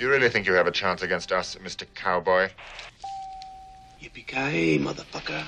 Do 0.00 0.06
you 0.06 0.12
really 0.12 0.30
think 0.30 0.46
you 0.46 0.54
have 0.54 0.66
a 0.66 0.70
chance 0.70 1.02
against 1.02 1.30
us, 1.30 1.56
Mr. 1.56 1.84
Cowboy? 1.94 2.48
Yippee-ki-yay, 4.00 4.78
motherfucker. 4.78 5.44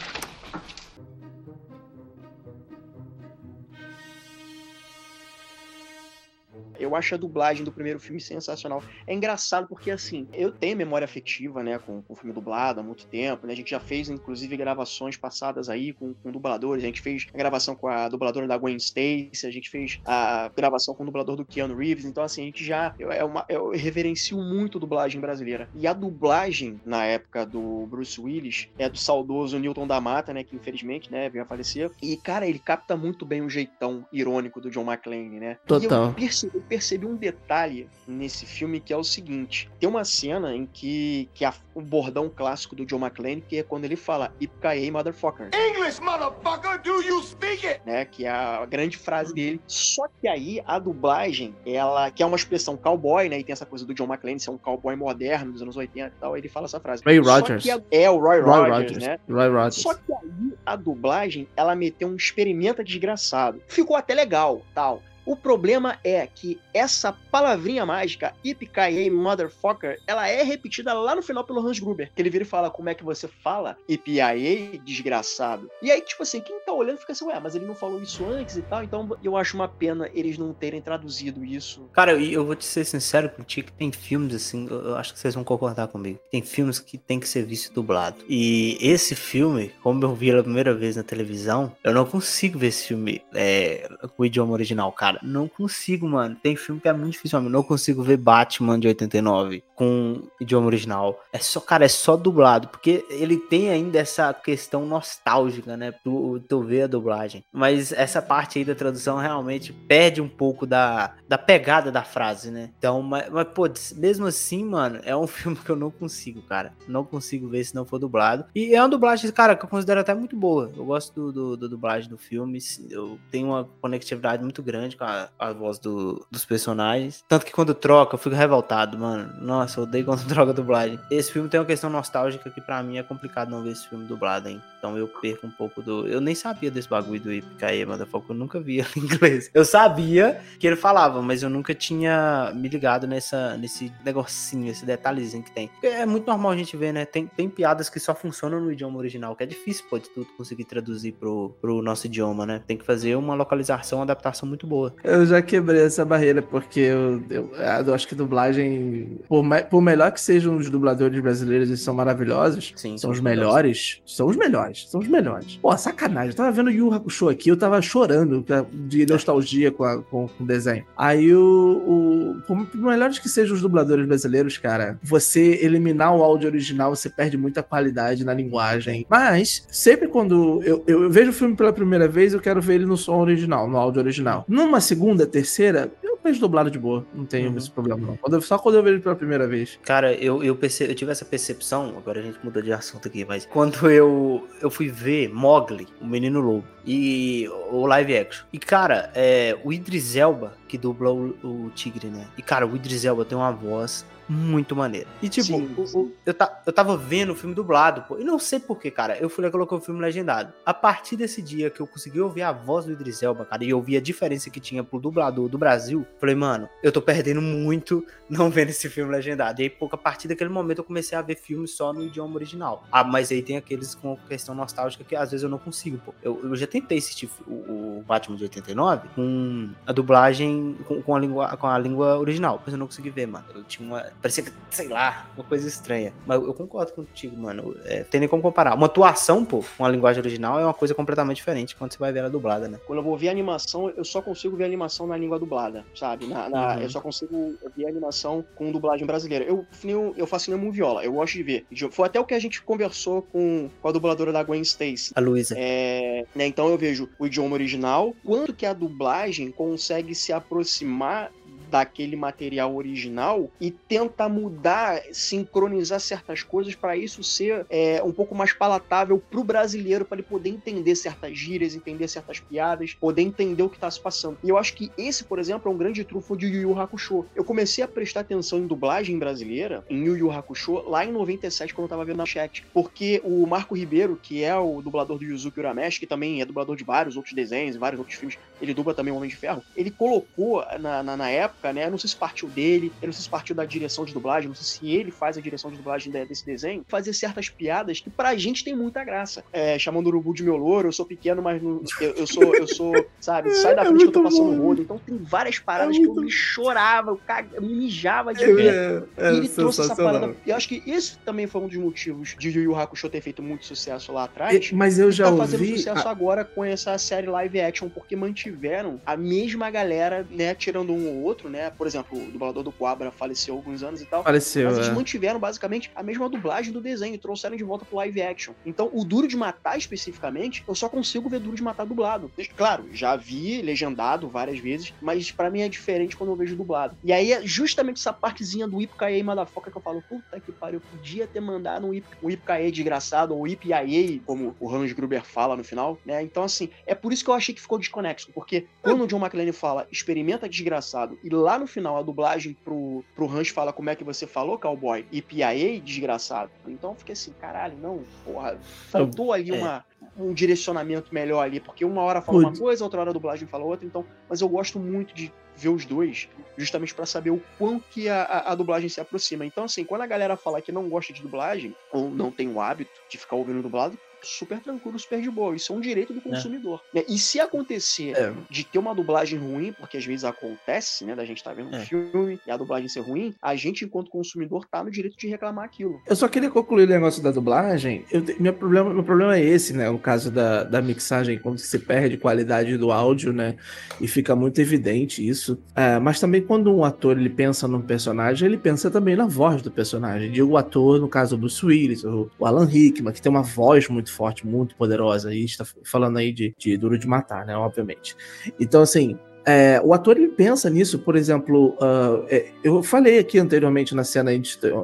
Eu 6.83 6.97
acho 6.97 7.15
a 7.15 7.19
dublagem 7.19 7.65
do 7.65 7.73
primeiro 7.73 8.01
filme 8.01 8.21
sensacional. 8.21 8.83
É 9.07 9.15
engraçado 9.15 9.67
porque, 9.69 9.91
assim, 9.91 10.27
eu 10.33 10.51
tenho 10.51 10.77
memória 10.77 11.05
afetiva, 11.05 11.63
né, 11.63 11.79
com, 11.79 12.03
com 12.03 12.13
o 12.13 12.17
filme 12.17 12.33
dublado 12.33 12.81
há 12.81 12.83
muito 12.83 13.07
tempo, 13.07 13.47
né? 13.47 13.53
A 13.53 13.57
gente 13.57 13.71
já 13.71 13.81
fez, 13.81 14.09
inclusive, 14.09 14.57
gravações 14.57 15.17
passadas 15.17 15.69
aí 15.69 15.93
com, 15.93 16.15
com 16.15 16.31
dubladores. 16.31 16.83
A 16.83 16.87
gente 16.87 17.01
fez 17.01 17.27
a 17.33 17.37
gravação 17.37 17.75
com 17.75 17.89
a 17.89 18.09
dubladora 18.09 18.47
da 18.47 18.57
Gwen 18.57 18.77
Stacy, 18.77 19.47
a 19.47 19.51
gente 19.51 19.71
fez 19.71 20.01
a 20.05 20.51
gravação 20.55 20.95
com 20.95 21.03
o 21.03 21.07
dublador 21.07 21.37
do 21.37 21.45
Keanu 21.45 21.77
Reeves. 21.77 22.05
Então, 22.05 22.23
assim, 22.23 22.43
a 22.43 22.45
gente 22.47 22.65
já... 22.65 22.95
Eu, 22.99 23.11
é 23.13 23.25
uma, 23.25 23.45
eu 23.49 23.71
reverencio 23.71 24.39
muito 24.39 24.79
a 24.79 24.81
dublagem 24.81 25.21
brasileira. 25.21 25.69
E 25.75 25.87
a 25.87 25.93
dublagem, 25.93 26.81
na 26.85 27.05
época 27.05 27.47
do 27.47 27.87
Bruce 27.87 28.21
Willis, 28.21 28.69
é 28.79 28.89
do 28.89 28.99
saudoso 28.99 29.59
Newton 29.59 29.87
da 29.87 30.01
Mata, 30.01 30.33
né, 30.33 30.45
que 30.45 30.57
infelizmente, 30.57 31.11
né, 31.11 31.29
veio 31.29 31.45
a 31.45 31.47
falecer. 31.47 31.91
E, 32.03 32.17
cara, 32.17 32.47
ele 32.47 32.59
capta 32.59 32.97
muito 32.97 33.25
bem 33.25 33.43
o 33.43 33.51
jeitão 33.51 34.07
irônico 34.13 34.61
do 34.61 34.71
John 34.71 34.85
McClane, 34.85 35.41
né? 35.41 35.59
E 35.65 35.69
Total. 35.69 36.07
eu 36.07 36.13
percebi, 36.13 36.63
percebi 36.73 37.05
um 37.05 37.15
detalhe 37.17 37.87
nesse 38.09 38.47
filme 38.47 38.81
que 38.81 38.95
é 38.95 38.97
o 38.97 39.05
seguinte: 39.05 39.71
tem 39.79 39.87
uma 39.87 40.05
cena 40.07 40.57
em 40.57 40.65
que, 40.65 41.29
que 41.35 41.45
a, 41.45 41.53
o 41.75 41.83
bordão 41.83 42.31
clássico 42.35 42.75
do 42.75 42.87
John 42.87 42.99
McClane, 42.99 43.43
que 43.43 43.59
é 43.59 43.63
quando 43.63 43.85
ele 43.85 43.95
fala 43.95 44.33
Ipkaei 44.41 44.91
Motherfucker, 44.91 45.51
English, 45.55 46.01
motherfucker, 46.01 46.81
do 46.81 47.03
you 47.03 47.23
speak 47.23 47.67
it? 47.67 47.83
né? 47.85 48.07
Que 48.07 48.25
é 48.25 48.31
a 48.31 48.65
grande 48.65 48.97
frase 48.97 49.35
dele. 49.35 49.61
Só 49.67 50.07
que 50.19 50.27
aí 50.27 50.63
a 50.67 50.79
dublagem, 50.79 51.55
ela, 51.67 52.11
que 52.11 52.23
é 52.23 52.27
uma 52.27 52.37
expressão 52.37 52.75
cowboy, 52.75 53.29
né? 53.29 53.39
E 53.39 53.45
tem 53.45 53.53
essa 53.53 53.67
coisa 53.67 53.85
do 53.85 53.93
John 53.93 54.07
McClane 54.07 54.41
ser 54.41 54.51
um 54.51 54.57
cowboy 54.59 54.97
moderno 54.97 55.53
dos 55.53 55.61
anos 55.61 55.77
80 55.77 56.07
e 56.17 56.21
tal, 56.21 56.37
ele 56.39 56.49
fala 56.49 56.65
essa 56.65 56.81
frase. 56.81 57.03
Ray 57.05 57.23
Só 57.23 57.39
Rogers. 57.41 57.63
que 57.63 57.71
a- 57.71 57.83
é, 57.91 58.11
o 58.11 58.17
Roy, 58.19 58.41
Roy 58.41 58.71
Rogers, 58.71 58.93
Rogers. 58.93 58.99
né? 59.07 59.19
Roy 59.29 59.49
Rogers. 59.51 59.75
Só 59.77 59.93
que 59.93 60.11
aí 60.11 60.55
a 60.65 60.75
dublagem, 60.75 61.47
ela 61.55 61.75
meteu 61.75 62.09
um 62.09 62.17
experimenta 62.17 62.83
desgraçado. 62.83 63.61
Ficou 63.69 63.95
até 63.95 64.15
legal, 64.15 64.63
tal. 64.75 65.03
O 65.25 65.37
problema 65.37 65.99
é 66.05 66.27
que 66.27 66.61
essa 66.73 67.13
palavrinha 67.13 67.85
mágica, 67.85 68.35
Yippee 68.45 69.11
Motherfucker, 69.11 70.01
ela 70.07 70.29
é 70.29 70.43
repetida 70.43 70.93
lá 70.93 71.15
no 71.15 71.23
final 71.23 71.45
pelo 71.45 71.67
Hans 71.67 71.79
Gruber. 71.79 72.11
Que 72.15 72.23
ele 72.23 72.31
vira 72.31 72.45
e 72.45 72.47
fala 72.47 72.71
como 72.71 72.89
é 72.89 72.95
que 72.95 73.05
você 73.05 73.27
fala 73.27 73.77
Yippee 73.89 74.79
desgraçado. 74.85 75.71
E 75.81 75.91
aí, 75.91 76.01
tipo 76.01 76.23
assim, 76.23 76.41
quem 76.41 76.61
tá 76.61 76.73
olhando 76.73 76.99
fica 76.99 77.13
assim, 77.13 77.25
ué, 77.25 77.41
mas 77.41 77.55
ele 77.55 77.67
não 77.67 77.75
falou 77.75 78.01
isso 78.01 78.25
antes 78.25 78.57
e 78.57 78.63
tal. 78.63 78.85
Então 78.85 79.17
eu 79.23 79.37
acho 79.37 79.57
uma 79.57 79.69
pena 79.69 80.09
eles 80.13 80.39
não 80.39 80.53
terem 80.53 80.81
traduzido 80.81 81.45
isso. 81.45 81.89
Cara, 81.93 82.15
e 82.15 82.33
eu 82.33 82.45
vou 82.45 82.55
te 82.55 82.65
ser 82.65 82.85
sincero 82.85 83.29
contigo, 83.29 83.69
que 83.69 83.73
tem 83.73 83.91
filmes 83.91 84.35
assim, 84.35 84.67
eu 84.71 84.93
eu 84.93 84.97
acho 84.97 85.13
que 85.13 85.19
vocês 85.19 85.35
vão 85.35 85.43
concordar 85.43 85.89
comigo. 85.89 86.19
Tem 86.31 86.43
filmes 86.43 86.79
que 86.79 86.97
tem 86.97 87.19
que 87.19 87.29
ser 87.29 87.45
visto 87.45 87.73
dublado. 87.73 88.17
E 88.29 88.79
esse 88.81 89.15
filme, 89.15 89.73
como 89.83 90.03
eu 90.05 90.15
vi 90.15 90.31
pela 90.31 90.43
primeira 90.43 90.75
vez 90.75 90.97
na 90.97 91.03
televisão, 91.03 91.75
eu 91.83 91.93
não 91.93 92.05
consigo 92.05 92.59
ver 92.59 92.69
esse 92.69 92.89
filme 92.89 93.23
é, 93.35 93.89
com 94.17 94.23
o 94.23 94.27
idioma 94.27 94.53
original, 94.53 94.91
cara. 94.93 95.12
Não 95.23 95.49
consigo, 95.49 96.09
mano. 96.09 96.37
Tem 96.43 96.57
filme 96.57 96.81
que 96.81 96.89
é 96.89 96.93
muito 96.93 97.13
difícil, 97.13 97.39
mano. 97.39 97.51
Não 97.51 97.63
consigo 97.63 98.03
ver 98.03 98.17
Batman 98.17 98.79
de 98.79 98.89
89 98.89 99.63
com 99.75 100.23
idioma 100.41 100.67
original. 100.67 101.21
É 101.33 101.39
só, 101.39 101.61
cara, 101.61 101.85
é 101.85 101.89
só 101.89 102.17
dublado, 102.17 102.69
porque 102.69 103.05
ele 103.11 103.37
tem 103.37 103.71
ainda 103.71 103.99
essa 103.99 104.33
questão 104.33 104.87
nostálgica, 104.87 105.77
né? 105.77 105.93
Tu, 106.05 106.41
tu 106.49 106.63
ver 106.63 106.83
a 106.83 106.87
dublagem. 106.87 107.45
Mas 107.53 107.93
essa 107.93 108.23
parte 108.23 108.59
aí 108.59 108.65
da 108.65 108.75
tradução 108.75 109.19
realmente 109.19 109.73
perde 109.73 110.21
um 110.21 110.29
pouco 110.29 110.67
da, 110.67 111.15
da 111.29 111.37
pegada 111.37 111.91
da 111.91 112.03
frase, 112.03 112.51
né? 112.51 112.71
Então, 112.79 113.03
mas, 113.03 113.29
mas, 113.29 113.49
pô, 113.49 113.65
mesmo 113.97 114.27
assim, 114.27 114.65
mano, 114.65 115.01
é 115.05 115.17
um 115.17 115.27
filme 115.29 115.57
que 115.57 115.71
eu 115.71 115.77
não 115.77 115.91
consigo, 115.91 116.43
cara. 116.43 116.73
Não 116.87 117.05
consigo 117.05 117.49
ver 117.49 117.65
se 117.65 117.75
não 117.75 117.85
for 117.85 117.99
dublado. 117.99 118.45
E 118.55 118.75
é 118.75 118.81
uma 118.81 118.89
dublagem, 118.89 119.31
cara, 119.33 119.57
que 119.57 119.65
eu 119.65 119.69
considero 119.69 120.01
até 120.01 120.15
muito 120.15 120.37
boa. 120.37 120.71
Eu 120.77 120.85
gosto 120.85 121.13
do, 121.13 121.33
do, 121.33 121.57
do 121.57 121.69
dublagem 121.69 122.09
do 122.09 122.19
filme. 122.19 122.59
Eu 122.91 123.19
tenho 123.31 123.49
uma 123.49 123.69
conectividade 123.81 124.43
muito 124.43 124.63
grande 124.63 124.97
com 125.07 125.45
a, 125.45 125.53
voz 125.53 125.79
do- 125.79 126.25
dos 126.31 126.45
personagens. 126.45 127.25
Tanto 127.29 127.45
que 127.47 127.53
quando 127.53 127.75
troca, 127.75 128.15
eu 128.15 128.19
fico 128.19 128.35
revoltado, 128.37 128.99
mano. 128.99 129.33
Nossa, 129.41 129.81
eu 129.81 129.85
odeio 129.85 130.05
quando 130.05 130.25
troca 130.29 130.53
dublagem. 130.53 130.99
Esse 131.11 131.33
filme 131.33 131.49
tem 131.49 131.59
uma 131.61 131.67
questão 131.67 131.91
nostálgica 131.91 132.51
que 132.51 132.61
pra 132.61 132.83
mim 132.83 132.99
é 132.99 133.03
complicado 133.03 133.51
não 133.51 133.63
ver 133.63 133.73
esse 133.73 133.89
filme 133.89 134.05
dublado, 134.07 134.49
hein? 134.49 134.61
Então 134.79 134.97
eu 134.99 135.07
perco 135.09 135.47
um 135.47 135.51
pouco 135.51 135.81
do. 135.83 136.07
Eu 136.09 136.21
nem 136.21 136.35
sabia 136.35 136.71
desse 136.71 136.89
bagulho 136.89 137.21
do 137.21 137.33
Ipicaê, 137.33 137.85
motherfucker. 137.85 138.31
Eu 138.31 138.35
nunca 138.37 138.61
vi 138.61 138.79
ele 138.81 138.89
em 138.97 139.01
inglês. 139.01 139.51
Eu 139.55 139.65
sabia 139.65 140.41
que 140.59 140.67
ele 140.67 140.77
falava, 140.77 141.21
mas 141.23 141.43
eu 141.43 141.51
nunca 141.51 141.75
tinha 141.75 142.53
me 142.55 142.69
ligado 142.69 143.07
nessa, 143.07 143.57
nesse 143.57 143.93
negocinho, 144.05 144.71
esse 144.71 144.85
detalhezinho 144.85 145.43
que 145.43 145.53
tem. 145.53 145.71
É 145.83 146.05
muito 146.07 146.27
normal 146.27 146.53
a 146.53 146.57
gente 146.57 146.77
ver, 146.77 146.93
né? 146.93 147.05
Tem, 147.05 147.27
tem 147.27 147.49
piadas 147.49 147.89
que 147.89 148.01
só 148.01 148.15
funcionam 148.15 148.61
no 148.61 148.73
idioma 148.73 148.99
original, 148.99 149.35
que 149.37 149.43
é 149.45 149.47
difícil, 149.47 149.85
pô, 149.89 149.99
de 149.99 150.09
tudo 150.11 150.27
conseguir 150.37 150.65
traduzir 150.65 151.13
pro, 151.13 151.55
pro 151.61 151.81
nosso 151.83 152.07
idioma, 152.07 152.45
né? 152.47 152.63
Tem 152.67 152.77
que 152.77 152.85
fazer 152.85 153.15
uma 153.17 153.35
localização, 153.35 153.99
uma 153.99 154.05
adaptação 154.05 154.49
muito 154.49 154.67
boa. 154.67 154.92
Eu 155.05 155.27
já 155.27 155.41
quebrei 155.43 155.83
essa 155.83 156.05
barreira, 156.05 156.41
porque 156.43 156.81
eu, 156.81 157.23
eu, 157.31 157.51
eu 157.87 157.95
acho 157.95 158.07
que 158.09 158.15
dublagem, 158.15 159.19
por, 159.29 159.43
me- 159.43 159.63
por 159.63 159.81
melhor 159.83 160.11
que 160.13 160.21
sejam 160.21 160.57
os 160.57 160.69
dubladores 160.71 161.19
brasileiros, 161.21 161.69
eles 161.69 161.81
são 161.81 161.95
maravilhosos. 161.95 162.73
Sim, 162.77 162.97
São 162.99 163.11
os 163.11 163.21
melhores. 163.21 164.01
São 164.07 164.27
os 164.29 164.37
melhores. 164.37 164.87
São 164.89 165.01
os 165.01 165.09
melhores. 165.09 165.57
Pô, 165.61 165.77
sacanagem. 165.77 166.31
Eu 166.31 166.37
tava 166.37 166.53
vendo 166.53 166.69
o 166.69 166.71
Yu 166.71 166.93
Hakusho 166.93 167.29
aqui, 167.29 167.49
eu 167.51 167.57
tava 167.57 167.81
chorando 167.83 168.45
de 168.73 169.07
nostalgia 169.07 169.71
com, 169.71 169.85
a- 169.85 170.03
com, 170.03 170.29
com 170.29 170.45
o 170.45 170.47
desenho. 170.47 170.85
Aí 170.97 171.35
o. 171.35 171.43
o 171.87 172.43
por, 172.47 172.67
por 172.67 172.79
melhores 172.81 173.19
que 173.19 173.29
sejam 173.29 173.55
os 173.55 173.61
dubladores 173.63 174.07
brasileiros, 174.07 174.59
cara, 174.59 174.99
você 175.03 175.59
eliminar 175.63 176.15
o 176.15 176.23
áudio 176.23 176.49
original, 176.49 176.95
você 176.95 177.09
perde 177.09 177.37
muita 177.37 177.63
qualidade 177.63 178.25
na 178.25 178.35
linguagem. 178.35 179.07
Mas, 179.09 179.67
sempre 179.71 180.09
quando 180.09 180.61
eu, 180.65 180.83
eu, 180.87 181.03
eu 181.03 181.11
vejo 181.11 181.31
o 181.31 181.33
filme 181.35 181.57
pela 181.57 181.73
primeira 181.73 182.09
vez, 182.09 182.33
eu 182.35 182.41
quero 182.41 182.61
ver 182.61 182.75
ele 182.75 182.87
no 182.87 182.97
som 182.97 183.19
original, 183.21 183.69
no 183.69 183.77
áudio 183.77 184.01
original. 184.03 184.45
Numa 184.49 184.81
segunda, 184.83 185.27
terceira, 185.27 185.91
eu 186.03 186.19
vejo 186.23 186.39
dublado 186.41 186.71
de 186.71 186.79
boa. 186.79 187.07
Não 187.15 187.25
tenho 187.25 187.51
Uhum. 187.51 187.57
esse 187.57 187.71
problema, 187.71 188.07
não. 188.07 188.17
Quando 188.19 188.35
eu- 188.35 188.41
só 188.43 188.59
quando 188.59 188.75
eu 188.77 188.83
vejo 188.83 189.01
pela 189.01 189.15
primeira 189.17 189.47
vez. 189.47 189.79
Cara, 189.83 190.13
eu, 190.15 190.43
eu, 190.43 190.55
perce... 190.55 190.85
eu 190.85 190.95
tive 190.95 191.11
essa 191.11 191.25
percepção, 191.25 191.95
agora 191.97 192.21
a 192.21 192.23
gente 192.23 192.39
mudou 192.45 192.63
de 192.63 192.73
assunto 192.73 193.09
aqui, 193.09 193.25
mas 193.25 193.47
quando 193.47 193.91
eu, 193.91 194.47
eu 194.61 194.71
fui 194.71 194.89
ver 194.89 195.29
Mogli, 195.33 195.87
o 196.01 196.07
Menino 196.07 196.41
Lobo, 196.41 196.65
e 196.87 197.49
o 197.71 197.87
live 197.87 198.17
action. 198.19 198.45
E, 198.53 198.59
cara, 198.59 199.11
é, 199.15 199.57
o 199.65 199.73
Idris 199.73 200.17
Elba, 200.17 200.55
que 200.69 200.77
dubla 200.77 201.11
o, 201.13 201.35
o 201.43 201.71
Tigre, 201.75 202.09
né? 202.09 202.27
E, 202.37 202.43
cara, 202.43 202.67
o 202.67 202.75
Idris 202.77 203.05
Elba 203.05 203.25
tem 203.25 203.39
uma 203.39 203.53
voz 203.53 204.05
muito 204.33 204.75
maneira. 204.75 205.07
E, 205.23 205.29
tipo, 205.29 205.47
Sim, 205.47 205.75
o- 205.77 205.87
sim. 205.87 205.99
o- 205.99 206.13
eu, 206.25 206.33
ta- 206.35 206.63
eu 206.67 206.73
tava 206.73 206.97
vendo 206.97 207.33
o 207.33 207.37
filme 207.37 207.55
dublado, 207.55 208.03
pô, 208.03 208.19
e 208.19 208.25
não 208.25 208.39
sei 208.39 208.59
porquê, 208.59 208.91
cara. 208.91 209.17
Eu 209.19 209.29
fui 209.29 209.43
lá 209.43 209.49
e 209.49 209.53
coloquei 209.53 209.77
o 209.77 209.81
filme 209.81 210.01
legendado. 210.01 210.53
A 210.65 210.73
partir 210.75 211.17
desse 211.17 211.43
dia 211.43 211.71
que 211.71 211.81
eu 211.81 211.87
consegui 211.87 212.21
ouvir 212.21 212.43
a 212.43 212.53
voz 212.53 212.85
do 212.87 212.93
Idris 212.93 213.23
Elba, 213.23 213.45
cara, 213.45 213.63
e 213.65 213.71
eu 213.71 213.81
vi 213.83 213.97
a 213.97 214.01
diferença 214.01 214.49
que 214.51 214.59
tinha 214.61 214.83
pro 214.83 214.99
dublador 214.99 215.49
do 215.49 215.59
Brasil, 215.59 216.07
falei, 216.19 216.35
mano, 216.35 216.69
eu 216.83 216.91
tô 216.91 217.03
perdendo 217.03 217.41
muito 217.43 218.05
não 218.29 218.49
vendo 218.51 218.71
esse 218.71 218.89
filme 218.89 219.13
legendado. 219.13 219.61
E 219.61 219.65
aí, 219.65 219.71
pouco, 219.71 219.95
a 219.95 219.99
partir 219.99 220.27
daquele 220.29 220.49
momento 220.51 220.79
eu 220.79 220.85
comecei 220.85 221.17
a 221.19 221.23
ver 221.23 221.37
filmes 221.37 221.73
só 221.73 221.93
no 221.93 222.03
idioma 222.03 222.35
original. 222.37 222.87
Ah, 222.91 223.05
mas 223.05 223.31
aí 223.31 223.43
tem 223.43 223.57
aqueles 223.59 223.95
com 223.95 224.17
questão 224.29 224.55
nostálgica 224.55 225.05
que 225.05 225.15
às 225.15 225.31
vezes 225.31 225.45
eu 225.45 225.51
não 225.51 225.59
consigo, 225.59 225.99
pô. 225.99 226.15
Eu, 226.23 226.41
eu 226.45 226.57
já 226.57 226.67
tentei 226.67 226.97
assistir 226.99 227.29
o, 227.47 227.51
o 227.99 228.05
Batman 228.07 228.37
de 228.37 228.45
89 228.45 229.09
com 229.15 229.69
a 229.87 229.93
dublagem, 229.93 230.77
com, 230.87 231.03
com 231.03 231.15
a, 231.15 231.19
língua, 231.19 231.57
com 231.57 231.67
a 231.67 231.79
língua 231.79 232.19
original, 232.19 232.61
mas 232.65 232.73
eu 232.73 232.79
não 232.79 232.87
consegui 232.87 233.11
ver, 233.11 233.27
mano. 233.27 233.45
Eu 233.55 233.65
tinha 233.65 233.87
uma. 233.87 234.07
Parecia 234.23 234.45
que, 234.45 234.53
sei 234.71 234.87
lá, 234.87 235.27
uma 235.37 235.43
coisa 235.45 235.67
estranha. 235.67 236.13
Mas 236.25 236.41
eu, 236.41 236.55
concordo 236.55 236.93
contigo, 236.93 237.37
mano. 237.37 237.75
É, 237.85 238.05
tem 238.05 238.21
nem 238.21 238.29
como 238.29 238.41
comparar. 238.41 238.75
Uma 238.75 238.87
atuação, 238.87 239.45
pô, 239.45 239.65
com 239.77 239.85
a 239.85 239.89
linguagem 239.89 240.21
original 240.23 240.61
é 240.61 240.65
uma 240.65 240.73
coisa 240.73 240.95
completamente 240.95 241.39
diferente 241.39 241.75
quando 241.75 241.93
você 241.93 241.99
vai 241.99 242.13
ver 242.13 242.21
ela 242.21 242.31
dublada, 242.31 242.69
né? 242.69 242.79
Quando 242.87 243.01
eu 243.01 243.03
vou 243.03 243.19
ver 243.19 243.29
animação, 243.29 243.91
eu 243.91 244.05
só 244.05 244.23
consigo 244.23 244.57
ver 244.57 244.65
animação 244.65 245.09
na 245.09 245.17
língua 245.17 245.41
dublada, 245.41 245.85
sabe? 245.95 246.27
Na, 246.29 246.49
na- 246.49 246.63
Uhum. 246.77 246.83
Eu 246.83 246.91
só 246.91 247.01
consigo 247.01 247.59
ver 247.77 247.87
animação 247.89 248.45
com 248.55 248.71
dublagem 248.71 249.05
brasileira. 249.05 249.45
Eu, 249.45 249.67
eu, 249.85 250.15
eu 250.17 250.27
faço 250.27 250.45
cinema 250.45 250.63
moviola, 250.63 251.05
eu 251.05 251.13
gosto 251.15 251.33
de 251.35 251.43
ver. 251.43 251.67
Foi 251.91 252.07
até 252.07 252.21
o 252.21 252.25
que 252.25 252.35
a 252.35 252.39
gente 252.39 252.63
conversou 252.63 253.23
com, 253.23 253.69
com 253.81 253.89
a 253.89 253.93
dubladora 253.93 254.33
da 254.33 254.43
Gwen 254.45 254.63
Stacy. 254.63 255.11
A 255.17 255.21
Luísa. 255.21 255.57
É, 255.59 256.25
né, 256.35 256.47
então 256.47 256.69
eu 256.69 256.79
vejo 256.79 257.09
o 257.19 257.27
idioma 257.27 257.55
original, 257.55 258.15
quanto 258.25 258.55
que 258.55 258.65
a 258.65 258.73
dublagem 258.73 259.51
consegue 259.51 260.15
se 260.15 260.33
aproximar 260.33 261.33
daquele 261.73 262.17
material 262.17 262.77
original 262.77 263.51
e 263.59 263.71
tenta 263.71 264.29
mudar, 264.29 265.01
sincronizar 265.11 265.99
certas 265.99 266.43
coisas 266.43 266.75
para 266.75 266.95
isso 266.99 267.25
ser 267.25 267.65
é, 267.71 268.03
um 268.03 268.13
pouco 268.13 268.35
mais 268.35 268.53
palatável 268.53 269.19
pro 269.31 269.43
brasileiro, 269.43 270.05
para 270.05 270.19
ele 270.19 270.29
poder 270.29 270.51
entender 270.51 270.95
certas 270.95 271.37
gírias, 271.37 271.75
entender 271.75 272.07
certas 272.09 272.39
piadas, 272.39 272.93
poder 272.93 273.23
entender 273.23 273.63
o 273.63 273.71
que 273.71 273.79
tá 273.79 273.91
se 273.91 273.99
passando. 273.99 274.37
E 274.45 274.51
eu 274.51 274.59
acho 274.59 274.75
que 274.75 274.93
esse, 274.99 275.25
por 275.25 275.39
exemplo, 275.39 275.73
é 275.73 275.75
um 275.75 275.79
grande 275.79 276.05
trunfo 276.05 276.37
de 276.37 276.47
Yu 276.47 276.61
Yu 276.61 276.79
Hakusho. 276.79 277.25
Eu 277.35 277.43
comecei 277.43 277.83
a 277.83 277.89
prestar 277.89 278.21
atenção 278.21 278.59
em 278.59 278.67
dublagem 278.67 279.19
brasileira, 279.19 279.83
em 279.89 280.05
Yu 280.05 280.19
Yu 280.19 280.31
Hakusho, 280.31 280.83
lá 280.87 281.07
em 281.07 281.11
97, 281.11 281.73
quando 281.73 281.87
eu 281.87 281.89
tava 281.89 282.05
vendo 282.05 282.19
na 282.19 282.27
chat. 282.27 282.67
Porque 282.75 283.23
o 283.25 283.47
Marco 283.47 283.75
Ribeiro, 283.75 284.19
que 284.23 284.45
é 284.45 284.55
o 284.55 284.83
dublador 284.83 285.17
do 285.17 285.25
Yuzuki 285.25 285.59
Urameshi, 285.59 286.01
que 286.01 286.07
também 286.07 286.43
é 286.43 286.45
dublador 286.45 286.77
de 286.77 286.85
vários 286.85 287.17
outros 287.17 287.35
desenhos, 287.35 287.77
vários 287.77 287.99
outros 287.99 288.19
filmes, 288.19 288.37
ele 288.61 288.75
dubla 288.75 288.93
também 288.93 289.11
o 289.13 289.17
Homem 289.17 289.31
de 289.31 289.37
Ferro, 289.37 289.63
ele 289.75 289.91
colocou 289.91 290.63
na, 290.79 291.03
na, 291.03 291.17
na 291.17 291.31
época, 291.31 291.62
né, 291.71 291.91
não 291.91 291.99
sei 291.99 292.09
se 292.09 292.17
partiu 292.17 292.49
dele, 292.49 292.91
eu 293.03 293.07
não 293.09 293.13
sei 293.13 293.23
se 293.25 293.29
partiu 293.29 293.55
da 293.55 293.67
direção 293.67 294.07
de 294.07 294.15
dublagem, 294.15 294.49
não 294.49 294.55
sei 294.55 294.65
se 294.65 294.91
ele 294.97 295.11
faz 295.11 295.37
a 295.37 295.41
direção 295.43 295.71
de 295.71 295.77
dublagem 295.77 296.11
de- 296.11 296.25
desse 296.25 296.47
desenho, 296.47 296.83
fazer 296.89 297.13
certas 297.13 297.51
piadas 297.51 298.01
que 298.01 298.09
pra 298.09 298.35
gente 298.37 298.65
tem 298.65 298.75
muita 298.75 299.05
graça. 299.05 299.45
É, 299.53 299.79
chamando 299.79 300.07
o 300.07 300.09
urubu 300.09 300.33
de 300.33 300.43
meu 300.43 300.57
louro, 300.57 300.89
eu 300.89 300.93
sou 300.93 301.05
pequeno, 301.05 301.43
mas 301.43 301.61
não, 301.63 301.83
eu, 302.01 302.11
eu 302.15 302.27
sou, 302.27 302.55
eu 302.55 302.67
sou, 302.67 303.05
sabe, 303.21 303.51
sai 303.61 303.75
da 303.77 303.83
É 303.83 303.87
frente 303.87 303.99
que 304.01 304.07
eu 304.07 304.13
tô 304.13 304.23
passando 304.23 304.51
bom. 304.53 304.59
o 304.59 304.63
rodo. 304.69 304.83
Então 304.83 304.99
tem 304.99 305.19
várias 305.19 305.59
paradas 305.59 305.97
É 305.97 305.99
que 306.01 306.07
eu 306.07 306.15
me 306.15 306.31
chorava, 306.31 307.11
eu, 307.11 307.17
caga, 307.19 307.49
eu 307.57 307.63
me 307.63 307.75
mijava 307.75 308.33
de 308.33 308.45
ver. 308.53 308.75
É, 309.19 309.29
é 309.29 309.33
E 309.35 309.37
ele 309.39 309.49
trouxe 309.49 309.81
essa 309.83 309.97
parada. 309.97 310.35
E 310.47 310.51
eu 310.51 310.57
acho 310.57 310.69
que 310.69 310.83
esse 310.87 311.19
também 311.19 311.47
foi 311.47 311.61
um 311.61 311.67
dos 311.69 311.77
motivos 311.77 312.35
de 312.39 312.49
Yu 312.51 312.63
Yu 312.63 312.77
Hakusho 312.77 313.11
ter 313.11 313.21
feito 313.21 313.43
muito 313.43 313.67
sucesso 313.67 314.13
lá 314.13 314.25
atrás. 314.25 314.71
Mas 314.73 314.99
eu 314.99 315.11
já 315.11 315.31
tá 315.31 315.37
fazendo 315.37 315.61
ouvi. 315.61 315.79
sucesso 315.79 316.09
agora 316.09 316.45
com 316.45 316.65
essa 316.65 316.97
série 316.99 317.27
live 317.27 317.61
action, 317.61 317.89
porque 317.89 318.15
mantiveram 318.17 319.01
a 319.05 319.17
mesma 319.17 319.71
galera, 319.71 320.27
né? 320.31 320.55
Tirando 320.55 320.93
um 320.93 321.09
ou 321.09 321.23
outro, 321.23 321.49
né? 321.53 321.71
Por 321.71 321.87
exemplo, 321.87 322.19
o 322.19 322.31
dublador 322.31 322.63
do 322.63 322.73
Quabra 322.73 323.11
faleceu 323.11 323.55
há 323.55 323.59
alguns 323.59 323.83
anos 323.83 324.01
e 324.01 324.07
tal. 324.07 324.23
Apareceu, 324.23 324.69
Mas 324.69 324.79
eles 324.79 324.89
é. 324.89 324.93
mantiveram 324.93 325.39
basicamente 325.39 325.91
a 325.95 326.03
mesma 326.03 326.29
dublagem 326.29 326.73
do 326.73 326.81
desenho 326.81 327.15
e 327.15 327.19
trouxeram 327.19 327.57
de 327.57 327.63
volta 327.63 327.85
pro 327.85 327.97
live 327.97 328.23
action. 328.23 328.55
Então, 328.67 328.91
o 328.93 329.05
Duro 329.05 329.29
de 329.29 329.37
Matar 329.37 329.77
especificamente, 329.77 330.65
eu 330.67 330.75
só 330.75 330.89
consigo 330.89 331.29
ver 331.29 331.41
Duro 331.41 331.57
de 331.57 331.63
Matar 331.63 331.87
dublado. 331.87 332.31
Claro, 332.57 332.89
já 332.93 333.15
vi 333.15 333.63
legendado 333.63 334.29
várias 334.29 334.59
vezes, 334.59 334.93
mas 335.01 335.31
pra 335.31 335.51
mim 335.51 335.61
é 335.61 335.69
diferente 335.69 336.17
quando 336.17 336.31
eu 336.31 336.37
vejo 336.37 336.57
dublado. 336.57 336.97
E 337.05 337.13
aí 337.13 337.33
é 337.33 337.43
justamente 337.47 337.99
essa 337.99 338.13
partezinha 338.13 338.67
do 338.67 338.81
Ip 338.81 338.95
Kaei 338.97 339.23
Motherfucker 339.23 339.71
que 339.71 339.79
eu 339.79 339.83
falo, 339.83 340.03
puta 340.09 340.41
que 340.41 340.51
pariu, 340.51 340.81
eu 340.81 340.99
podia 340.99 341.27
ter 341.27 341.41
mandado 341.41 341.87
um 341.87 341.95
Ip, 341.95 342.07
um 342.23 342.29
desgraçado, 342.71 343.37
ou 343.37 343.47
Ip 343.47 343.69
Yaei, 343.69 344.21
como 344.25 344.57
o 344.59 344.75
Hans 344.75 344.93
Gruber 344.93 345.25
fala 345.25 345.57
no 345.57 345.65
final, 345.65 345.99
né? 346.05 346.23
Então, 346.23 346.43
assim, 346.43 346.71
é 346.87 346.95
por 346.95 347.13
isso 347.13 347.25
que 347.25 347.31
eu 347.31 347.35
achei 347.35 347.55
que 347.55 347.61
ficou 347.61 347.79
desconexo, 347.79 348.31
porque 348.33 348.67
quando 348.81 349.05
o 349.05 349.07
John 349.07 349.19
McClane 349.19 349.53
fala 349.53 349.87
experimenta 349.91 350.49
desgraçado, 350.49 351.19
e 351.23 351.29
lá 351.41 351.59
no 351.59 351.67
final 351.67 351.97
a 351.97 352.03
dublagem 352.03 352.57
pro, 352.65 353.05
pro 353.15 353.29
Hans 353.29 353.49
fala 353.49 353.73
como 353.73 353.91
é 353.91 353.97
que 353.97 354.05
você 354.05 354.27
falou, 354.27 354.59
cowboy, 354.59 355.07
e 355.11 355.23
Piaei 355.23 355.81
desgraçado. 355.81 356.51
Então 356.67 356.91
eu 356.91 356.97
fiquei 356.97 357.13
assim, 357.13 357.33
caralho, 357.41 357.77
não, 357.79 358.03
porra, 358.25 358.59
faltou 358.63 359.33
ali 359.33 359.51
É. 359.51 359.55
uma, 359.55 359.85
um 360.17 360.33
direcionamento 360.33 361.13
melhor 361.13 361.43
ali, 361.43 361.61
porque 361.61 361.85
uma 361.85 362.03
hora 362.03 362.21
fala 362.21 362.39
uma 362.39 362.57
coisa, 362.57 362.85
outra 362.85 363.01
hora 363.01 363.11
a 363.11 363.15
dublagem 363.15 363.49
fala 363.49 363.65
outra, 363.65 363.87
então, 363.87 364.05
mas 364.29 364.41
eu 364.41 364.49
gosto 364.49 364.79
muito 364.79 365.15
de 365.15 365.33
ver 365.57 365.69
os 365.69 365.85
dois, 365.85 366.29
justamente 366.57 366.95
pra 366.95 367.05
saber 367.05 367.31
o 367.31 367.43
quão 367.59 367.79
que 367.79 368.09
a, 368.09 368.23
a, 368.23 368.53
a 368.53 368.55
dublagem 368.55 368.89
se 368.89 369.01
aproxima. 369.01 369.45
Então, 369.45 369.65
assim, 369.65 369.85
quando 369.85 370.01
a 370.03 370.07
galera 370.07 370.37
fala 370.37 370.63
que 370.63 370.73
não 370.73 370.89
gosta 370.89 371.13
de 371.13 371.23
dublagem, 371.23 371.77
ou 371.93 372.11
não 372.11 372.31
tem 372.31 372.49
o 372.49 372.61
hábito 372.61 372.91
de 373.09 373.19
ficar 373.19 373.37
ouvindo 373.37 373.63
dublado, 373.63 373.99
super 374.23 374.59
tranquilo, 374.61 374.99
super 374.99 375.21
de 375.21 375.31
boa. 375.31 375.55
Isso 375.57 375.73
é 375.73 375.77
um 375.77 375.81
direito 375.81 376.13
do 376.13 376.21
consumidor. 376.21 376.81
né? 376.95 377.03
E 377.09 377.19
se 377.19 377.41
acontecer 377.41 378.17
É. 378.17 378.33
de 378.51 378.65
ter 378.65 378.79
uma 378.79 378.95
dublagem 378.95 379.39
ruim, 379.39 379.73
porque 379.73 379.97
às 379.97 380.05
vezes 380.05 380.25
acontece, 380.25 381.05
né, 381.05 381.15
da 381.15 381.25
gente 381.25 381.43
tá 381.43 381.53
vendo 381.53 381.71
um 381.71 381.77
É. 381.77 381.81
filme 381.85 382.41
e 382.47 382.51
a 382.51 382.57
dublagem 382.57 382.89
ser 382.89 383.01
ruim, 383.01 383.35
a 383.41 383.55
gente, 383.57 383.85
enquanto 383.85 384.11
consumidor, 384.11 384.67
tá 384.71 384.83
no 384.83 384.91
direito 384.91 385.17
de 385.17 385.27
reclamar 385.29 385.65
aquilo. 385.65 386.01
Eu 386.07 386.17
só 386.17 386.29
queria 386.29 386.51
concluir 386.51 386.85
o 386.85 386.91
negócio 386.91 387.23
da 387.23 387.31
dublagem. 387.31 388.05
Eu 388.11 388.23
meu, 388.39 388.53
problema, 388.53 388.93
meu 388.93 389.03
problema 389.05 389.37
é 389.37 389.45
esse, 389.45 389.73
né? 389.73 389.89
O 389.91 389.99
caso 389.99 390.31
da, 390.31 390.65
da 390.65 390.81
mixagem, 390.83 391.39
quando 391.39 391.59
se 391.59 391.79
perde 391.79 392.17
qualidade 392.17 392.77
do 392.77 392.91
áudio, 392.93 393.33
né? 393.33 393.57
E 394.01 394.07
fica 394.09 394.35
muito 394.37 394.61
evidente 394.61 395.27
isso. 395.27 395.59
É, 395.75 395.99
mas 395.99 396.19
também 396.21 396.43
quando 396.43 396.75
um 396.75 396.85
ator 396.85 397.19
ele 397.19 397.31
pensa 397.31 397.67
num 397.69 397.81
personagem, 397.81 398.47
ele 398.47 398.59
pensa 398.59 398.91
também 398.91 399.17
na 399.17 399.27
voz 399.27 399.63
do 399.63 399.71
personagem. 399.71 400.31
Digo 400.31 400.51
o 400.51 400.57
ator, 400.57 401.01
no 401.01 401.09
caso 401.09 401.37
do 401.37 401.41
Bruce 401.41 401.65
Willis, 401.65 402.05
o, 402.05 402.31
o 402.39 402.47
Alan 402.47 402.65
Rickman, 402.67 403.13
que 403.13 403.21
tem 403.23 403.31
uma 403.31 403.43
voz 403.43 403.89
muito 403.89 404.12
forte, 404.13 404.47
muito 404.47 404.77
poderosa. 404.77 405.33
E 405.33 405.39
a 405.39 405.41
gente 405.41 405.59
tá 405.59 405.65
falando 405.85 406.19
aí 406.19 406.33
de, 406.33 406.55
de 406.57 406.77
Duro 406.77 406.99
de 406.99 407.07
Matar, 407.07 407.45
né? 407.47 407.57
Obviamente. 407.57 408.17
Então, 408.61 408.83
assim, 408.83 409.19
é, 409.45 409.81
o 409.83 409.93
ator 409.93 410.17
ele 410.17 410.29
pensa 410.29 410.71
nisso, 410.71 410.99
por 410.99 411.17
exemplo, 411.17 411.77
ah, 411.81 412.25
é, 412.29 412.51
eu 412.63 412.83
falei 412.83 413.19
aqui 413.19 413.39
anteriormente 413.39 413.95
na 413.95 414.05
cena 414.05 414.31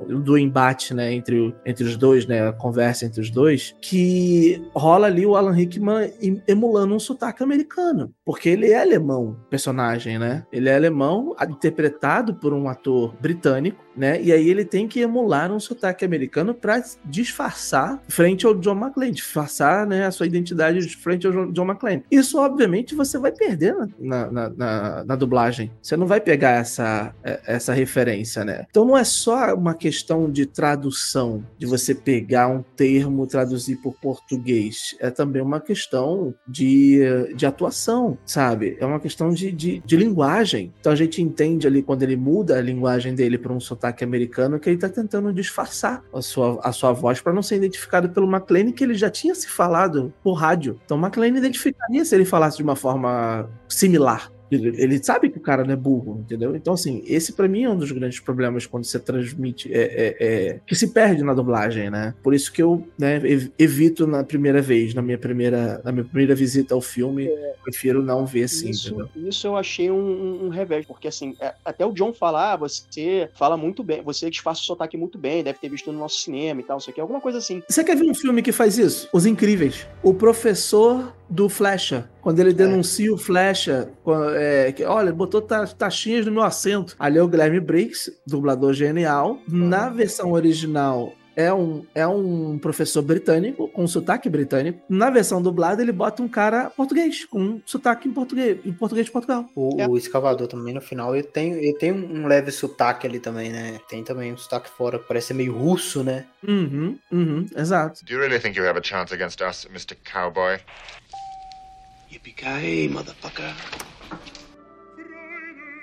do 0.09 0.37
embate 0.37 0.95
né, 0.95 1.13
entre, 1.13 1.55
entre 1.65 1.85
os 1.85 1.97
dois, 1.97 2.27
né, 2.27 2.49
a 2.49 2.53
conversa 2.53 3.07
entre 3.07 3.21
os 3.21 3.31
dois, 3.31 3.75
que 3.81 4.63
rola 4.75 5.07
ali 5.07 5.25
o 5.25 5.37
Alan 5.37 5.53
Rickman 5.53 6.13
em- 6.21 6.43
emulando 6.47 6.95
um 6.95 6.99
sotaque 6.99 7.43
americano, 7.43 8.13
porque 8.25 8.49
ele 8.49 8.71
é 8.71 8.81
alemão, 8.81 9.37
personagem, 9.49 10.19
né? 10.19 10.45
Ele 10.53 10.69
é 10.69 10.75
alemão, 10.75 11.35
interpretado 11.49 12.35
por 12.35 12.53
um 12.53 12.69
ator 12.69 13.15
britânico, 13.21 13.83
né? 13.99 14.21
E 14.23 14.33
aí 14.33 14.49
ele 14.49 14.65
tem 14.65 14.87
que 14.87 15.01
emular 15.01 15.53
um 15.53 15.61
sotaque 15.61 16.05
americano 16.05 16.55
para 16.55 16.83
disfarçar 17.05 18.01
frente 18.09 18.47
ao 18.47 18.55
John 18.55 18.77
McClane, 18.77 19.13
disfarçar 19.13 19.87
né, 19.87 20.07
a 20.07 20.11
sua 20.11 20.27
identidade 20.27 20.87
frente 20.97 21.27
ao 21.27 21.53
John 21.53 21.65
McClane. 21.65 22.05
Isso, 22.11 22.39
obviamente, 22.39 22.95
você 22.95 23.19
vai 23.19 23.33
perder 23.33 23.75
na, 23.99 24.31
na, 24.31 24.49
na, 24.51 25.05
na 25.05 25.17
dublagem. 25.17 25.71
Você 25.83 25.97
não 25.97 26.07
vai 26.07 26.21
pegar 26.21 26.53
essa, 26.53 27.15
é, 27.23 27.41
essa 27.47 27.73
referência, 27.73 28.45
né? 28.45 28.65
Então 28.71 28.85
não 28.85 28.97
é 28.97 29.05
só 29.05 29.55
uma 29.55 29.75
questão 29.75 30.31
de 30.31 30.47
tradução, 30.47 31.45
de 31.59 31.67
você 31.67 31.95
pegar 31.95 32.49
um 32.49 32.63
termo, 32.77 33.27
traduzir 33.27 33.77
por 33.77 33.95
português. 33.95 34.97
É 35.01 35.11
também 35.11 35.43
uma 35.43 35.61
questão 35.61 36.35
de, 36.47 37.01
de 37.35 37.47
atuação, 37.47 38.17
sabe? 38.25 38.77
É 38.81 38.87
uma 38.87 39.01
questão 39.01 39.31
de, 39.31 39.51
de, 39.51 39.83
de 39.85 39.97
linguagem. 39.97 40.73
Então 40.81 40.93
a 40.93 40.97
gente 40.97 41.21
entende 41.21 41.67
ali 41.67 41.83
quando 41.83 42.03
ele 42.03 42.17
muda 42.17 42.57
a 42.57 42.61
linguagem 42.61 43.15
dele 43.15 43.39
para 43.39 43.53
um 43.53 43.61
sotaque 43.61 43.88
americano 44.05 44.59
que 44.59 44.69
ele 44.69 44.77
está 44.77 44.89
tentando 44.89 45.33
disfarçar 45.33 46.03
a 46.13 46.23
sua, 46.23 46.61
a 46.63 46.73
sua 46.73 46.93
voz 46.93 47.21
para 47.21 47.33
não 47.33 47.43
ser 47.43 47.57
identificado 47.57 48.09
pelo 48.11 48.27
McLean, 48.27 48.73
que 48.73 48.85
ele 48.85 48.95
já 48.95 49.11
tinha 49.11 49.35
se 49.35 49.49
falado 49.49 50.13
por 50.23 50.35
rádio. 50.35 50.81
Então 50.85 50.99
McLean 50.99 51.37
identificaria 51.37 52.05
se 52.05 52.15
ele 52.15 52.25
falasse 52.25 52.57
de 52.57 52.63
uma 52.63 52.77
forma 52.77 53.49
similar. 53.69 54.31
Ele 54.51 55.03
sabe 55.03 55.29
que 55.29 55.39
o 55.39 55.41
cara 55.41 55.65
não 55.65 55.73
é 55.73 55.77
burro, 55.77 56.21
entendeu? 56.21 56.55
Então, 56.57 56.75
assim, 56.75 57.03
esse 57.07 57.33
para 57.33 57.49
mim 57.49 57.65
é 57.65 57.71
um 57.71 57.77
dos 57.77 57.93
grandes 57.93 58.21
problemas 58.21 58.67
quando 58.67 58.85
você 58.85 58.99
transmite, 58.99 59.73
é, 59.73 59.81
é, 59.81 60.17
é, 60.21 60.61
que 60.67 60.75
se 60.75 60.89
perde 60.89 61.23
na 61.23 61.35
dublagem, 61.35 61.91
né? 61.91 62.15
Por 62.23 62.35
isso 62.35 62.53
que 62.53 62.63
eu 62.63 62.87
né, 62.99 63.21
evito 63.59 64.07
na 64.07 64.25
primeira 64.25 64.63
vez, 64.63 64.95
na 64.95 65.03
minha 65.03 65.19
primeira, 65.19 65.81
na 65.85 65.93
minha 65.93 66.05
primeira 66.05 66.35
visita 66.35 66.75
ao 66.75 66.81
filme, 66.81 67.27
é, 67.27 67.55
prefiro 67.63 68.03
não 68.03 68.25
ver 68.25 68.45
assim, 68.45 68.71
isso, 68.71 68.89
entendeu? 68.89 69.09
Isso 69.29 69.47
eu 69.47 69.57
achei 69.57 69.91
um, 69.91 70.47
um 70.47 70.49
revés, 70.49 70.87
porque 70.87 71.09
assim, 71.09 71.37
é, 71.41 71.55
até 71.65 71.85
o 71.85 71.93
John 71.93 72.13
falar, 72.13 72.55
ah, 72.55 72.57
você 72.57 73.29
fala 73.35 73.57
muito 73.57 73.83
bem, 73.83 74.03
você 74.03 74.31
disfarça 74.31 74.63
o 74.63 74.65
sotaque 74.65 74.97
muito 74.97 75.19
bem, 75.19 75.43
deve 75.43 75.59
ter 75.59 75.69
visto 75.69 75.93
no 75.93 75.99
nosso 75.99 76.21
cinema 76.21 76.61
e 76.61 76.65
tal, 76.65 76.79
isso 76.79 76.91
aqui, 76.91 77.01
alguma 77.01 77.21
coisa 77.21 77.39
assim. 77.39 77.63
Você 77.69 77.85
quer 77.85 77.97
ver 77.97 78.09
um 78.09 78.15
filme 78.15 78.43
que 78.43 78.53
faz 78.53 78.79
isso? 78.79 79.09
Os 79.13 79.27
Incríveis. 79.27 79.87
O 80.03 80.15
professor 80.15 81.15
do 81.29 81.49
Flecha. 81.49 82.09
Quando 82.29 82.41
ele 82.41 82.51
é. 82.51 82.53
denuncia 82.53 83.09
é. 83.09 83.11
o 83.11 83.17
Flecha, 83.17 83.91
é, 84.37 84.71
que, 84.73 84.85
olha, 84.85 85.11
botou 85.11 85.41
taxinhas 85.41 86.27
no 86.27 86.33
meu 86.33 86.43
assento. 86.43 86.95
Ali 86.99 87.17
é 87.17 87.23
o 87.23 87.27
Guilherme 87.27 87.59
Briggs, 87.59 88.13
dublador 88.27 88.75
genial. 88.75 89.39
Na 89.49 89.89
versão 89.89 90.33
original, 90.33 91.15
é 91.35 91.51
um, 91.55 91.87
é 91.95 92.07
um 92.07 92.59
professor 92.59 93.01
britânico, 93.01 93.67
com 93.69 93.87
sotaque 93.87 94.29
britânico. 94.29 94.79
Na 94.91 95.09
versão 95.09 95.41
dublada, 95.41 95.81
ele 95.81 95.91
bota 95.91 96.23
um 96.23 96.29
cara 96.29 96.69
português, 96.69 97.25
com 97.25 97.63
sotaque 97.65 98.07
em 98.07 98.13
português, 98.13 98.59
em 98.63 98.73
português 98.73 99.07
de 99.07 99.13
Portugal. 99.13 99.47
O, 99.55 99.81
é. 99.81 99.89
o 99.89 99.97
escavador 99.97 100.49
também, 100.49 100.75
no 100.75 100.83
final, 100.83 101.15
ele 101.15 101.27
tem, 101.27 101.53
ele 101.53 101.79
tem 101.79 101.93
um 101.93 102.27
leve 102.27 102.51
sotaque 102.51 103.07
ali 103.07 103.21
também, 103.21 103.51
né? 103.51 103.81
Tem 103.89 104.05
também 104.05 104.35
um 104.35 104.37
sotaque 104.37 104.69
fora, 104.69 104.99
que 104.99 105.09
parece 105.09 105.33
meio 105.33 105.57
russo, 105.57 106.05
né? 106.05 106.27
Uhum, 106.47 106.99
uhum, 107.11 107.47
exato. 107.57 108.05
Do 108.05 108.13
you 108.13 108.21
really 108.21 108.39
think 108.39 108.59
you 108.59 108.67
have 108.67 108.79
a 108.79 108.83
chance 108.83 109.15
against 109.15 109.41
us, 109.41 109.65
Mr. 109.71 109.97
Cowboy? 110.13 110.59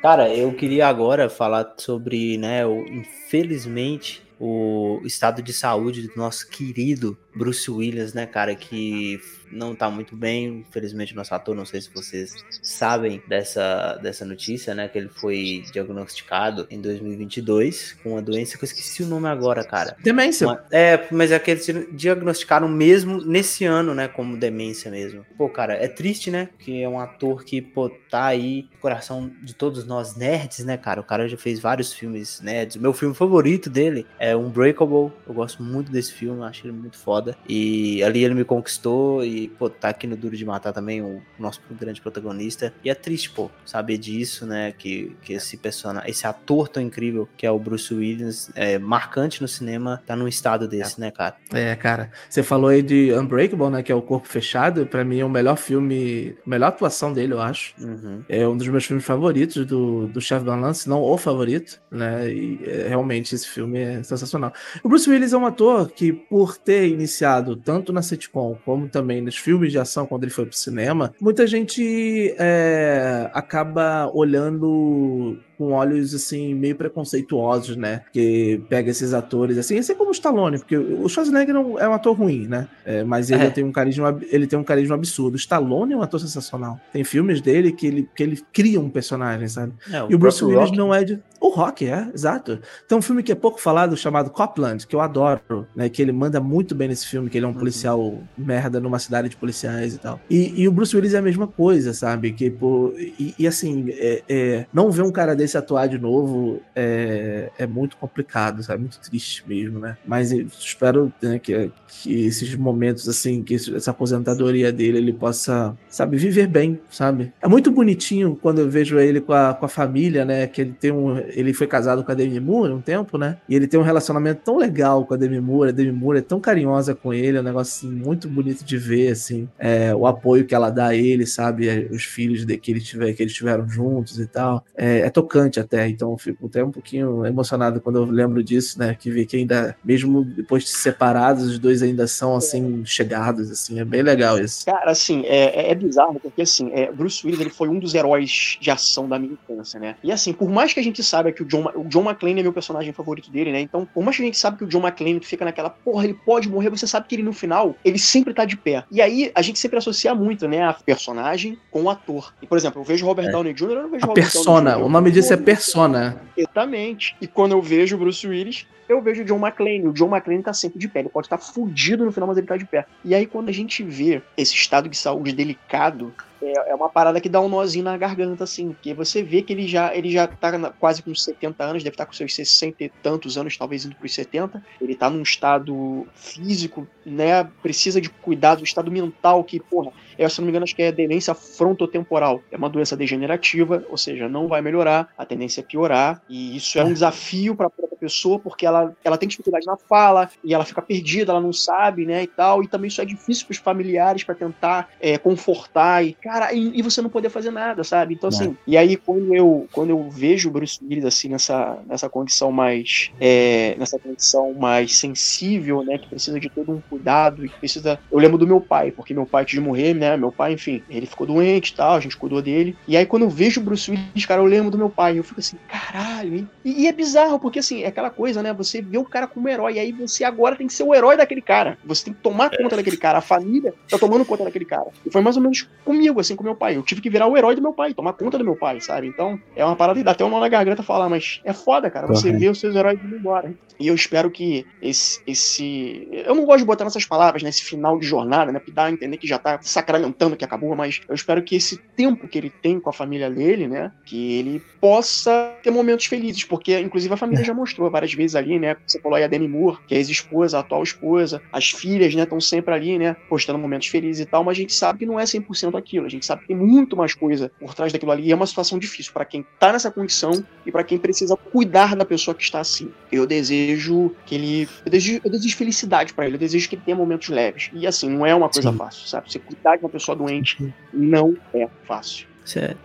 Cara, 0.01 0.33
eu 0.33 0.53
queria 0.53 0.87
agora 0.87 1.29
falar 1.29 1.73
sobre, 1.77 2.37
né, 2.37 2.65
o, 2.65 2.85
infelizmente, 2.85 4.21
o 4.39 5.01
estado 5.03 5.41
de 5.41 5.51
saúde 5.51 6.07
do 6.07 6.15
nosso 6.15 6.47
querido 6.47 7.17
Bruce 7.35 7.69
Willis, 7.69 8.13
né, 8.13 8.25
cara, 8.25 8.55
que 8.55 9.19
não 9.51 9.75
tá 9.75 9.89
muito 9.89 10.15
bem, 10.15 10.65
infelizmente 10.67 11.13
o 11.13 11.15
nosso 11.15 11.33
ator, 11.33 11.55
não 11.55 11.65
sei 11.65 11.81
se 11.81 11.89
vocês 11.93 12.35
sabem 12.61 13.21
dessa, 13.27 13.95
dessa 14.01 14.25
notícia, 14.25 14.73
né, 14.73 14.87
que 14.87 14.97
ele 14.97 15.09
foi 15.09 15.63
diagnosticado 15.71 16.67
em 16.69 16.81
2022 16.81 17.93
com 18.03 18.11
uma 18.11 18.21
doença 18.21 18.57
que 18.57 18.63
eu 18.63 18.67
esqueci 18.67 19.03
o 19.03 19.07
nome 19.07 19.27
agora, 19.27 19.63
cara. 19.63 19.95
Demência. 20.01 20.47
Uma, 20.47 20.65
é, 20.71 21.07
mas 21.11 21.31
é 21.31 21.39
que 21.39 21.51
eles 21.51 21.65
diagnosticaram 21.91 22.67
mesmo 22.67 23.23
nesse 23.23 23.65
ano, 23.65 23.93
né, 23.93 24.07
como 24.07 24.37
demência 24.37 24.91
mesmo. 24.91 25.25
Pô, 25.37 25.49
cara, 25.49 25.73
é 25.73 25.87
triste, 25.87 26.29
né, 26.29 26.49
que 26.59 26.81
é 26.81 26.89
um 26.89 26.99
ator 26.99 27.43
que, 27.43 27.61
pô, 27.61 27.89
tá 27.89 28.25
aí 28.25 28.67
no 28.73 28.79
coração 28.79 29.31
de 29.43 29.53
todos 29.53 29.85
nós 29.85 30.15
nerds, 30.15 30.65
né, 30.65 30.77
cara, 30.77 31.01
o 31.01 31.03
cara 31.03 31.27
já 31.27 31.37
fez 31.37 31.59
vários 31.59 31.93
filmes 31.93 32.41
nerds. 32.41 32.77
Meu 32.77 32.93
filme 32.93 33.15
favorito 33.15 33.69
dele 33.69 34.05
é 34.19 34.35
Unbreakable, 34.35 35.11
eu 35.27 35.33
gosto 35.33 35.63
muito 35.63 35.91
desse 35.91 36.13
filme, 36.13 36.43
acho 36.43 36.65
ele 36.65 36.73
muito 36.73 36.97
foda. 36.97 37.24
E 37.47 38.03
ali 38.03 38.23
ele 38.23 38.33
me 38.33 38.43
conquistou 38.43 39.23
e 39.23 39.47
pô, 39.47 39.69
tá 39.69 39.89
aqui 39.89 40.05
no 40.07 40.15
Duro 40.15 40.35
de 40.35 40.45
Matar 40.45 40.73
também, 40.73 41.01
o 41.01 41.21
nosso 41.39 41.61
grande 41.71 42.01
protagonista. 42.01 42.73
E 42.83 42.89
é 42.89 42.95
triste, 42.95 43.29
pô, 43.29 43.49
saber 43.65 43.97
disso, 43.97 44.45
né? 44.45 44.71
Que, 44.71 45.15
que 45.21 45.33
esse 45.33 45.57
personagem, 45.57 46.09
esse 46.09 46.27
ator 46.27 46.67
tão 46.67 46.81
incrível 46.81 47.27
que 47.37 47.45
é 47.45 47.51
o 47.51 47.59
Bruce 47.59 47.93
Willis, 47.93 48.49
é, 48.55 48.77
marcante 48.77 49.41
no 49.41 49.47
cinema, 49.47 50.01
tá 50.05 50.15
num 50.15 50.27
estado 50.27 50.67
desse, 50.67 50.99
é. 50.99 51.01
né, 51.01 51.11
cara? 51.11 51.35
É, 51.53 51.75
cara. 51.75 52.11
Você 52.29 52.43
falou 52.43 52.69
aí 52.69 52.81
de 52.81 53.13
Unbreakable, 53.13 53.69
né? 53.69 53.83
Que 53.83 53.91
é 53.91 53.95
o 53.95 54.01
Corpo 54.01 54.27
Fechado. 54.27 54.85
para 54.85 55.03
mim 55.03 55.19
é 55.19 55.25
o 55.25 55.29
melhor 55.29 55.57
filme, 55.57 56.35
a 56.45 56.49
melhor 56.49 56.67
atuação 56.67 57.13
dele, 57.13 57.33
eu 57.33 57.41
acho. 57.41 57.73
Uhum. 57.79 58.23
É 58.27 58.47
um 58.47 58.57
dos 58.57 58.67
meus 58.67 58.85
filmes 58.85 59.05
favoritos 59.05 59.65
do, 59.65 60.07
do 60.07 60.21
Chef 60.21 60.43
Balance, 60.43 60.87
não 60.87 61.01
o 61.01 61.17
favorito, 61.17 61.79
né? 61.89 62.29
E 62.31 62.59
é, 62.63 62.87
realmente 62.89 63.33
esse 63.33 63.47
filme 63.47 63.79
é 63.79 64.03
sensacional. 64.03 64.53
O 64.83 64.89
Bruce 64.89 65.09
Willis 65.09 65.33
é 65.33 65.37
um 65.37 65.45
ator 65.45 65.89
que, 65.89 66.11
por 66.11 66.57
ter 66.57 66.87
iniciado 66.87 67.14
tanto 67.55 67.93
na 67.93 68.01
sitcom 68.01 68.57
como 68.65 68.87
também 68.87 69.21
nos 69.21 69.37
filmes 69.37 69.71
de 69.71 69.79
ação 69.79 70.05
quando 70.05 70.23
ele 70.23 70.31
foi 70.31 70.45
pro 70.45 70.55
cinema, 70.55 71.13
muita 71.19 71.45
gente 71.45 72.35
é, 72.37 73.29
acaba 73.33 74.09
olhando 74.13 75.37
com 75.57 75.71
olhos 75.71 76.13
assim 76.13 76.53
meio 76.53 76.75
preconceituosos, 76.75 77.75
né? 77.75 78.01
Que 78.11 78.61
pega 78.69 78.89
esses 78.89 79.13
atores 79.13 79.57
assim, 79.57 79.77
assim 79.77 79.95
como 79.95 80.09
o 80.09 80.13
Stallone, 80.13 80.57
porque 80.57 80.77
o 80.77 81.07
Schwarzenegger 81.07 81.53
não 81.53 81.79
é 81.79 81.87
um 81.87 81.93
ator 81.93 82.15
ruim, 82.15 82.47
né? 82.47 82.67
É, 82.85 83.03
mas 83.03 83.29
ele 83.29 83.43
é. 83.43 83.49
tem 83.49 83.63
um 83.63 83.71
carisma, 83.71 84.17
ele 84.31 84.47
tem 84.47 84.57
um 84.57 84.63
carisma 84.63 84.95
absurdo. 84.95 85.33
O 85.33 85.37
Stallone 85.37 85.93
é 85.93 85.97
um 85.97 86.01
ator 86.01 86.19
sensacional. 86.19 86.79
Tem 86.91 87.03
filmes 87.03 87.41
dele 87.41 87.71
que 87.71 87.87
ele, 87.87 88.09
que 88.15 88.23
ele 88.23 88.41
cria 88.53 88.79
um 88.79 88.89
personagem, 88.89 89.47
sabe? 89.47 89.73
É, 89.91 90.03
o 90.03 90.11
e 90.11 90.15
o 90.15 90.17
Bruce 90.17 90.43
Willis 90.43 90.69
Rock. 90.69 90.77
não 90.77 90.93
é 90.93 91.03
de 91.03 91.19
o 91.45 91.49
Rock, 91.49 91.85
é, 91.85 92.09
exato. 92.11 92.59
Tem 92.87 92.97
um 92.97 93.01
filme 93.01 93.21
que 93.21 93.31
é 93.31 93.35
pouco 93.35 93.61
falado 93.61 93.95
chamado 93.95 94.31
Copland, 94.31 94.87
que 94.87 94.95
eu 94.95 95.01
adoro, 95.01 95.67
né? 95.75 95.87
Que 95.89 96.01
ele 96.01 96.11
manda 96.11 96.39
muito 96.39 96.73
bem 96.73 96.87
nesse 96.87 97.05
filme, 97.07 97.29
que 97.29 97.37
ele 97.37 97.45
é 97.45 97.47
um 97.47 97.51
uhum. 97.51 97.57
policial 97.57 98.19
merda 98.35 98.79
numa 98.79 98.97
cidade 98.97 99.29
de 99.29 99.35
policiais 99.35 99.93
e 99.93 99.99
tal. 99.99 100.19
E, 100.27 100.61
e, 100.61 100.67
o 100.67 100.71
Bruce 100.71 100.95
Willis 100.95 101.13
é 101.13 101.19
a 101.19 101.21
mesma 101.21 101.45
coisa, 101.45 101.93
sabe? 101.93 102.31
Que, 102.31 102.49
pô, 102.49 102.93
e, 102.97 103.35
e 103.37 103.47
assim, 103.47 103.85
é, 103.89 104.23
é, 104.27 104.65
não 104.73 104.89
ver 104.89 105.03
um 105.03 105.11
cara 105.11 105.35
desse 105.45 105.57
atuar 105.57 105.87
de 105.87 105.97
novo 105.97 106.61
é, 106.75 107.49
é 107.57 107.67
muito 107.67 107.95
complicado, 107.97 108.63
sabe? 108.63 108.81
Muito 108.81 108.99
triste 108.99 109.43
mesmo, 109.47 109.79
né? 109.79 109.97
Mas 110.05 110.31
espero 110.31 111.13
né, 111.21 111.39
que, 111.39 111.71
que 111.87 112.25
esses 112.25 112.55
momentos, 112.55 113.07
assim, 113.07 113.43
que 113.43 113.55
essa 113.55 113.91
aposentadoria 113.91 114.71
dele, 114.71 114.97
ele 114.97 115.13
possa, 115.13 115.75
sabe, 115.87 116.17
viver 116.17 116.47
bem, 116.47 116.79
sabe? 116.89 117.31
É 117.41 117.47
muito 117.47 117.71
bonitinho 117.71 118.37
quando 118.41 118.59
eu 118.59 118.69
vejo 118.69 118.99
ele 118.99 119.21
com 119.21 119.33
a, 119.33 119.53
com 119.53 119.65
a 119.65 119.69
família, 119.69 120.25
né? 120.25 120.47
Que 120.47 120.61
ele 120.61 120.73
tem 120.73 120.91
um. 120.91 121.17
Ele 121.17 121.53
foi 121.53 121.67
casado 121.67 122.03
com 122.03 122.11
a 122.11 122.15
Demi 122.15 122.39
Moore 122.39 122.73
um 122.73 122.81
tempo, 122.81 123.17
né? 123.17 123.37
E 123.47 123.55
ele 123.55 123.67
tem 123.67 123.79
um 123.79 123.83
relacionamento 123.83 124.41
tão 124.43 124.57
legal 124.57 125.05
com 125.05 125.13
a 125.13 125.17
Demi 125.17 125.39
Moore. 125.39 125.69
A 125.69 125.73
Demi 125.73 125.91
Moore 125.91 126.19
é 126.19 126.21
tão 126.21 126.39
carinhosa 126.39 126.95
com 126.95 127.13
ele, 127.13 127.37
é 127.37 127.41
um 127.41 127.43
negócio 127.43 127.87
assim, 127.87 127.95
muito 127.95 128.27
bonito 128.27 128.63
de 128.63 128.77
ver, 128.77 129.11
assim, 129.11 129.47
é, 129.59 129.93
o 129.95 130.07
apoio 130.07 130.45
que 130.45 130.55
ela 130.55 130.69
dá 130.69 130.87
a 130.87 130.95
ele, 130.95 131.25
sabe? 131.25 131.69
É, 131.69 131.87
os 131.91 132.03
filhos 132.03 132.45
de, 132.45 132.57
que, 132.57 132.71
ele 132.71 132.81
tiver, 132.81 133.13
que 133.13 133.21
eles 133.21 133.33
tiveram 133.33 133.67
juntos 133.67 134.19
e 134.19 134.27
tal. 134.27 134.65
É, 134.75 134.99
é 134.99 135.09
tocante 135.09 135.34
até 135.39 135.59
até, 135.59 135.87
então 135.89 136.17
fico 136.17 136.45
até 136.47 136.63
um 136.63 136.71
pouquinho 136.71 137.25
emocionado 137.25 137.81
quando 137.81 137.97
eu 137.97 138.05
lembro 138.05 138.43
disso, 138.43 138.79
né? 138.79 138.95
Que 138.97 139.11
vi 139.11 139.25
que 139.25 139.37
ainda, 139.37 139.75
mesmo 139.83 140.23
depois 140.23 140.63
de 140.63 140.69
separados, 140.69 141.45
os 141.45 141.59
dois 141.59 141.83
ainda 141.83 142.07
são 142.07 142.35
assim, 142.35 142.83
chegados, 142.85 143.51
assim, 143.51 143.79
é 143.79 143.85
bem 143.85 144.01
legal 144.01 144.39
isso. 144.39 144.65
Cara, 144.65 144.91
assim, 144.91 145.23
é, 145.25 145.67
é, 145.67 145.71
é 145.71 145.75
bizarro, 145.75 146.19
porque 146.19 146.41
assim, 146.41 146.71
é, 146.71 146.91
Bruce 146.91 147.25
Willis 147.25 147.41
ele 147.41 147.49
foi 147.49 147.67
um 147.67 147.79
dos 147.79 147.93
heróis 147.93 148.57
de 148.59 148.71
ação 148.71 149.07
da 149.07 149.19
minha 149.19 149.33
infância, 149.33 149.79
né? 149.79 149.95
E 150.03 150.11
assim, 150.11 150.33
por 150.33 150.49
mais 150.49 150.73
que 150.73 150.79
a 150.79 150.83
gente 150.83 151.03
saiba 151.03 151.31
que 151.31 151.43
o 151.43 151.45
John, 151.45 151.69
o 151.75 151.83
John 151.85 152.03
McClane 152.03 152.39
é 152.39 152.43
meu 152.43 152.53
personagem 152.53 152.93
favorito 152.93 153.29
dele, 153.29 153.51
né? 153.51 153.59
Então, 153.59 153.85
por 153.85 154.03
mais 154.03 154.15
que 154.15 154.23
a 154.23 154.25
gente 154.25 154.37
saiba 154.37 154.57
que 154.57 154.63
o 154.63 154.67
John 154.67 154.81
McClane 154.81 155.19
fica 155.21 155.45
naquela, 155.45 155.69
porra, 155.69 156.05
ele 156.05 156.13
pode 156.13 156.49
morrer, 156.49 156.69
você 156.69 156.87
sabe 156.87 157.07
que 157.07 157.15
ele 157.15 157.23
no 157.23 157.33
final, 157.33 157.75
ele 157.83 157.99
sempre 157.99 158.33
tá 158.33 158.45
de 158.45 158.55
pé. 158.55 158.83
E 158.91 159.01
aí, 159.01 159.31
a 159.35 159.41
gente 159.41 159.59
sempre 159.59 159.77
associa 159.77 160.13
muito, 160.15 160.47
né, 160.47 160.63
a 160.63 160.73
personagem 160.73 161.57
com 161.71 161.83
o 161.83 161.89
ator. 161.89 162.33
E, 162.41 162.47
por 162.47 162.57
exemplo, 162.57 162.81
eu 162.81 162.85
vejo 162.85 163.05
Robert 163.05 163.27
é. 163.27 163.31
Downey 163.31 163.53
Jr., 163.53 163.71
eu 163.71 163.83
não 163.83 163.91
vejo 163.91 164.05
a 164.05 164.07
Robert 164.07 164.23
persona, 164.23 164.71
Downey 164.71 164.83
Jr. 164.83 164.85
o 164.85 164.89
nome 164.89 165.11
disso 165.11 165.24
é 165.33 165.37
persona 165.37 165.85
persona. 165.85 166.21
Exatamente. 166.35 167.15
E 167.21 167.27
quando 167.27 167.53
eu 167.53 167.61
vejo 167.61 167.95
o 167.95 167.99
Bruce 167.99 168.27
Willis, 168.27 168.65
eu 168.87 169.01
vejo 169.01 169.21
o 169.21 169.25
John 169.25 169.39
McClane. 169.39 169.87
O 169.87 169.93
John 169.93 170.07
McClane 170.07 170.43
tá 170.43 170.53
sempre 170.53 170.79
de 170.79 170.87
pé. 170.87 170.99
Ele 170.99 171.09
pode 171.09 171.27
estar 171.27 171.37
fudido 171.37 172.05
no 172.05 172.11
final, 172.11 172.27
mas 172.27 172.37
ele 172.37 172.47
tá 172.47 172.57
de 172.57 172.65
pé. 172.65 172.85
E 173.03 173.13
aí, 173.13 173.25
quando 173.25 173.49
a 173.49 173.51
gente 173.51 173.83
vê 173.83 174.21
esse 174.37 174.53
estado 174.53 174.87
de 174.87 174.97
saúde 174.97 175.33
delicado, 175.33 176.13
é, 176.41 176.71
é 176.71 176.75
uma 176.75 176.89
parada 176.89 177.19
que 177.19 177.29
dá 177.29 177.41
um 177.41 177.49
nozinho 177.49 177.85
na 177.85 177.97
garganta, 177.97 178.43
assim. 178.43 178.69
Porque 178.69 178.93
você 178.93 179.23
vê 179.23 179.41
que 179.41 179.53
ele 179.53 179.67
já, 179.67 179.95
ele 179.95 180.11
já 180.11 180.27
tá 180.27 180.73
quase 180.79 181.01
com 181.01 181.13
70 181.13 181.63
anos, 181.63 181.83
deve 181.83 181.93
estar 181.93 182.05
com 182.05 182.13
seus 182.13 182.35
60 182.35 182.83
e 182.83 182.89
tantos 182.89 183.37
anos, 183.37 183.57
talvez 183.57 183.85
indo 183.85 183.95
pros 183.95 184.13
70. 184.13 184.63
Ele 184.79 184.95
tá 184.95 185.09
num 185.09 185.21
estado 185.21 186.07
físico, 186.13 186.87
né? 187.05 187.43
Precisa 187.61 187.99
de 187.99 188.09
cuidado, 188.09 188.63
estado 188.63 188.91
mental 188.91 189.43
que, 189.43 189.59
porra, 189.59 189.91
é, 190.17 190.27
se 190.29 190.39
não 190.39 190.45
me 190.45 190.51
engano, 190.51 190.63
acho 190.63 190.75
que 190.75 190.83
é 190.83 190.91
demência 190.91 191.33
frontotemporal. 191.33 192.41
É 192.51 192.57
uma 192.57 192.69
doença 192.69 192.95
degenerativa, 192.95 193.83
ou 193.89 193.97
seja, 193.97 194.29
não 194.29 194.47
vai 194.47 194.61
melhorar, 194.61 195.09
a 195.17 195.25
tendência 195.25 195.61
é 195.61 195.63
piorar. 195.63 196.21
E 196.29 196.55
isso 196.55 196.79
é 196.79 196.83
um 196.83 196.93
desafio 196.93 197.55
para 197.55 197.67
a 197.67 197.95
pessoa 197.99 198.39
porque 198.39 198.65
ela, 198.65 198.74
ela 199.03 199.17
tem 199.17 199.29
dificuldade 199.29 199.65
na 199.65 199.77
fala 199.77 200.29
e 200.43 200.53
ela 200.53 200.65
fica 200.65 200.81
perdida, 200.81 201.31
ela 201.31 201.41
não 201.41 201.53
sabe, 201.53 202.05
né, 202.05 202.23
e 202.23 202.27
tal. 202.27 202.63
E 202.63 202.67
também 202.67 202.87
isso 202.87 203.01
é 203.01 203.05
difícil 203.05 203.45
pros 203.45 203.57
familiares 203.57 204.23
para 204.23 204.35
tentar 204.35 204.89
é, 204.99 205.17
confortar 205.17 206.05
e, 206.05 206.13
cara, 206.13 206.53
e, 206.53 206.79
e, 206.79 206.81
você 206.81 207.01
não 207.01 207.09
poder 207.09 207.29
fazer 207.29 207.51
nada, 207.51 207.83
sabe? 207.83 208.13
Então, 208.13 208.29
assim, 208.29 208.49
é. 208.51 208.55
e 208.67 208.77
aí 208.77 208.95
quando 208.95 209.33
eu, 209.33 209.67
quando 209.71 209.89
eu 209.89 210.09
vejo 210.09 210.49
o 210.49 210.51
Bruce 210.51 210.79
Willis, 210.83 211.05
assim, 211.05 211.29
nessa, 211.29 211.77
nessa 211.87 212.09
condição 212.09 212.51
mais, 212.51 213.11
é, 213.19 213.75
nessa 213.77 213.99
condição 213.99 214.53
mais 214.53 214.97
sensível, 214.97 215.83
né, 215.83 215.97
que 215.97 216.07
precisa 216.07 216.39
de 216.39 216.49
todo 216.49 216.71
um 216.71 216.81
cuidado 216.81 217.45
e 217.45 217.49
que 217.49 217.59
precisa... 217.59 217.99
Eu 218.11 218.19
lembro 218.19 218.37
do 218.37 218.47
meu 218.47 218.61
pai, 218.61 218.91
porque 218.91 219.13
meu 219.13 219.25
pai, 219.25 219.43
antes 219.43 219.53
de 219.53 219.61
morrer, 219.61 219.93
né, 219.93 220.15
meu 220.17 220.31
pai, 220.31 220.53
enfim, 220.53 220.83
ele 220.89 221.05
ficou 221.05 221.27
doente 221.27 221.69
e 221.69 221.75
tal, 221.75 221.95
a 221.95 221.99
gente 221.99 222.17
cuidou 222.17 222.41
dele. 222.41 222.75
E 222.87 222.97
aí 222.97 223.05
quando 223.05 223.23
eu 223.23 223.29
vejo 223.29 223.61
o 223.61 223.63
Bruce 223.63 223.89
Willis, 223.89 224.25
cara, 224.25 224.41
eu 224.41 224.45
lembro 224.45 224.71
do 224.71 224.77
meu 224.77 224.89
pai, 224.89 225.19
eu 225.19 225.23
fico 225.23 225.39
assim, 225.39 225.57
caralho, 225.67 226.47
e, 226.63 226.83
e 226.83 226.87
é 226.87 226.91
bizarro, 226.91 227.39
porque 227.39 227.59
assim, 227.59 227.83
é 227.83 227.87
aquela 227.87 228.09
coisa, 228.09 228.41
né, 228.41 228.53
você 228.53 228.64
vê 228.81 228.97
o 228.97 229.05
cara 229.05 229.27
como 229.27 229.47
herói, 229.47 229.73
e 229.73 229.79
aí 229.79 229.91
você 229.91 230.23
agora 230.23 230.55
tem 230.55 230.67
que 230.67 230.73
ser 230.73 230.83
o 230.83 230.93
herói 230.93 231.17
daquele 231.17 231.41
cara, 231.41 231.77
você 231.85 232.05
tem 232.05 232.13
que 232.13 232.21
tomar 232.21 232.53
é. 232.53 232.57
conta 232.57 232.75
daquele 232.75 232.97
cara, 232.97 233.19
a 233.19 233.21
família 233.21 233.73
tá 233.89 233.97
tomando 233.97 234.25
conta 234.25 234.43
daquele 234.43 234.65
cara. 234.65 234.87
E 235.05 235.11
foi 235.11 235.21
mais 235.21 235.35
ou 235.35 235.41
menos 235.41 235.67
comigo, 235.83 236.19
assim, 236.19 236.35
com 236.35 236.43
meu 236.43 236.55
pai, 236.55 236.77
eu 236.77 236.83
tive 236.83 237.01
que 237.01 237.09
virar 237.09 237.27
o 237.27 237.37
herói 237.37 237.55
do 237.55 237.61
meu 237.61 237.73
pai, 237.73 237.93
tomar 237.93 238.13
conta 238.13 238.37
do 238.37 238.43
meu 238.43 238.55
pai, 238.55 238.81
sabe? 238.81 239.07
Então, 239.07 239.39
é 239.55 239.63
uma 239.65 239.75
parada 239.75 239.99
e 239.99 240.03
dá 240.03 240.11
até 240.11 240.23
um 240.23 240.29
nó 240.29 240.39
na 240.39 240.49
garganta 240.49 240.83
falar, 240.83 241.09
mas 241.09 241.41
é 241.43 241.53
foda, 241.53 241.89
cara, 241.89 242.07
você 242.07 242.31
vê 242.31 242.49
os 242.49 242.59
seus 242.59 242.75
heróis 242.75 242.99
indo 243.03 243.15
embora. 243.15 243.53
E 243.79 243.87
eu 243.87 243.95
espero 243.95 244.31
que 244.31 244.65
esse, 244.81 245.21
esse. 245.27 246.07
Eu 246.11 246.33
não 246.35 246.45
gosto 246.45 246.59
de 246.59 246.65
botar 246.65 246.85
nessas 246.85 247.05
palavras, 247.05 247.43
né? 247.43 247.49
Esse 247.49 247.63
final 247.63 247.99
de 247.99 248.05
jornada, 248.05 248.51
né? 248.51 248.59
Porque 248.59 248.71
dá 248.71 248.85
a 248.85 248.91
entender 248.91 249.17
que 249.17 249.27
já 249.27 249.37
tá 249.37 249.59
sacramentando 249.61 250.35
que 250.35 250.45
acabou, 250.45 250.75
mas 250.75 251.01
eu 251.07 251.15
espero 251.15 251.43
que 251.43 251.55
esse 251.55 251.77
tempo 251.95 252.27
que 252.27 252.37
ele 252.37 252.49
tem 252.49 252.79
com 252.79 252.89
a 252.89 252.93
família 252.93 253.29
dele, 253.29 253.67
né? 253.67 253.91
Que 254.05 254.39
ele 254.39 254.61
possa 254.79 255.53
ter 255.61 255.71
momentos 255.71 256.05
felizes, 256.05 256.43
porque 256.43 256.79
inclusive 256.79 257.13
a 257.13 257.17
família 257.17 257.43
já 257.43 257.53
mostrou 257.53 257.89
várias 257.89 258.13
vezes 258.13 258.35
ali, 258.35 258.54
né? 258.59 258.75
Você 258.85 258.99
falou 258.99 259.15
aí 259.15 259.23
a 259.23 259.27
Demi 259.27 259.47
Moore, 259.47 259.79
que 259.87 259.95
é 259.95 259.97
ex-esposa, 259.97 260.57
a 260.57 260.59
atual 260.61 260.83
esposa, 260.83 261.41
as 261.51 261.69
filhas, 261.69 262.13
né? 262.15 262.23
Estão 262.23 262.39
sempre 262.39 262.73
ali, 262.73 262.97
né? 262.97 263.15
Postando 263.29 263.59
momentos 263.59 263.87
felizes 263.87 264.25
e 264.25 264.25
tal, 264.25 264.43
mas 264.43 264.57
a 264.57 264.61
gente 264.61 264.73
sabe 264.73 264.99
que 264.99 265.05
não 265.05 265.19
é 265.19 265.23
100% 265.23 265.77
aquilo, 265.77 266.05
a 266.05 266.09
gente 266.09 266.25
sabe 266.25 266.41
que 266.41 266.47
tem 266.47 266.55
muito 266.55 266.95
mais 266.95 267.13
coisa 267.13 267.51
por 267.59 267.73
trás 267.73 267.91
daquilo 267.91 268.11
ali 268.11 268.27
e 268.27 268.31
é 268.31 268.35
uma 268.35 268.47
situação 268.47 268.77
difícil 268.79 269.13
para 269.13 269.25
quem 269.25 269.45
tá 269.59 269.71
nessa 269.71 269.91
condição 269.91 270.43
e 270.65 270.71
para 270.71 270.83
quem 270.83 270.97
precisa 270.97 271.35
cuidar 271.35 271.95
da 271.95 272.05
pessoa 272.05 272.35
que 272.35 272.43
está 272.43 272.59
assim. 272.59 272.91
Eu 273.11 273.25
desejo 273.25 274.11
que 274.25 274.35
ele. 274.35 274.69
Eu 274.85 274.91
desejo, 274.91 275.21
eu 275.23 275.31
desejo 275.31 275.55
felicidade 275.55 276.13
para 276.13 276.25
ele, 276.25 276.35
eu 276.35 276.39
desejo 276.39 276.67
que 276.69 276.75
ele 276.75 276.83
tenha 276.83 276.97
momentos 276.97 277.29
leves. 277.29 277.69
E 277.73 277.85
assim, 277.87 278.09
não 278.09 278.25
é 278.25 278.33
uma 278.33 278.49
coisa 278.49 278.71
Sim. 278.71 278.77
fácil, 278.77 279.07
sabe? 279.07 279.31
Você 279.31 279.39
cuidar 279.39 279.77
de 279.77 279.83
uma 279.83 279.89
pessoa 279.89 280.15
doente 280.15 280.73
não 280.93 281.35
é 281.53 281.67
fácil. 281.83 282.27
É, 282.55 282.75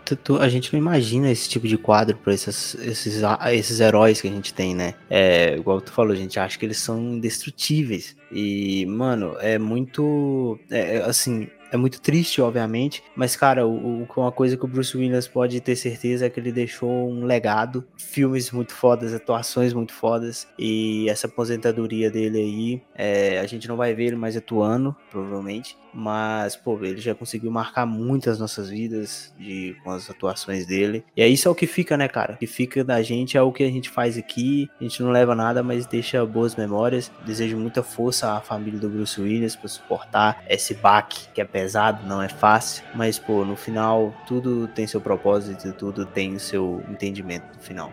a 0.41 0.49
gente 0.49 0.73
não 0.73 0.81
imagina 0.81 1.31
esse 1.31 1.49
tipo 1.49 1.67
de 1.67 1.77
quadro 1.77 2.17
para 2.17 2.33
esses, 2.33 2.75
esses, 2.77 3.23
esses 3.53 3.81
heróis 3.81 4.21
que 4.21 4.29
a 4.29 4.31
gente 4.31 4.55
tem, 4.55 4.75
né? 4.75 4.95
É, 5.09 5.57
igual 5.57 5.81
tu 5.81 5.93
falou, 5.93 6.13
a 6.13 6.17
gente 6.17 6.39
acha 6.39 6.59
que 6.59 6.65
eles 6.65 6.79
são 6.79 6.99
indestrutíveis. 6.99 8.17
E, 8.33 8.87
mano, 8.87 9.37
é 9.41 9.59
muito. 9.59 10.59
É, 10.71 10.97
é 10.97 11.03
assim, 11.03 11.49
é 11.73 11.77
muito 11.77 12.01
triste, 12.01 12.43
obviamente, 12.43 13.03
mas, 13.15 13.37
cara, 13.37 13.67
o, 13.67 14.03
o, 14.03 14.09
uma 14.17 14.33
coisa 14.33 14.57
que 14.57 14.65
o 14.65 14.69
Bruce 14.69 14.97
Willis 14.97 15.29
pode 15.29 15.61
ter 15.61 15.77
certeza 15.77 16.27
é 16.27 16.31
que 16.31 16.41
ele 16.41 16.51
deixou 16.51 16.91
um 17.09 17.25
legado, 17.25 17.85
filmes 17.97 18.51
muito 18.51 18.75
fodas, 18.75 19.15
atuações 19.15 19.73
muito 19.73 19.93
fodas, 19.93 20.49
e 20.59 21.09
essa 21.09 21.27
aposentadoria 21.27 22.11
dele 22.11 22.39
aí, 22.39 22.83
é, 22.95 23.39
a 23.39 23.47
gente 23.47 23.69
não 23.69 23.77
vai 23.77 23.95
ver 23.95 24.07
ele 24.07 24.17
mais 24.17 24.37
atuando, 24.37 24.95
provavelmente, 25.11 25.77
mas, 25.93 26.57
pô, 26.57 26.79
ele 26.83 27.01
já 27.01 27.15
conseguiu 27.15 27.51
marcar 27.51 27.87
muitas 27.87 28.39
nossas 28.39 28.71
vidas 28.71 29.33
de, 29.39 29.77
com 29.83 29.91
as 29.91 30.09
atuações 30.09 30.67
dele. 30.67 31.05
E 31.17 31.23
é 31.23 31.29
isso 31.29 31.49
é 31.49 31.51
o 31.51 31.55
que 31.55 31.67
fica, 31.67 31.97
né, 31.97 32.09
cara? 32.09 32.35
O 32.35 32.37
que 32.37 32.47
fica 32.47 32.85
da 32.85 33.03
gente 33.03 33.37
é 33.37 33.43
o 33.43 33.53
que 33.53 33.63
a 33.63 33.71
gente 33.71 33.91
faz 33.91 34.17
aqui. 34.17 34.71
A 34.81 34.85
gente 34.85 35.03
não 35.03 35.11
leva 35.11 35.35
nada, 35.35 35.63
mas 35.63 35.87
deixa 35.87 36.25
boas 36.25 36.57
memórias. 36.57 37.11
Desejo 37.25 37.57
muita 37.57 37.83
força 37.83 38.33
à 38.33 38.41
família 38.41 38.79
do 38.79 38.89
Bruce 38.89 39.21
Willis 39.21 39.57
para 39.57 39.69
suportar 39.69 40.45
esse 40.49 40.75
baque 40.75 41.29
que 41.35 41.41
é 41.41 41.45
pesado, 41.45 42.07
não 42.07 42.23
é 42.23 42.29
fácil. 42.29 42.85
Mas, 42.95 43.19
pô, 43.19 43.45
no 43.45 43.57
final, 43.57 44.15
tudo 44.27 44.69
tem 44.69 44.87
seu 44.87 45.01
propósito 45.01 45.69
e 45.69 45.73
tudo 45.73 46.07
tem 46.07 46.39
seu 46.39 46.83
entendimento 46.89 47.47
no 47.55 47.61
final. 47.61 47.93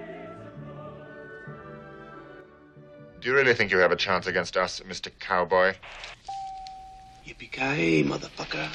Do 3.19 3.29
you 3.29 3.35
really 3.35 3.55
think 3.55 3.71
you 3.71 3.79
have 3.79 3.91
a 3.91 3.97
chance 3.97 4.27
against 4.27 4.55
us, 4.55 4.79
Mr. 4.85 5.11
Cowboy? 5.19 5.73
Yippee-ki-yay, 7.27 8.03
motherfucker. 8.07 8.69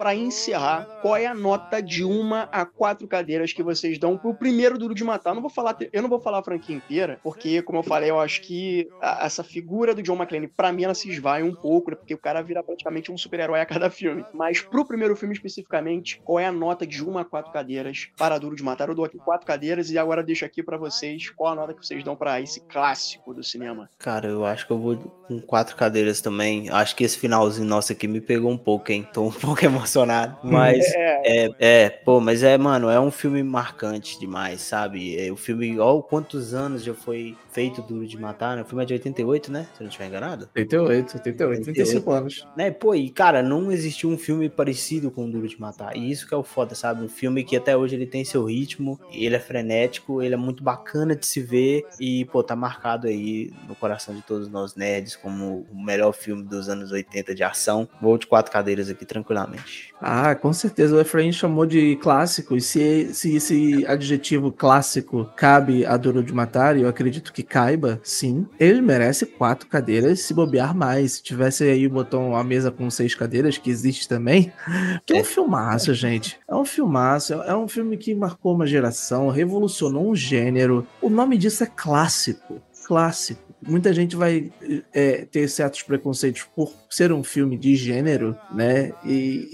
Para 0.00 0.14
encerrar, 0.14 0.86
qual 1.02 1.14
é 1.14 1.26
a 1.26 1.34
nota 1.34 1.82
de 1.82 2.02
uma 2.02 2.48
a 2.50 2.64
quatro 2.64 3.06
cadeiras 3.06 3.52
que 3.52 3.62
vocês 3.62 3.98
dão 3.98 4.16
pro 4.16 4.32
primeiro 4.32 4.78
Duro 4.78 4.94
de 4.94 5.04
Matar? 5.04 5.32
Eu 5.32 5.34
não 5.34 5.42
vou 5.42 5.50
falar, 5.50 5.76
eu 5.92 6.00
não 6.00 6.08
vou 6.08 6.18
falar 6.18 6.38
a 6.38 6.42
franquia 6.42 6.74
inteira, 6.74 7.20
porque, 7.22 7.60
como 7.60 7.80
eu 7.80 7.82
falei, 7.82 8.08
eu 8.08 8.18
acho 8.18 8.40
que 8.40 8.88
a, 8.98 9.26
essa 9.26 9.44
figura 9.44 9.94
do 9.94 10.02
John 10.02 10.16
McClane, 10.16 10.48
para 10.48 10.72
mim, 10.72 10.84
ela 10.84 10.94
se 10.94 11.10
esvai 11.10 11.42
um 11.42 11.54
pouco, 11.54 11.90
né, 11.90 11.96
porque 11.98 12.14
o 12.14 12.18
cara 12.18 12.40
vira 12.40 12.62
praticamente 12.62 13.12
um 13.12 13.18
super-herói 13.18 13.60
a 13.60 13.66
cada 13.66 13.90
filme. 13.90 14.24
Mas 14.32 14.62
pro 14.62 14.86
primeiro 14.86 15.14
filme 15.14 15.34
especificamente, 15.34 16.18
qual 16.24 16.40
é 16.40 16.46
a 16.46 16.52
nota 16.52 16.86
de 16.86 17.04
uma 17.04 17.20
a 17.20 17.24
quatro 17.26 17.52
cadeiras 17.52 18.08
para 18.16 18.38
Duro 18.38 18.56
de 18.56 18.62
Matar? 18.62 18.88
Eu 18.88 18.94
dou 18.94 19.04
aqui 19.04 19.18
quatro 19.18 19.46
cadeiras 19.46 19.90
e 19.90 19.98
agora 19.98 20.22
deixo 20.22 20.46
aqui 20.46 20.62
para 20.62 20.78
vocês 20.78 21.28
qual 21.28 21.52
a 21.52 21.56
nota 21.56 21.74
que 21.74 21.86
vocês 21.86 22.02
dão 22.02 22.16
para 22.16 22.40
esse 22.40 22.60
clássico 22.60 23.34
do 23.34 23.44
cinema. 23.44 23.90
Cara, 23.98 24.28
eu 24.28 24.46
acho 24.46 24.66
que 24.66 24.72
eu 24.72 24.78
vou 24.78 24.96
com 24.96 25.38
quatro 25.42 25.76
cadeiras 25.76 26.22
também. 26.22 26.70
Acho 26.70 26.96
que 26.96 27.04
esse 27.04 27.18
finalzinho 27.18 27.68
nosso 27.68 27.92
aqui 27.92 28.08
me 28.08 28.22
pegou 28.22 28.50
um 28.50 28.56
pouco, 28.56 28.90
hein? 28.90 29.06
Tô 29.12 29.26
um 29.26 29.30
pouco 29.30 29.62
emocionado 29.62 29.89
emocionado. 29.90 30.36
Mas 30.44 30.84
é. 30.94 31.22
é, 31.24 31.50
é, 31.58 31.90
pô, 31.90 32.20
mas 32.20 32.42
é, 32.42 32.56
mano, 32.56 32.88
é 32.88 33.00
um 33.00 33.10
filme 33.10 33.42
marcante 33.42 34.18
demais, 34.18 34.60
sabe? 34.60 35.18
É, 35.18 35.30
o 35.30 35.36
filme, 35.36 35.78
ó, 35.78 36.00
quantos 36.00 36.54
anos 36.54 36.82
já 36.84 36.94
foi 36.94 37.36
feito 37.50 37.82
Duro 37.82 38.06
de 38.06 38.18
Matar, 38.18 38.56
né? 38.56 38.62
O 38.62 38.64
filme 38.64 38.82
é 38.82 38.86
de 38.86 38.92
88, 38.94 39.52
né? 39.52 39.66
Se 39.74 39.80
eu 39.80 39.84
não 39.84 39.88
estiver 39.88 40.06
enganado. 40.06 40.48
88, 40.54 41.16
88, 41.16 41.62
35 41.64 42.10
anos. 42.10 42.46
Né, 42.56 42.70
pô, 42.70 42.94
e 42.94 43.10
cara, 43.10 43.42
não 43.42 43.70
existiu 43.72 44.10
um 44.10 44.18
filme 44.18 44.48
parecido 44.48 45.10
com 45.10 45.30
Duro 45.30 45.48
de 45.48 45.60
Matar. 45.60 45.96
E 45.96 46.10
isso 46.10 46.26
que 46.26 46.34
é 46.34 46.36
o 46.36 46.42
foda, 46.42 46.74
sabe? 46.74 47.04
Um 47.04 47.08
filme 47.08 47.44
que 47.44 47.56
até 47.56 47.76
hoje 47.76 47.94
ele 47.94 48.06
tem 48.06 48.24
seu 48.24 48.44
ritmo, 48.44 49.00
ele 49.12 49.34
é 49.34 49.40
frenético, 49.40 50.22
ele 50.22 50.34
é 50.34 50.38
muito 50.38 50.62
bacana 50.62 51.14
de 51.14 51.26
se 51.26 51.40
ver 51.40 51.86
e, 51.98 52.24
pô, 52.26 52.42
tá 52.42 52.54
marcado 52.54 53.06
aí 53.06 53.52
no 53.68 53.74
coração 53.74 54.14
de 54.14 54.22
todos 54.22 54.48
nós 54.48 54.74
nerds 54.74 55.16
como 55.16 55.66
o 55.70 55.82
melhor 55.82 56.12
filme 56.12 56.42
dos 56.42 56.68
anos 56.68 56.92
80 56.92 57.34
de 57.34 57.42
ação. 57.42 57.88
Vou 58.00 58.16
de 58.18 58.26
quatro 58.26 58.52
cadeiras 58.52 58.88
aqui 58.88 59.04
tranquilamente. 59.04 59.79
Ah, 60.00 60.34
com 60.34 60.52
certeza. 60.52 60.96
O 60.96 61.00
Efraim 61.00 61.30
chamou 61.30 61.66
de 61.66 61.96
clássico. 61.96 62.56
E 62.56 62.60
se, 62.60 63.12
se 63.12 63.36
esse 63.36 63.86
adjetivo 63.86 64.50
clássico 64.50 65.30
cabe 65.36 65.84
a 65.84 65.96
Duro 65.96 66.22
de 66.22 66.32
Matar, 66.32 66.76
e 66.76 66.82
eu 66.82 66.88
acredito 66.88 67.32
que 67.32 67.42
caiba, 67.42 68.00
sim, 68.02 68.46
ele 68.58 68.80
merece 68.80 69.26
quatro 69.26 69.68
cadeiras 69.68 70.20
se 70.20 70.32
bobear 70.32 70.74
mais. 70.74 71.12
Se 71.12 71.22
tivesse 71.22 71.64
aí 71.64 71.86
o 71.86 71.90
botão 71.90 72.34
a 72.34 72.42
mesa 72.42 72.70
com 72.70 72.88
seis 72.90 73.14
cadeiras, 73.14 73.58
que 73.58 73.70
existe 73.70 74.08
também, 74.08 74.52
que 75.04 75.12
é 75.12 75.16
um 75.16 75.20
é. 75.20 75.24
filmaço, 75.24 75.92
gente. 75.92 76.38
É 76.48 76.54
um 76.54 76.64
filmaço. 76.64 77.34
É 77.34 77.54
um 77.54 77.68
filme 77.68 77.96
que 77.96 78.14
marcou 78.14 78.54
uma 78.54 78.66
geração, 78.66 79.28
revolucionou 79.28 80.10
um 80.10 80.16
gênero. 80.16 80.86
O 81.02 81.10
nome 81.10 81.36
disso 81.36 81.62
é 81.62 81.66
clássico. 81.66 82.60
Clássico 82.86 83.49
muita 83.66 83.92
gente 83.92 84.16
vai 84.16 84.52
é, 84.92 85.26
ter 85.30 85.48
certos 85.48 85.82
preconceitos 85.82 86.42
por 86.54 86.72
ser 86.88 87.12
um 87.12 87.22
filme 87.22 87.56
de 87.56 87.76
gênero, 87.76 88.36
né? 88.52 88.92
E, 89.04 89.48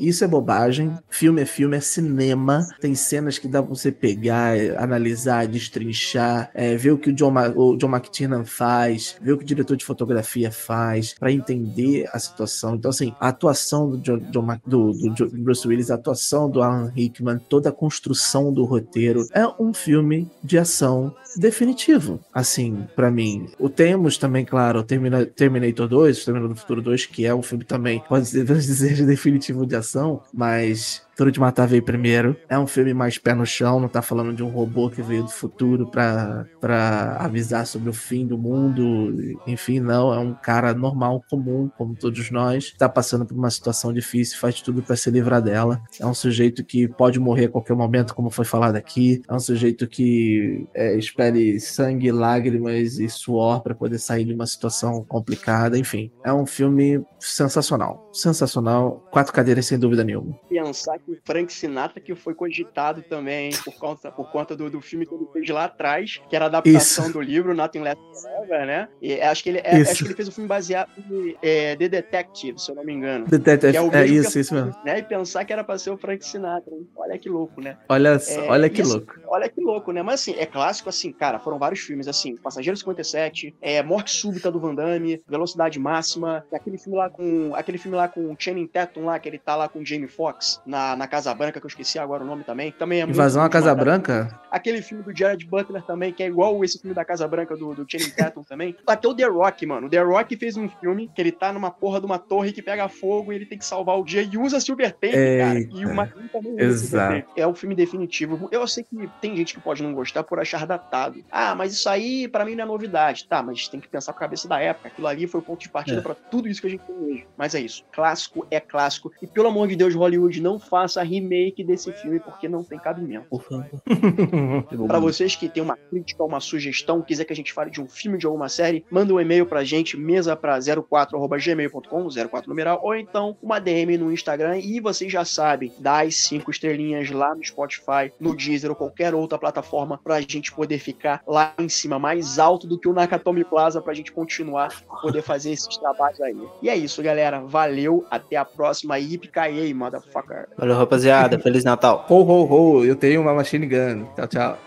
e, 0.00 0.08
isso 0.08 0.24
é 0.24 0.28
bobagem. 0.28 0.96
Filme 1.10 1.42
é 1.42 1.46
filme, 1.46 1.76
é 1.76 1.80
cinema. 1.80 2.66
Tem 2.80 2.94
cenas 2.94 3.38
que 3.38 3.48
dá 3.48 3.62
pra 3.62 3.74
você 3.74 3.90
pegar, 3.92 4.54
analisar, 4.78 5.46
destrinchar, 5.46 6.50
é, 6.54 6.76
ver 6.76 6.92
o 6.92 6.98
que 6.98 7.10
o 7.10 7.12
John, 7.12 7.32
John 7.76 7.88
McTiernan 7.88 8.44
faz, 8.44 9.16
ver 9.20 9.32
o 9.32 9.38
que 9.38 9.44
o 9.44 9.46
diretor 9.46 9.76
de 9.76 9.84
fotografia 9.84 10.50
faz, 10.50 11.14
para 11.14 11.32
entender 11.32 12.08
a 12.12 12.18
situação. 12.18 12.74
Então, 12.74 12.90
assim, 12.90 13.14
a 13.20 13.28
atuação 13.28 13.90
do, 13.90 13.98
John, 13.98 14.18
John, 14.18 14.46
do, 14.66 14.92
do 14.92 15.28
Bruce 15.38 15.66
Willis, 15.66 15.90
a 15.90 15.94
atuação 15.94 16.50
do 16.50 16.62
Alan 16.62 16.90
Rickman, 16.94 17.38
toda 17.48 17.68
a 17.68 17.72
construção 17.72 18.52
do 18.52 18.64
roteiro, 18.64 19.26
é 19.32 19.46
um 19.60 19.74
filme 19.74 20.30
de 20.42 20.58
ação 20.58 21.14
definitivo, 21.36 22.20
assim, 22.32 22.86
para 22.94 23.10
mim. 23.10 23.31
O 23.58 23.68
temos 23.68 24.18
também, 24.18 24.44
claro, 24.44 24.80
o 24.80 24.82
Terminator 24.82 25.88
2, 25.88 26.24
Terminator 26.24 26.54
do 26.54 26.60
Futuro 26.60 26.82
2, 26.82 27.06
que 27.06 27.26
é 27.26 27.34
um 27.34 27.42
filme 27.42 27.64
também, 27.64 28.02
pode 28.08 28.24
dizer 28.24 28.44
definitivo 29.06 29.66
de 29.66 29.76
ação, 29.76 30.22
mas 30.32 31.02
Duro 31.22 31.30
de 31.30 31.38
Matar 31.38 31.68
veio 31.68 31.84
primeiro. 31.84 32.36
É 32.48 32.58
um 32.58 32.66
filme 32.66 32.92
mais 32.92 33.16
pé 33.16 33.32
no 33.32 33.46
chão, 33.46 33.78
não 33.78 33.88
tá 33.88 34.02
falando 34.02 34.34
de 34.34 34.42
um 34.42 34.48
robô 34.48 34.90
que 34.90 35.00
veio 35.00 35.22
do 35.22 35.30
futuro 35.30 35.88
pra, 35.88 36.44
pra 36.60 37.16
avisar 37.20 37.64
sobre 37.64 37.88
o 37.88 37.92
fim 37.92 38.26
do 38.26 38.36
mundo. 38.36 39.38
Enfim, 39.46 39.78
não. 39.78 40.12
É 40.12 40.18
um 40.18 40.34
cara 40.34 40.74
normal, 40.74 41.22
comum, 41.30 41.70
como 41.78 41.94
todos 41.94 42.28
nós. 42.32 42.74
Tá 42.76 42.88
passando 42.88 43.24
por 43.24 43.36
uma 43.36 43.50
situação 43.50 43.92
difícil, 43.92 44.36
faz 44.36 44.60
tudo 44.60 44.82
para 44.82 44.96
se 44.96 45.12
livrar 45.12 45.40
dela. 45.40 45.80
É 46.00 46.04
um 46.04 46.14
sujeito 46.14 46.64
que 46.64 46.88
pode 46.88 47.20
morrer 47.20 47.44
a 47.44 47.50
qualquer 47.50 47.76
momento, 47.76 48.16
como 48.16 48.28
foi 48.28 48.44
falado 48.44 48.74
aqui. 48.74 49.22
É 49.28 49.32
um 49.32 49.40
sujeito 49.40 49.86
que 49.86 50.66
é, 50.74 50.98
espere 50.98 51.60
sangue, 51.60 52.10
lágrimas 52.10 52.98
e 52.98 53.08
suor 53.08 53.62
para 53.62 53.76
poder 53.76 53.98
sair 53.98 54.24
de 54.24 54.34
uma 54.34 54.46
situação 54.46 55.04
complicada. 55.04 55.78
Enfim, 55.78 56.10
é 56.24 56.32
um 56.32 56.46
filme 56.46 57.00
sensacional. 57.20 58.10
Sensacional. 58.12 59.06
Quatro 59.12 59.32
cadeiras, 59.32 59.66
sem 59.66 59.78
dúvida 59.78 60.02
nenhuma. 60.02 60.36
Pensar 60.48 60.98
que 60.98 61.11
Frank 61.24 61.52
Sinatra 61.52 62.00
que 62.00 62.14
foi 62.14 62.34
cogitado 62.34 63.02
também 63.02 63.50
por 63.64 63.74
conta, 63.78 64.10
por 64.10 64.30
conta 64.30 64.56
do, 64.56 64.70
do 64.70 64.80
filme 64.80 65.06
que 65.06 65.14
ele 65.14 65.26
fez 65.32 65.48
lá 65.48 65.64
atrás, 65.64 66.20
que 66.28 66.36
era 66.36 66.46
a 66.46 66.48
adaptação 66.48 67.04
Isso. 67.04 67.12
do 67.14 67.20
livro 67.20 67.54
Nothing 67.54 67.80
Left 67.80 68.02
Forever, 68.22 68.66
né? 68.66 68.88
E 69.00 69.20
acho 69.20 69.42
que 69.42 69.48
ele, 69.50 69.58
é, 69.64 69.82
acho 69.82 69.98
que 70.02 70.08
ele 70.08 70.14
fez 70.14 70.28
um 70.28 70.32
filme 70.32 70.48
baseado 70.48 70.90
em 71.10 71.36
é, 71.42 71.76
The 71.76 71.88
Detective, 71.88 72.58
se 72.58 72.70
eu 72.70 72.74
não 72.74 72.84
me 72.84 72.92
engano. 72.92 73.26
Detective, 73.26 73.76
é 73.76 73.80
mesmo 73.80 74.04
isso, 74.20 74.32
que- 74.32 74.38
isso 74.40 74.54
mesmo. 74.54 74.74
Né? 74.84 74.98
E 74.98 75.02
pensar 75.02 75.44
que 75.44 75.52
era 75.52 75.62
pra 75.64 75.78
ser 75.78 75.90
o 75.90 75.96
Frank 75.96 76.24
Sinatra. 76.24 76.74
hein? 76.74 76.88
Olha 76.96 77.18
que 77.18 77.28
louco, 77.28 77.60
né? 77.60 77.76
Olha, 77.88 78.10
É, 78.28 78.38
olha 78.48 78.68
que 78.70 78.82
assim, 78.82 78.92
louco. 78.92 79.14
Olha 79.28 79.48
que 79.48 79.60
louco, 79.60 79.92
né? 79.92 80.02
Mas 80.02 80.20
assim, 80.20 80.34
é 80.38 80.46
clássico, 80.46 80.88
assim, 80.88 81.12
cara, 81.12 81.38
foram 81.38 81.58
vários 81.58 81.80
filmes, 81.80 82.06
assim, 82.08 82.36
Passageiro 82.36 82.76
57, 82.76 83.54
é, 83.60 83.82
Morte 83.82 84.10
Súbita 84.12 84.50
do 84.50 84.60
Van 84.60 84.74
Damme, 84.74 85.20
Velocidade 85.28 85.78
Máxima, 85.78 86.44
aquele 86.52 86.78
filme 86.78 86.96
lá 86.98 87.08
com. 87.10 87.54
Aquele 87.54 87.78
filme 87.78 87.96
lá 87.96 88.08
com 88.08 88.32
o 88.32 88.36
Channing 88.38 88.66
Tatum 88.66 89.04
lá, 89.06 89.18
que 89.18 89.28
ele 89.28 89.38
tá 89.38 89.56
lá 89.56 89.68
com 89.68 89.80
o 89.80 89.86
Jamie 89.86 90.08
Foxx 90.08 90.60
na, 90.66 90.91
na 90.96 91.06
Casa 91.06 91.34
Branca, 91.34 91.60
que 91.60 91.66
eu 91.66 91.68
esqueci 91.68 91.98
agora 91.98 92.22
o 92.22 92.26
nome 92.26 92.44
também. 92.44 92.72
Também 92.72 93.00
é 93.00 93.04
Invasão 93.04 93.42
à 93.42 93.48
Casa. 93.48 93.74
Branca? 93.74 94.40
Aquele 94.50 94.82
filme 94.82 95.02
do 95.02 95.16
Jared 95.16 95.44
Butler 95.46 95.82
também, 95.82 96.12
que 96.12 96.22
é 96.22 96.26
igual 96.26 96.62
esse 96.64 96.78
filme 96.78 96.94
da 96.94 97.04
Casa 97.04 97.26
Branca 97.26 97.56
do, 97.56 97.74
do 97.74 97.86
Channing 97.88 98.10
Tatum 98.10 98.42
também. 98.42 98.76
Até 98.86 99.08
o 99.08 99.14
The 99.14 99.24
Rock, 99.26 99.64
mano. 99.66 99.86
O 99.86 99.90
The 99.90 100.02
Rock 100.02 100.36
fez 100.36 100.56
um 100.56 100.68
filme 100.68 101.10
que 101.14 101.20
ele 101.20 101.32
tá 101.32 101.52
numa 101.52 101.70
porra 101.70 102.00
de 102.00 102.06
uma 102.06 102.18
torre 102.18 102.52
que 102.52 102.60
pega 102.62 102.88
fogo 102.88 103.32
e 103.32 103.36
ele 103.36 103.46
tem 103.46 103.56
que 103.58 103.64
salvar 103.64 103.98
o 103.98 104.04
dia 104.04 104.22
e 104.22 104.36
usa 104.36 104.60
Silver 104.60 104.92
Tape, 104.92 105.12
cara. 105.12 105.58
E 105.60 105.86
o 105.86 105.90
McQueen 105.90 106.28
também 106.28 106.52
usa 106.54 106.62
Exato. 106.64 107.30
É 107.36 107.46
o 107.46 107.54
filme 107.54 107.74
definitivo. 107.74 108.48
Eu 108.50 108.66
sei 108.66 108.84
que 108.84 109.08
tem 109.20 109.36
gente 109.36 109.54
que 109.54 109.60
pode 109.60 109.82
não 109.82 109.94
gostar 109.94 110.22
por 110.22 110.38
achar 110.38 110.66
datado. 110.66 111.24
Ah, 111.30 111.54
mas 111.54 111.72
isso 111.72 111.88
aí 111.88 112.28
pra 112.28 112.44
mim 112.44 112.54
não 112.54 112.64
é 112.64 112.66
novidade. 112.66 113.26
Tá, 113.26 113.42
mas 113.42 113.68
tem 113.68 113.80
que 113.80 113.88
pensar 113.88 114.12
com 114.12 114.18
a 114.18 114.20
cabeça 114.20 114.46
da 114.48 114.60
época. 114.60 114.88
Aquilo 114.88 115.06
ali 115.06 115.26
foi 115.26 115.40
o 115.40 115.42
ponto 115.42 115.60
de 115.60 115.68
partida 115.68 115.98
É. 115.98 116.02
pra 116.02 116.14
tudo 116.14 116.48
isso 116.48 116.60
que 116.60 116.66
a 116.66 116.70
gente 116.70 116.82
tem 116.84 116.94
hoje. 116.96 117.26
Mas 117.36 117.54
é 117.54 117.60
isso. 117.60 117.84
Clássico 117.92 118.46
é 118.50 118.60
clássico. 118.60 119.12
E 119.22 119.26
pelo 119.26 119.48
amor 119.48 119.68
de 119.68 119.76
Deus, 119.76 119.94
Hollywood, 119.94 120.40
não 120.40 120.58
faça 120.82 121.02
remake 121.02 121.62
desse 121.62 121.92
filme 121.92 122.18
porque 122.18 122.48
não 122.48 122.64
tem 122.64 122.78
cabimento. 122.78 123.26
Por 123.28 123.42
favor. 123.42 123.82
Pra 124.86 124.98
vocês 124.98 125.36
que 125.36 125.48
tem 125.48 125.62
uma 125.62 125.76
crítica, 125.76 126.24
uma 126.24 126.40
sugestão, 126.40 127.02
quiser 127.02 127.24
que 127.24 127.32
a 127.32 127.36
gente 127.36 127.52
fale 127.52 127.70
de 127.70 127.80
um 127.80 127.88
filme, 127.88 128.18
de 128.18 128.26
alguma 128.26 128.48
série, 128.48 128.84
manda 128.90 129.14
um 129.14 129.20
e-mail 129.20 129.46
pra 129.46 129.62
gente, 129.62 129.96
mesa 129.96 130.34
pra 130.34 130.58
04@gmail.com, 130.58 132.08
04 132.28 132.48
numeral, 132.48 132.80
ou 132.82 132.94
então 132.94 133.36
uma 133.42 133.58
DM 133.58 133.96
no 133.96 134.12
Instagram 134.12 134.58
e 134.58 134.80
vocês 134.80 135.12
já 135.12 135.24
sabem, 135.24 135.72
dá 135.78 136.02
as 136.02 136.16
cinco 136.16 136.50
estrelinhas 136.50 137.10
lá 137.10 137.34
no 137.34 137.44
Spotify, 137.44 138.12
no 138.18 138.34
Deezer 138.34 138.70
ou 138.70 138.76
qualquer 138.76 139.14
outra 139.14 139.38
plataforma 139.38 140.00
pra 140.02 140.20
gente 140.20 140.52
poder 140.52 140.78
ficar 140.78 141.22
lá 141.26 141.54
em 141.58 141.68
cima, 141.68 141.98
mais 141.98 142.38
alto 142.38 142.66
do 142.66 142.78
que 142.78 142.88
o 142.88 142.92
Nakatomi 142.92 143.44
Plaza 143.44 143.80
pra 143.80 143.94
gente 143.94 144.10
continuar 144.12 144.82
poder 145.00 145.22
fazer 145.22 145.52
esses 145.52 145.76
trabalhos 145.76 146.20
aí. 146.20 146.36
E 146.60 146.68
é 146.68 146.76
isso, 146.76 147.02
galera. 147.02 147.40
Valeu, 147.40 148.04
até 148.10 148.36
a 148.36 148.44
próxima. 148.44 148.98
Yippee 148.98 149.74
motherfucker. 149.74 150.48
Valeu, 150.56 150.71
rapaziada. 150.74 151.38
Feliz 151.42 151.64
Natal. 151.64 152.06
Ho, 152.08 152.22
ho, 152.22 152.44
ho, 152.44 152.84
eu 152.84 152.96
tenho 152.96 153.20
uma 153.20 153.34
machine 153.34 153.66
gun. 153.66 154.06
Tchau, 154.16 154.26
tchau. 154.28 154.58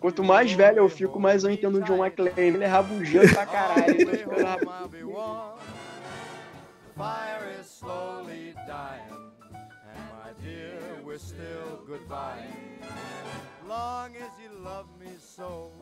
Quanto 0.00 0.24
mais 0.24 0.52
velho 0.52 0.78
eu 0.78 0.88
fico, 0.88 1.18
mais 1.20 1.44
eu 1.44 1.50
entendo 1.50 1.78
o 1.78 1.82
John 1.82 2.04
McClane. 2.04 2.32
Ele 2.36 2.64
é 2.64 2.66
rabugento 2.66 3.34
pra 3.34 3.46
caralho. 3.46 3.84
Rabugento. 4.44 5.70
Fire 7.00 7.48
is 7.58 7.66
slowly 7.66 8.52
dying, 8.66 9.32
and 9.48 10.04
my 10.12 10.32
dear, 10.44 10.76
we're 11.02 11.16
still 11.16 11.80
goodbye. 11.88 12.44
Long 13.66 14.10
as 14.16 14.30
you 14.38 14.50
love 14.62 14.84
me 15.00 15.08
so, 15.18 15.72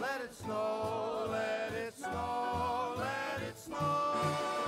let 0.00 0.20
it 0.22 0.32
snow, 0.32 1.26
let 1.28 1.72
it 1.74 1.98
snow, 1.98 2.94
let 2.98 3.48
it 3.48 3.58
snow. 3.58 4.61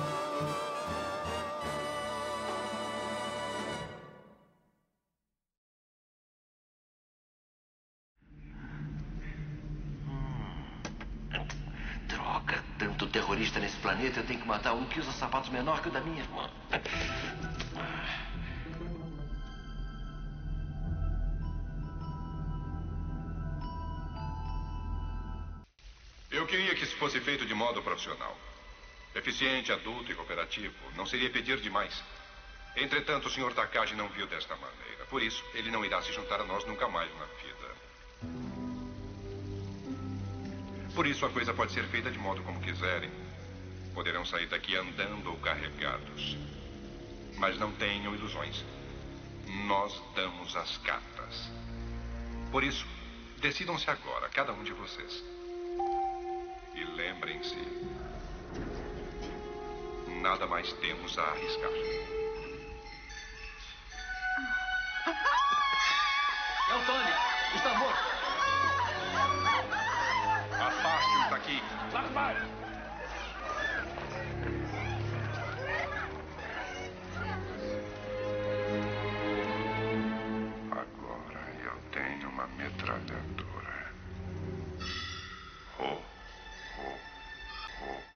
Nesse 13.65 13.77
planeta, 13.79 14.21
eu 14.21 14.27
tenho 14.27 14.41
que 14.41 14.47
matar 14.47 14.75
um 14.75 14.85
que 14.85 15.01
usa 15.01 15.11
sapatos 15.12 15.49
menor 15.49 15.81
que 15.81 15.89
o 15.89 15.91
da 15.91 16.01
minha 16.03 16.21
irmã. 16.21 16.51
Eu 26.31 26.47
queria 26.47 26.75
que 26.75 26.85
isso 26.85 26.95
fosse 26.97 27.19
feito 27.21 27.47
de 27.47 27.55
modo 27.55 27.83
profissional. 27.83 28.37
Eficiente, 29.15 29.73
adulto 29.73 30.12
e 30.12 30.15
cooperativo. 30.15 30.75
Não 30.95 31.07
seria 31.07 31.31
pedir 31.31 31.59
demais. 31.61 32.03
Entretanto, 32.77 33.29
o 33.29 33.31
Sr. 33.31 33.55
Takagi 33.55 33.95
não 33.95 34.09
viu 34.09 34.27
desta 34.27 34.55
maneira. 34.57 35.07
Por 35.09 35.23
isso, 35.23 35.43
ele 35.55 35.71
não 35.71 35.85
irá 35.85 36.03
se 36.03 36.12
juntar 36.12 36.41
a 36.41 36.45
nós 36.45 36.67
nunca 36.67 36.87
mais 36.89 37.11
na 37.17 37.25
vida. 37.25 37.75
Por 40.95 41.07
isso, 41.07 41.25
a 41.25 41.31
coisa 41.31 41.55
pode 41.55 41.73
ser 41.73 41.85
feita 41.85 42.11
de 42.11 42.19
modo 42.19 42.43
como 42.43 42.61
quiserem. 42.61 43.24
Poderão 43.95 44.25
sair 44.25 44.47
daqui 44.49 44.77
andando 44.77 45.31
ou 45.31 45.37
carregados. 45.39 46.37
Mas 47.39 47.59
não 47.59 47.71
tenham 47.73 48.15
ilusões. 48.15 48.65
Nós 49.67 50.03
damos 50.15 50.57
as 50.57 50.77
cartas. 50.79 51.51
Por 52.51 52.65
isso, 52.65 52.87
decidam-se 53.41 53.89
agora, 53.89 54.29
cada 54.29 54.53
um 54.53 54.65
de 54.65 54.73
vocês. 54.73 55.23
E 56.75 56.85
lembrem-se: 56.97 57.57
nada 60.21 60.47
mais 60.47 60.73
temos 60.75 61.17
a 61.19 61.23
arriscar. 61.23 61.71
É 66.71 66.75
o 66.75 66.87
Tony! 66.87 67.13
Está 67.55 67.75
morto! 67.79 68.03
Afaste-o 70.61 71.31
daqui. 71.31 71.63
Lá 71.93 72.03
vai! 72.13 72.64
grande 82.85 83.14
ardore. 83.14 83.95
Oh. 85.80 86.14